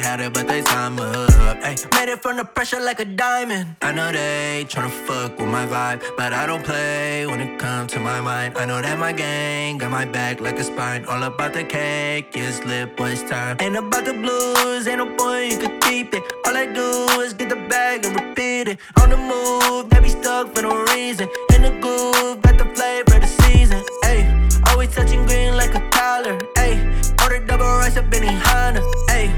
had 0.07 0.21
it, 0.21 0.33
but 0.33 0.47
they 0.47 0.63
time 0.63 0.99
up. 1.01 1.57
Ayy, 1.69 1.77
made 1.95 2.09
it 2.15 2.23
from 2.23 2.37
the 2.37 2.45
pressure 2.45 2.81
like 2.81 3.01
a 3.01 3.05
diamond. 3.05 3.67
I 3.83 3.91
know 3.93 4.09
they 4.13 4.65
tryna 4.69 4.95
fuck 5.07 5.33
with 5.39 5.51
my 5.59 5.67
vibe, 5.67 6.01
but 6.17 6.33
I 6.33 6.47
don't 6.47 6.65
play 6.65 7.27
when 7.27 7.41
it 7.41 7.59
comes 7.59 7.93
to 7.95 7.99
my 7.99 8.21
mind. 8.21 8.57
I 8.57 8.65
know 8.67 8.81
that 8.81 8.99
my 8.99 9.13
gang 9.13 9.79
got 9.79 9.91
my 9.91 10.05
back 10.05 10.41
like 10.41 10.59
a 10.59 10.65
spine. 10.65 11.05
All 11.07 11.23
about 11.31 11.53
the 11.55 11.65
cake, 11.65 12.29
yes, 12.37 12.63
lip, 12.65 13.01
waste 13.01 13.27
time. 13.27 13.57
Ain't 13.61 13.77
about 13.77 14.05
the 14.05 14.15
blues, 14.23 14.87
ain't 14.87 14.99
no 14.99 15.09
point 15.17 15.53
you 15.53 15.59
could 15.59 15.81
keep 15.87 16.15
it. 16.15 16.23
All 16.47 16.57
I 16.57 16.67
do 16.67 16.89
is 17.25 17.33
get 17.33 17.49
the 17.49 17.61
bag 17.73 18.05
and 18.07 18.15
repeat 18.21 18.69
it. 18.73 18.79
On 19.01 19.11
the 19.11 19.21
move, 19.33 19.91
they 19.91 20.01
be 20.01 20.09
stuck 20.09 20.55
for 20.55 20.63
no 20.63 20.75
reason. 20.95 21.27
In 21.55 21.63
the 21.67 21.75
groove, 21.83 22.37
got 22.47 22.57
the 22.63 22.69
flavor 22.77 23.15
of 23.17 23.23
the 23.27 23.31
season. 23.43 23.83
Ayy, 24.05 24.23
always 24.69 24.95
touching 24.95 25.27
green 25.27 25.57
like 25.57 25.75
a 25.75 25.83
collar. 25.91 26.39
Ayy, 26.63 26.79
order 27.23 27.41
double 27.45 27.73
rice 27.81 27.97
up 27.97 28.15
in 28.15 28.23
Hana. 28.23 28.81
Ayy, 29.17 29.31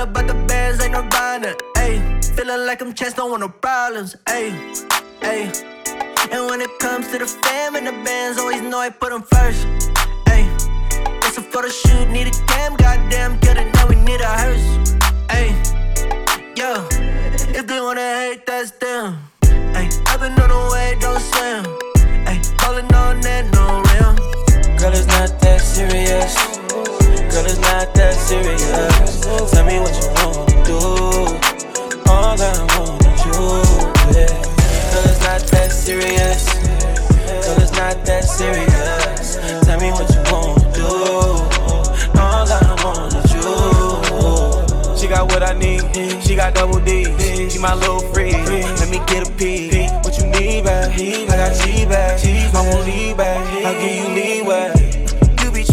all 0.00 0.08
about 0.08 0.26
the 0.26 0.34
bands, 0.48 0.82
ain't 0.82 0.92
no 0.92 1.06
diner. 1.08 1.54
Ayy, 1.76 1.98
feeling 2.34 2.66
like 2.66 2.80
I'm 2.80 2.94
chest, 2.94 3.16
don't 3.16 3.30
want 3.30 3.40
no 3.40 3.48
problems. 3.48 4.16
Ayy, 4.26 4.52
ayy. 5.20 5.48
And 6.32 6.46
when 6.48 6.60
it 6.60 6.70
comes 6.78 7.10
to 7.10 7.18
the 7.18 7.26
fam 7.26 7.76
and 7.76 7.86
the 7.86 7.92
bands, 8.04 8.38
always 8.38 8.62
know 8.62 8.78
I 8.78 8.90
put 8.90 9.10
them 9.10 9.22
first. 9.22 9.66
Ayy, 10.32 10.46
it's 11.26 11.36
a 11.38 11.42
photo 11.42 11.68
shoot, 11.68 12.08
need 12.08 12.28
a 12.28 12.34
cam, 12.46 12.76
goddamn, 12.76 13.38
get 13.40 13.58
it, 13.58 13.72
now 13.74 13.88
we 13.88 13.96
need 13.96 14.20
a 14.20 14.32
hearse. 14.42 14.68
Ayy, 15.36 15.52
yo, 16.56 16.86
if 17.58 17.66
they 17.66 17.80
wanna 17.80 18.08
hate, 18.20 18.46
that's 18.46 18.70
them. 18.82 19.18
Ayy, 19.76 19.88
I've 20.08 20.20
been 20.20 20.32
on 20.40 20.48
the 20.48 20.62
way, 20.72 20.96
don't 21.00 21.20
swim. 21.30 21.64
Ayy, 22.30 22.40
calling 22.58 22.90
on 22.94 23.20
that, 23.20 23.44
no 23.56 23.64
rim. 23.90 24.16
Girl, 24.78 24.92
it's 24.92 25.06
not 25.06 25.38
that 25.40 25.60
serious. 25.60 26.89
Girl, 27.30 27.46
it's 27.46 27.58
not 27.60 27.94
that 27.94 28.14
serious. 28.14 29.20
Tell 29.52 29.64
me 29.64 29.78
what 29.78 29.94
you 29.94 30.08
wanna 30.18 30.64
do. 30.66 30.78
All 32.10 32.34
I 32.34 32.50
wanna 32.74 33.10
do, 33.22 33.38
yeah. 34.18 34.26
Girl, 34.90 35.06
it's 35.06 35.22
not 35.22 35.40
that 35.54 35.70
serious. 35.70 36.42
Girl, 37.46 37.62
it's 37.62 37.72
not 37.72 38.04
that 38.04 38.24
serious. 38.24 39.38
Tell 39.64 39.78
me 39.78 39.92
what 39.92 40.10
you 40.10 40.22
wanna 40.26 40.74
do. 40.74 40.90
All 42.18 42.50
I 42.50 42.60
wanna 42.82 43.22
do. 43.30 44.96
She 44.98 45.06
got 45.06 45.30
what 45.30 45.44
I 45.44 45.54
need. 45.54 45.86
She 46.24 46.34
got 46.34 46.54
double 46.54 46.80
D. 46.80 47.04
She 47.48 47.58
my 47.60 47.74
little 47.74 48.00
free. 48.12 48.32
Let 48.32 48.88
me 48.90 48.98
get 49.06 49.28
a 49.28 49.30
peek. 49.32 49.88
What 50.02 50.18
you 50.18 50.26
need, 50.26 50.64
babe? 50.64 51.30
I 51.30 51.36
got 51.36 51.54
G 51.54 51.86
back. 51.86 52.18
I 52.24 52.60
won't 52.60 52.84
leave 52.86 53.16
back. 53.16 53.38
I'll 53.64 53.80
give 53.80 53.94
you 53.94 54.08
leeway. 54.14 54.79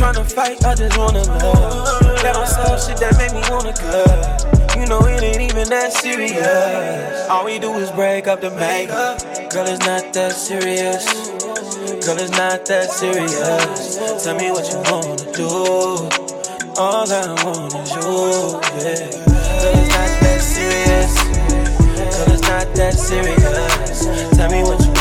Tryna 0.08 0.32
fight, 0.32 0.64
I 0.64 0.74
just 0.74 0.98
wanna 0.98 1.22
love. 1.22 2.24
Got 2.24 2.38
on 2.38 2.48
some 2.48 2.80
shit 2.80 2.96
that 3.04 3.18
make 3.18 3.34
me 3.34 3.44
wanna 3.52 3.74
cut. 3.76 4.80
You 4.80 4.86
know 4.88 5.02
it 5.02 5.22
ain't 5.22 5.42
even 5.42 5.68
that 5.68 5.92
serious. 5.92 7.28
All 7.28 7.44
we 7.44 7.60
do 7.60 7.74
is 7.74 7.92
break 7.92 8.26
up 8.26 8.40
the 8.40 8.52
makeup. 8.52 9.20
Girl, 9.52 9.68
it's 9.68 9.86
not 9.86 10.14
that 10.14 10.32
serious. 10.32 11.04
Girl, 12.06 12.16
it's 12.24 12.32
not 12.32 12.66
that 12.68 12.90
serious. 12.90 14.24
Tell 14.24 14.38
me 14.38 14.50
what 14.50 14.72
you 14.72 14.80
wanna 14.88 15.18
do. 15.36 15.50
All 16.80 17.04
I 17.04 17.28
want 17.44 17.76
is 17.76 17.92
you, 17.92 18.64
yeah. 18.80 19.12
Girl, 19.60 19.76
it's 19.76 19.92
not 19.92 20.12
that 20.24 20.40
serious. 20.40 21.14
Girl, 22.16 22.32
it's 22.32 22.48
not 22.48 22.74
that 22.80 22.94
serious. 22.94 24.38
Tell 24.38 24.50
me 24.50 24.64
what 24.64 24.80
you 24.80 24.97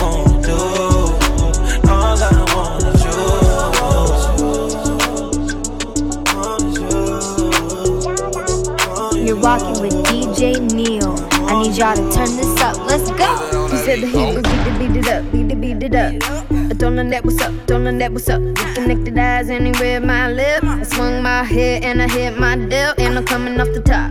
rocking 9.47 9.81
with 9.81 9.95
DJ 10.07 10.59
Neil. 10.75 11.15
I 11.47 11.63
need 11.63 11.77
y'all 11.77 11.95
to 11.95 12.03
turn 12.13 12.37
this 12.37 12.61
up. 12.61 12.77
Let's 12.85 13.09
go. 13.13 13.69
He 13.71 13.77
said 13.77 14.01
the 14.01 14.09
heat 14.09 14.35
was 14.35 14.43
beat 14.43 14.67
it, 14.67 14.79
beat 14.81 14.97
it 14.97 15.09
up, 15.09 15.23
beat 15.31 15.53
it, 15.53 15.61
beat 15.61 15.83
it 15.85 15.95
up. 15.95 16.15
I 16.51 16.75
told 16.75 16.99
him 16.99 17.11
that 17.11 17.25
what's 17.25 17.41
up, 17.41 17.53
told 17.69 17.87
him 17.87 17.99
that 17.99 18.11
what's 18.13 18.29
up. 18.29 18.41
We 18.41 18.55
connected 18.75 19.17
eyes 19.17 19.49
anywhere 19.49 20.01
my 20.01 20.33
lip. 20.33 20.65
I 20.65 20.83
swung 20.83 21.23
my 21.23 21.45
head 21.45 21.85
and 21.85 22.03
I 22.03 22.09
hit 22.09 22.37
my 22.41 22.57
deal, 22.57 22.93
and 22.99 23.17
I'm 23.19 23.25
coming 23.25 23.61
off 23.61 23.69
the 23.69 23.83
top. 23.83 24.11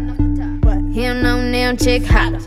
Him 0.96 1.22
no 1.22 1.42
now 1.42 1.76
check 1.76 2.04
hotter. 2.04 2.40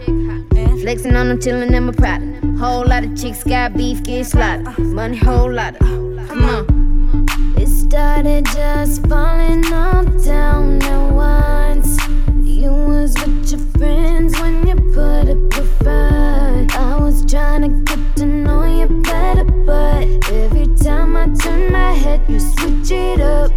Flexing 0.81 1.15
on 1.15 1.29
them, 1.29 1.39
chillin' 1.39 1.75
in 1.75 1.85
my 1.85 1.93
pride. 1.93 2.23
Whole 2.59 2.87
lot 2.87 3.05
of 3.05 3.15
chicks 3.21 3.45
got 3.45 3.75
beef, 3.75 4.03
get 4.03 4.25
slaughtered. 4.25 4.79
Money, 4.79 5.19
whole 5.19 5.53
lot 5.53 5.75
of. 5.75 5.81
Come 6.29 6.45
on. 6.55 7.27
It 7.59 7.69
started 7.69 8.47
just 8.47 9.07
falling 9.07 9.71
all 9.71 10.05
down 10.25 10.83
at 10.83 11.13
once. 11.13 12.18
You 12.59 12.73
was 12.73 13.15
with 13.21 13.53
your 13.53 13.61
friends 13.79 14.37
when 14.41 14.67
you 14.67 14.75
put 14.93 15.29
up 15.29 15.55
a 15.55 15.65
fight. 15.85 16.67
I 16.77 16.99
was 16.99 17.25
trying 17.25 17.63
to 17.63 17.69
get 17.85 18.17
to 18.17 18.27
know 18.27 18.65
you 18.65 18.89
better, 19.03 19.45
but 19.45 20.03
every 20.33 20.67
time 20.75 21.17
I 21.17 21.29
turn 21.37 21.71
my 21.71 21.93
head, 21.93 22.21
you 22.29 22.41
switch 22.41 22.91
it 22.91 23.21
up. 23.21 23.53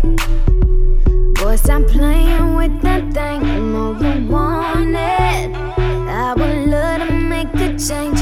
Boy, 1.33 1.55
stop 1.55 1.87
playing 1.87 2.53
with 2.53 2.79
that 2.83 3.11
thing. 3.11 3.41
You 3.41 3.61
know 3.73 3.99
you 3.99 4.27
want 4.27 4.95
it. 4.95 5.55
I 6.07 6.35
would 6.37 6.67
love 6.67 7.07
to 7.07 7.11
make 7.11 7.51
a 7.55 7.75
change, 7.79 8.20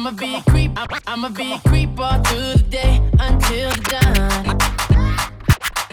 I'ma, 0.00 0.12
be 0.12 0.34
a 0.34 0.42
creep. 0.50 0.72
I'ma, 1.06 1.28
be 1.28 1.52
a 1.52 1.58
creep 1.68 2.00
all 2.00 2.22
through 2.24 2.54
the 2.54 2.64
day 2.70 2.96
until 3.20 3.68
the 3.68 3.80
dawn. 3.90 4.56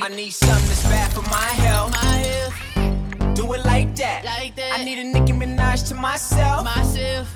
I 0.02 0.08
need 0.16 0.30
something 0.32 0.66
that's 0.70 0.84
bad 0.84 1.12
for 1.12 1.24
my 1.24 1.50
health. 1.66 1.92
My 1.92 2.16
health, 2.16 3.36
Do 3.36 3.52
it 3.52 3.66
like 3.66 3.98
that. 3.98 4.24
like 4.24 4.56
that. 4.56 4.80
I 4.80 4.86
need 4.86 5.00
a 5.00 5.04
Nicki 5.04 5.34
Minaj 5.34 5.90
to 5.90 5.96
myself. 5.96 6.64
myself, 6.64 7.28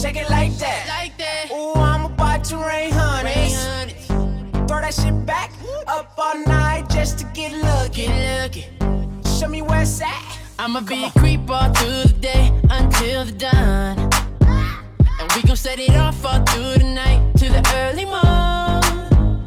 Shake 0.00 0.14
it 0.14 0.30
like 0.30 0.56
that. 0.58 0.86
like 0.88 1.18
that. 1.18 1.50
Ooh, 1.50 1.72
I'm 1.74 2.04
about 2.04 2.44
to 2.44 2.58
rain 2.58 2.92
Rain 2.92 2.92
hundreds. 2.92 3.56
hundreds, 3.58 4.06
Throw 4.70 4.80
that 4.80 4.94
shit 4.94 5.26
back 5.26 5.50
up 5.88 6.12
all 6.16 6.38
night 6.46 6.88
just 6.90 7.18
to 7.18 7.24
get 7.34 7.50
lucky. 7.52 8.06
get 8.06 8.42
lucky. 8.44 8.66
Show 9.40 9.48
me 9.48 9.62
where 9.62 9.82
it's 9.82 10.00
at. 10.00 10.38
I'ma 10.60 10.78
be 10.80 11.06
a 11.06 11.10
creep 11.10 11.50
all 11.50 11.72
through 11.74 12.04
the 12.04 12.18
day 12.20 12.52
until 12.70 13.24
the 13.24 13.32
dawn. 13.32 14.27
And 15.38 15.44
we 15.44 15.48
gon' 15.50 15.56
set 15.56 15.78
it 15.78 15.94
off 15.94 16.24
all 16.24 16.42
through 16.46 16.82
the 16.82 16.90
night 16.94 17.22
to 17.36 17.48
the 17.48 17.62
early 17.76 18.04
morn. 18.04 19.46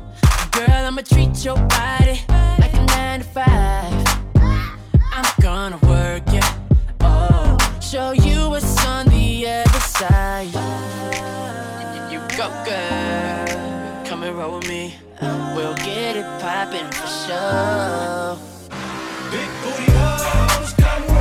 Girl, 0.51 0.85
I'ma 0.87 1.01
treat 1.01 1.43
your 1.43 1.57
body 1.67 2.21
like 2.59 2.73
a 2.73 2.85
nine 2.85 3.19
to 3.19 3.25
five. 3.25 3.91
I'm 5.11 5.25
gonna 5.41 5.77
work 5.79 6.23
ya. 6.31 6.39
Oh, 7.01 7.57
show 7.81 8.11
you 8.13 8.49
what's 8.49 8.85
on 8.85 9.07
the 9.07 9.45
other 9.47 9.79
side. 9.81 10.53
You 12.09 12.19
go, 12.37 12.47
girl. 12.63 14.05
Come 14.05 14.23
and 14.23 14.37
roll 14.37 14.59
with 14.59 14.69
me. 14.69 14.95
We'll 15.53 15.75
get 15.75 16.15
it 16.15 16.25
poppin' 16.39 16.89
for 16.89 17.07
sure. 17.25 18.37
Big 19.29 19.49
booty 19.61 19.91
hoes, 19.91 20.71
come 20.71 21.20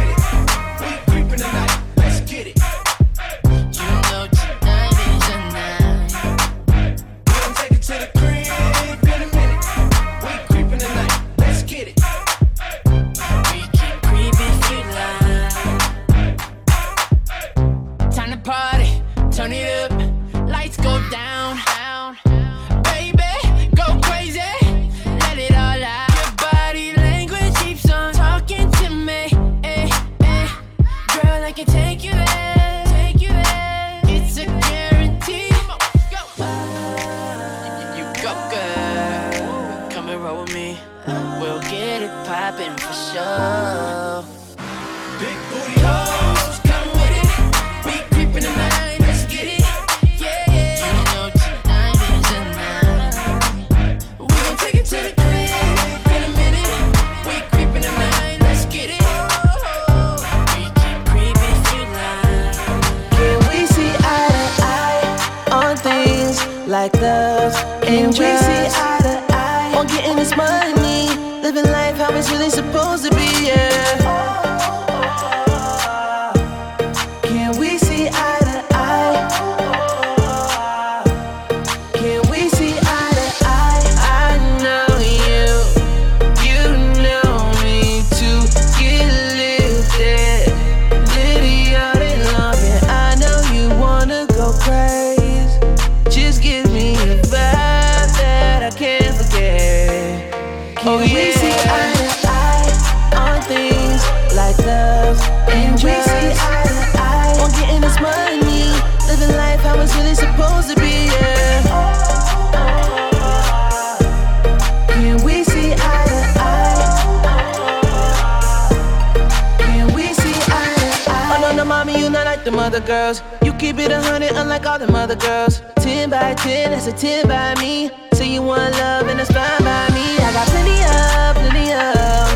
me, 121.93 122.01
you 122.01 122.11
not 122.11 122.27
like 122.27 122.45
them 122.45 122.59
other 122.59 122.81
girls. 122.81 123.23
You 123.45 123.53
keep 123.55 123.79
it 123.79 123.91
a 123.91 124.01
hundred, 124.01 124.33
unlike 124.33 124.67
all 124.67 124.79
them 124.79 124.95
other 124.95 125.17
girls. 125.17 125.63
Ten 125.77 126.11
by 126.11 126.35
ten, 126.35 126.71
that's 126.71 126.87
a 126.87 126.93
ten 126.93 127.27
by 127.29 127.55
me. 127.61 127.91
Say 128.13 128.33
you 128.35 128.43
want 128.43 128.73
love, 128.75 129.09
and 129.09 129.19
that's 129.19 129.33
fine 129.33 129.63
by 129.63 129.89
me. 129.95 130.19
I 130.19 130.33
got 130.33 130.47
plenty 130.49 130.79
of, 130.97 131.37
plenty 131.41 131.73
of. 131.73 132.31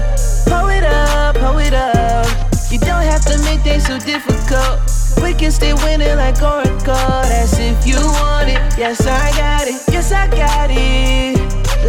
Pull 0.50 0.68
it 0.68 0.84
up, 0.84 1.36
pull 1.36 1.58
it 1.58 1.74
up. 1.74 2.26
You 2.70 2.78
don't 2.78 3.04
have 3.04 3.24
to 3.26 3.38
make 3.44 3.60
things 3.60 3.86
so 3.86 3.98
difficult. 3.98 4.80
We 5.22 5.32
can 5.34 5.50
stay 5.50 5.74
winning 5.74 6.16
like 6.16 6.40
Oracle. 6.42 7.22
That's 7.30 7.58
if 7.58 7.86
you 7.86 8.00
want 8.00 8.48
it. 8.50 8.60
Yes, 8.78 9.06
I 9.06 9.30
got 9.36 9.68
it. 9.68 9.80
Yes, 9.92 10.12
I 10.12 10.26
got 10.28 10.70
it. 10.70 11.38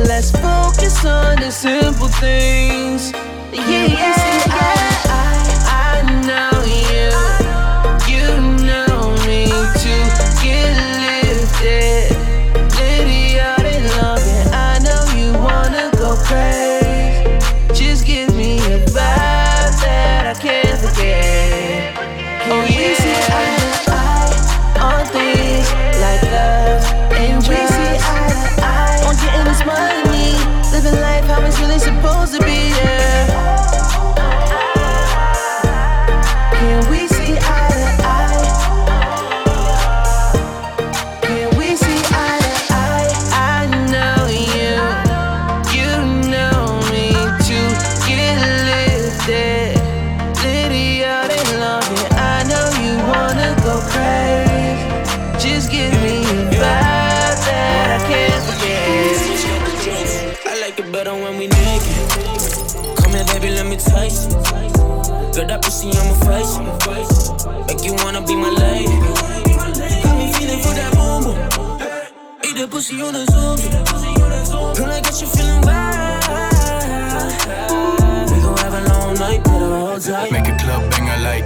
Let's 0.07 0.31
focus 0.31 1.05
on 1.05 1.37
the 1.37 1.51
simple 1.51 2.07
things. 2.07 3.11
Yeah, 3.51 3.85
yeah, 3.85 4.13
I, 4.47 4.99
I, 5.07 6.01
I 6.03 6.27
know 6.27 6.54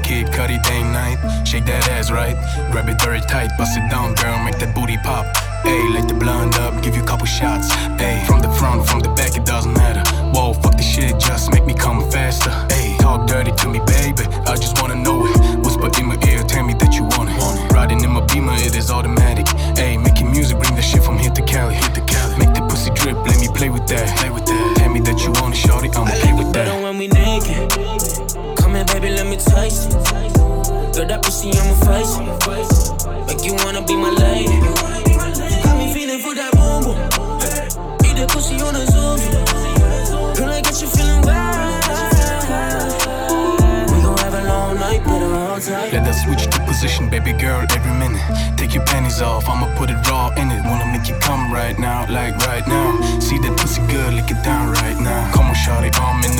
Kid 0.09 0.25
Cudi 0.33 0.57
dame 0.63 0.91
night. 0.91 1.19
Shake 1.45 1.65
that 1.65 1.87
ass 1.89 2.09
right, 2.09 2.33
grab 2.71 2.89
it 2.89 2.99
very 2.99 3.21
tight, 3.21 3.51
bust 3.59 3.77
it 3.77 3.87
down, 3.91 4.15
girl, 4.15 4.43
make 4.43 4.57
that 4.57 4.73
booty 4.73 4.97
pop. 5.05 5.23
Ayy, 5.63 5.93
light 5.93 6.07
the 6.07 6.15
blunt 6.15 6.57
up, 6.57 6.81
give 6.81 6.95
you 6.95 7.03
a 7.03 7.05
couple 7.05 7.27
shots. 7.27 7.69
Ayy, 8.01 8.25
from 8.25 8.41
the 8.41 8.49
front, 8.53 8.89
from 8.89 9.01
the 9.01 9.09
back, 9.09 9.37
it 9.37 9.45
doesn't 9.45 9.73
matter. 9.73 10.01
Whoa, 10.33 10.53
fuck 10.53 10.77
this 10.77 10.89
shit, 10.89 11.19
just 11.19 11.51
make 11.51 11.63
me 11.63 11.75
come 11.75 12.09
faster. 12.09 12.49
Ayy, 12.73 12.97
talk 12.97 13.27
dirty 13.27 13.51
to 13.51 13.69
me, 13.69 13.81
baby. 13.85 14.25
Pussy 31.39 31.57
on 31.57 31.67
my 31.67 31.75
face. 31.87 33.45
You 33.45 33.53
wanna 33.63 33.81
be 33.81 33.95
my 33.95 34.09
lady. 34.09 34.59
Got 35.63 35.77
me 35.77 35.93
feeling 35.93 36.19
for 36.19 36.35
that 36.35 36.51
boom 36.51 36.83
boom. 36.83 36.97
Eat 38.03 38.27
pussy 38.27 38.55
on 38.59 38.75
zoom. 38.91 39.15
Girl, 40.35 40.49
I 40.51 40.59
you 40.59 40.87
feeling 40.87 41.21
wild. 41.21 41.79
Let 45.93 46.07
us 46.07 46.23
switch 46.23 46.43
to 46.43 46.59
position, 46.65 47.09
baby 47.09 47.31
girl, 47.31 47.65
every 47.71 47.93
minute. 47.93 48.21
Take 48.57 48.73
your 48.73 48.83
panties 48.83 49.21
off, 49.21 49.47
I'ma 49.47 49.73
put 49.77 49.89
it 49.89 49.95
raw 50.09 50.33
in 50.35 50.51
it. 50.51 50.61
Wanna 50.65 50.91
make 50.91 51.07
you 51.07 51.15
come 51.21 51.53
right 51.53 51.79
now, 51.79 52.05
like 52.11 52.35
right 52.47 52.67
now. 52.67 52.99
See 53.21 53.39
that 53.39 53.57
pussy 53.57 53.81
good, 53.87 54.13
lick 54.13 54.29
it 54.29 54.43
down 54.43 54.73
right 54.73 54.99
now. 54.99 55.31
Come 55.31 55.47
on, 55.47 55.55
shawty, 55.55 55.89
I'm 55.95 56.21
in 56.25 56.38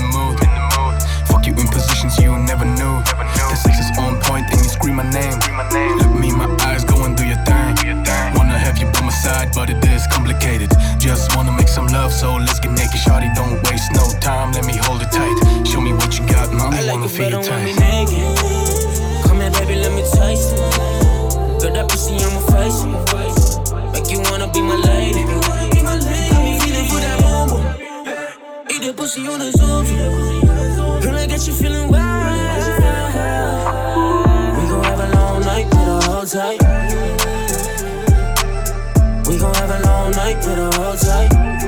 make 12.10 12.18
so 12.18 12.36
let's 12.36 12.60
get 12.60 12.72
naked, 12.72 13.00
shawty. 13.00 13.34
Don't 13.36 13.62
waste 13.70 13.92
no 13.94 14.04
time, 14.20 14.52
let 14.52 14.66
me 14.66 14.74
hold 14.78 15.02
it 15.02 15.12
tight. 15.12 15.68
Show 15.68 15.82
me 15.82 15.94
what 15.94 16.18
you 16.18 16.26
got, 16.28 16.52
mama. 16.52 16.76
I 16.76 16.82
like 16.82 16.96
wanna 16.96 17.06
it 17.06 17.10
feel 17.10 17.30
better 17.30 17.42
your 17.42 17.52
when 17.52 17.66
we 17.66 17.74
tight. 17.74 18.10
naked. 18.10 18.38
Come 19.26 19.40
here, 19.42 19.52
baby, 19.52 19.76
let 19.76 19.94
me 19.94 20.02
taste 20.02 20.54
it. 20.54 20.60
Got 21.62 21.74
that 21.74 21.88
pussy 21.90 22.16
on 22.26 22.34
my 22.38 22.42
face. 22.54 22.80
Make 23.94 24.10
you 24.12 24.20
wanna 24.30 24.48
be 24.52 24.62
my 24.62 24.76
lady. 24.76 25.24
Got 25.24 26.44
me 26.44 26.60
feeling 26.60 26.88
for 26.92 27.00
that 27.06 27.18
boom. 27.22 27.50
Eat 28.72 28.82
that 28.84 28.96
pussy 28.98 29.28
on 29.28 29.40
the 29.40 29.52
zoom. 29.52 29.86
Girl, 31.02 31.16
I 31.16 31.28
got 31.28 31.48
you 31.48 31.54
feeling 31.54 31.90
wild. 31.92 32.70
We 34.58 34.64
gon' 34.70 34.84
have 34.84 35.00
a 35.00 35.08
long 35.16 35.42
night, 35.42 35.68
a 35.74 36.02
hold 36.06 36.28
tight. 36.28 36.62
We 39.28 39.38
gon' 39.38 39.54
have 39.56 39.72
a 39.72 39.80
long 39.88 40.12
night, 40.12 40.46
a 40.48 40.72
hold 40.76 41.00
tight. 41.00 41.59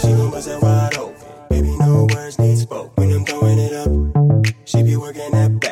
She 0.00 0.12
numbers 0.12 0.46
a 0.46 0.58
wide 0.60 0.96
open. 0.96 1.14
Maybe 1.50 1.76
no 1.78 2.06
words 2.14 2.38
need 2.38 2.58
spoke. 2.58 2.92
When 2.96 3.12
I'm 3.12 3.24
going 3.24 3.58
it 3.58 3.72
up 3.72 3.90
She 4.64 4.82
be 4.82 4.96
working 4.96 5.30
that 5.32 5.60
back. 5.60 5.71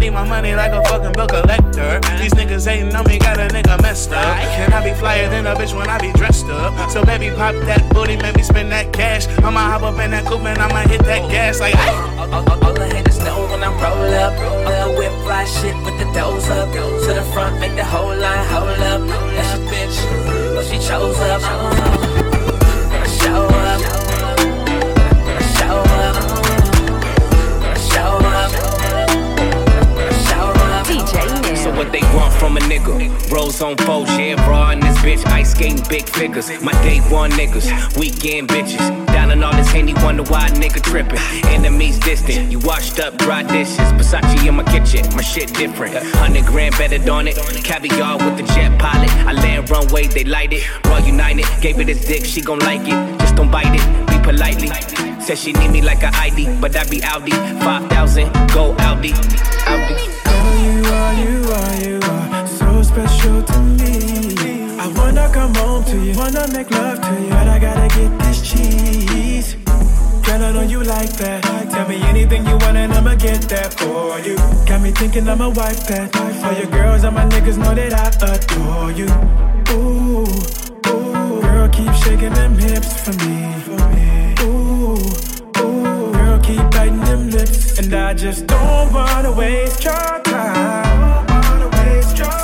Up. 0.00 0.06
I 0.06 0.06
need 0.06 0.10
my 0.10 0.24
money 0.28 0.54
like 0.54 0.72
a 0.72 0.82
fucking 0.88 1.12
bill 1.12 1.26
collector. 1.26 2.00
These 2.18 2.32
niggas 2.32 2.66
hating 2.66 2.94
on 2.94 3.04
me, 3.06 3.18
got 3.18 3.38
a 3.38 3.48
nigga 3.48 3.80
messed 3.82 4.12
up. 4.12 4.36
Can 4.56 4.72
I 4.72 4.82
be 4.84 4.94
flyer 4.98 5.28
than 5.28 5.46
a 5.46 5.54
bitch 5.54 5.74
when 5.76 5.88
I 5.88 5.98
be 5.98 6.12
dressed 6.12 6.46
up? 6.46 6.90
So 6.90 7.04
baby, 7.04 7.30
pop 7.30 7.54
that 7.66 7.92
booty, 7.92 8.16
maybe 8.16 8.42
spend 8.42 8.72
that 8.72 8.92
cash. 8.92 9.26
I'ma 9.44 9.60
hop 9.60 9.82
up 9.82 9.98
in 9.98 10.10
that 10.12 10.24
coupe 10.26 10.42
and 10.42 10.58
I'ma 10.58 10.88
hit 10.88 11.02
that 11.04 11.30
gas 11.30 11.60
like. 11.60 11.74
"Ay." 11.76 12.16
All, 12.18 12.34
all, 12.34 12.50
all, 12.50 12.64
all 12.64 12.74
the 12.74 12.86
haters 12.88 13.18
know 13.18 13.46
when 13.50 13.62
I 13.62 13.68
roll 13.68 14.14
up. 14.14 14.32
Off 14.32 14.64
the 14.64 14.98
whip, 14.98 15.12
fly 15.24 15.44
shit 15.44 15.76
with 15.84 15.96
the 15.98 16.08
doors 16.16 16.48
up. 16.48 16.68
To 16.72 17.12
the 17.14 17.22
front, 17.32 17.60
make 17.60 17.76
the 17.76 17.84
whole 17.84 18.16
line 18.16 18.46
hold 18.48 18.80
up. 18.92 19.00
That's 19.36 19.50
your 19.58 19.68
bitch, 19.68 19.96
but 20.54 20.64
she 20.64 20.78
chose 20.80 21.18
up. 21.28 21.42
I 21.44 23.06
show 23.20 23.44
up, 23.44 23.69
what 31.80 31.92
they 31.92 32.02
want 32.14 32.32
from 32.34 32.58
a 32.58 32.60
nigga? 32.60 32.92
Rose 33.32 33.62
on 33.62 33.74
foes, 33.78 34.06
yeah, 34.18 34.34
raw 34.46 34.70
in 34.70 34.80
this 34.80 34.98
bitch. 34.98 35.24
Ice 35.32 35.52
skating 35.52 35.82
big 35.88 36.06
figures. 36.10 36.48
My 36.60 36.72
day 36.82 36.98
one 37.08 37.30
niggas, 37.30 37.66
weekend 37.96 38.48
bitches. 38.50 38.84
Down 39.06 39.30
in 39.30 39.42
all 39.42 39.56
this 39.56 39.70
handy, 39.70 39.94
wonder 39.94 40.22
why 40.24 40.50
nigga 40.50 40.82
trippin'. 40.82 41.16
Enemies 41.46 41.98
distant, 41.98 42.52
you 42.52 42.58
washed 42.58 43.00
up 43.00 43.16
dry 43.16 43.42
dishes. 43.44 43.78
Versace 43.96 44.46
in 44.46 44.56
my 44.56 44.64
kitchen, 44.64 45.02
my 45.16 45.22
shit 45.22 45.54
different. 45.54 45.96
Hundred 46.16 46.44
grand 46.44 46.76
betted 46.76 47.08
on 47.08 47.26
it. 47.26 47.36
Caviar 47.64 48.18
with 48.18 48.36
the 48.36 48.44
jet 48.52 48.78
pilot. 48.78 49.10
I 49.30 49.32
land 49.32 49.70
runway, 49.70 50.06
they 50.06 50.24
light 50.24 50.52
it. 50.52 50.62
Raw 50.84 50.98
United, 50.98 51.46
gave 51.62 51.80
it 51.80 51.88
his 51.88 52.04
dick, 52.04 52.26
she 52.26 52.42
gon' 52.42 52.58
like 52.58 52.82
it. 52.82 53.20
Just 53.20 53.36
don't 53.36 53.50
bite 53.50 53.72
it, 53.72 53.84
be 54.06 54.18
politely. 54.22 54.68
Said 55.22 55.38
she 55.38 55.54
need 55.54 55.70
me 55.70 55.80
like 55.80 56.02
a 56.02 56.10
ID, 56.14 56.60
but 56.60 56.76
I 56.76 56.84
be 56.90 57.02
Audi. 57.02 57.32
5,000, 57.32 58.30
go 58.52 58.74
Audi. 58.80 59.14
Audi. 59.64 60.09
Are, 60.90 61.14
you 61.14 61.36
are, 61.58 61.74
you 61.84 61.98
are 62.02 62.46
so 62.46 62.82
special 62.82 63.42
to 63.42 63.58
me. 63.78 63.94
I 64.78 64.88
wanna 64.96 65.30
come 65.32 65.54
home 65.54 65.84
to 65.84 65.96
you, 66.04 66.14
wanna 66.18 66.48
make 66.52 66.70
love 66.70 67.00
to 67.00 67.12
you, 67.22 67.30
but 67.30 67.48
I 67.48 67.58
gotta 67.58 67.88
get 67.96 68.10
this 68.20 68.42
cheese. 68.42 69.54
Girl, 70.26 70.42
I 70.42 70.52
know 70.52 70.62
you 70.62 70.82
like 70.82 71.12
that. 71.18 71.42
Tell 71.70 71.88
me 71.88 72.02
anything 72.02 72.44
you 72.46 72.56
want 72.58 72.76
and 72.76 72.92
I'ma 72.92 73.14
get 73.14 73.42
that 73.42 73.72
for 73.74 74.18
you. 74.20 74.36
Got 74.66 74.82
me 74.82 74.90
thinking 74.90 75.28
I'ma 75.28 75.48
wipe 75.48 75.82
that. 75.88 76.16
All 76.44 76.52
your 76.52 76.70
girls 76.70 77.04
and 77.04 77.14
my 77.14 77.24
niggas 77.26 77.58
know 77.58 77.74
that 77.74 77.92
I 77.94 78.08
adore 78.34 78.90
you. 78.90 79.08
Ooh, 79.74 80.26
ooh, 80.90 81.40
girl, 81.40 81.68
keep 81.68 81.92
shaking 82.02 82.34
them 82.34 82.58
hips 82.58 83.04
for 83.04 83.12
me. 83.24 83.59
Keep 86.50 86.70
biting 86.72 86.98
them 86.98 87.30
lips, 87.30 87.78
and 87.78 87.94
I 87.94 88.12
just 88.12 88.44
don't 88.48 88.92
wanna 88.92 89.30
waste 89.30 89.84
your 89.84 90.20
time. 90.24 91.24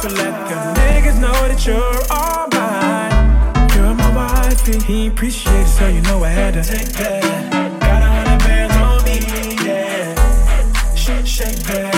So 0.01 0.09
let 0.11 0.35
the 0.49 0.55
niggas 0.79 1.19
know 1.21 1.33
that 1.33 1.67
you're 1.67 2.03
all 2.09 2.47
mine. 2.53 3.71
You're 3.75 3.95
my 3.95 4.11
wifey. 4.15 4.79
He 4.85 5.09
appreciate 5.09 5.53
it, 5.53 5.67
so 5.67 5.89
you 5.89 6.03
know 6.03 6.23
I 6.23 6.29
had 6.29 6.55
to 6.55 6.63
take 6.63 6.91
that. 7.01 7.81
Got 7.81 8.03
a 8.03 8.11
hundred 8.17 8.39
bands 8.47 8.77
on 8.77 9.03
me, 9.07 9.19
yeah. 9.67 10.95
Shake, 10.95 11.27
shake 11.27 11.59
that. 11.65 11.96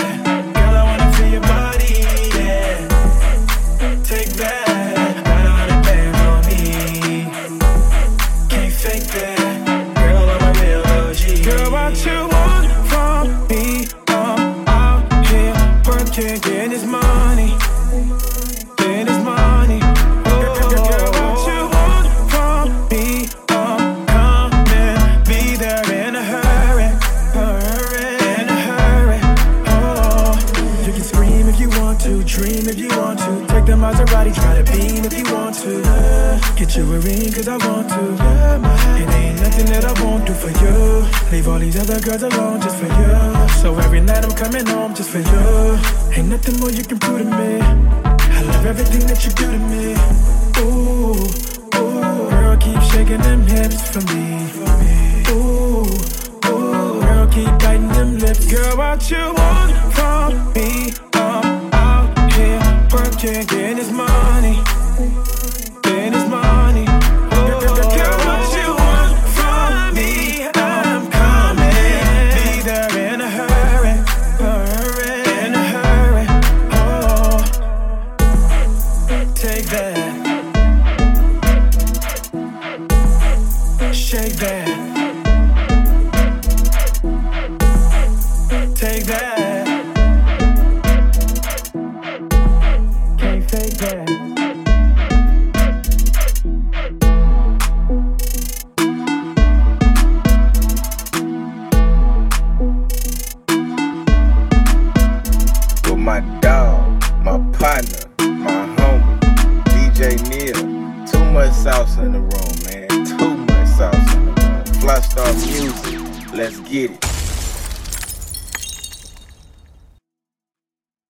For 45.09 45.17
you. 45.17 45.79
Ain't 46.15 46.29
nothing 46.29 46.59
more 46.59 46.69
you 46.69 46.83
can 46.83 46.99
prove 46.99 47.19
to 47.19 47.25
me. 47.25 47.59
I 47.61 48.41
love 48.43 48.65
everything 48.65 49.07
that 49.07 49.25
you 49.25 49.31
do 49.31 49.45
to 49.55 49.59
me. 49.71 49.95
Ooh, 50.61 51.25
ooh, 51.79 52.29
girl, 52.29 52.57
keep 52.57 52.79
shaking 52.91 53.21
them 53.21 53.41
hips 53.47 53.89
for 53.89 54.01
me. 54.13 54.45
Ooh, 55.31 55.89
ooh, 56.45 57.01
girl, 57.01 57.27
keep 57.27 57.49
biting 57.57 57.87
them 57.87 58.19
lips. 58.19 58.45
Girl, 58.51 58.77
what 58.77 59.09
you 59.09 59.33
want 59.33 59.58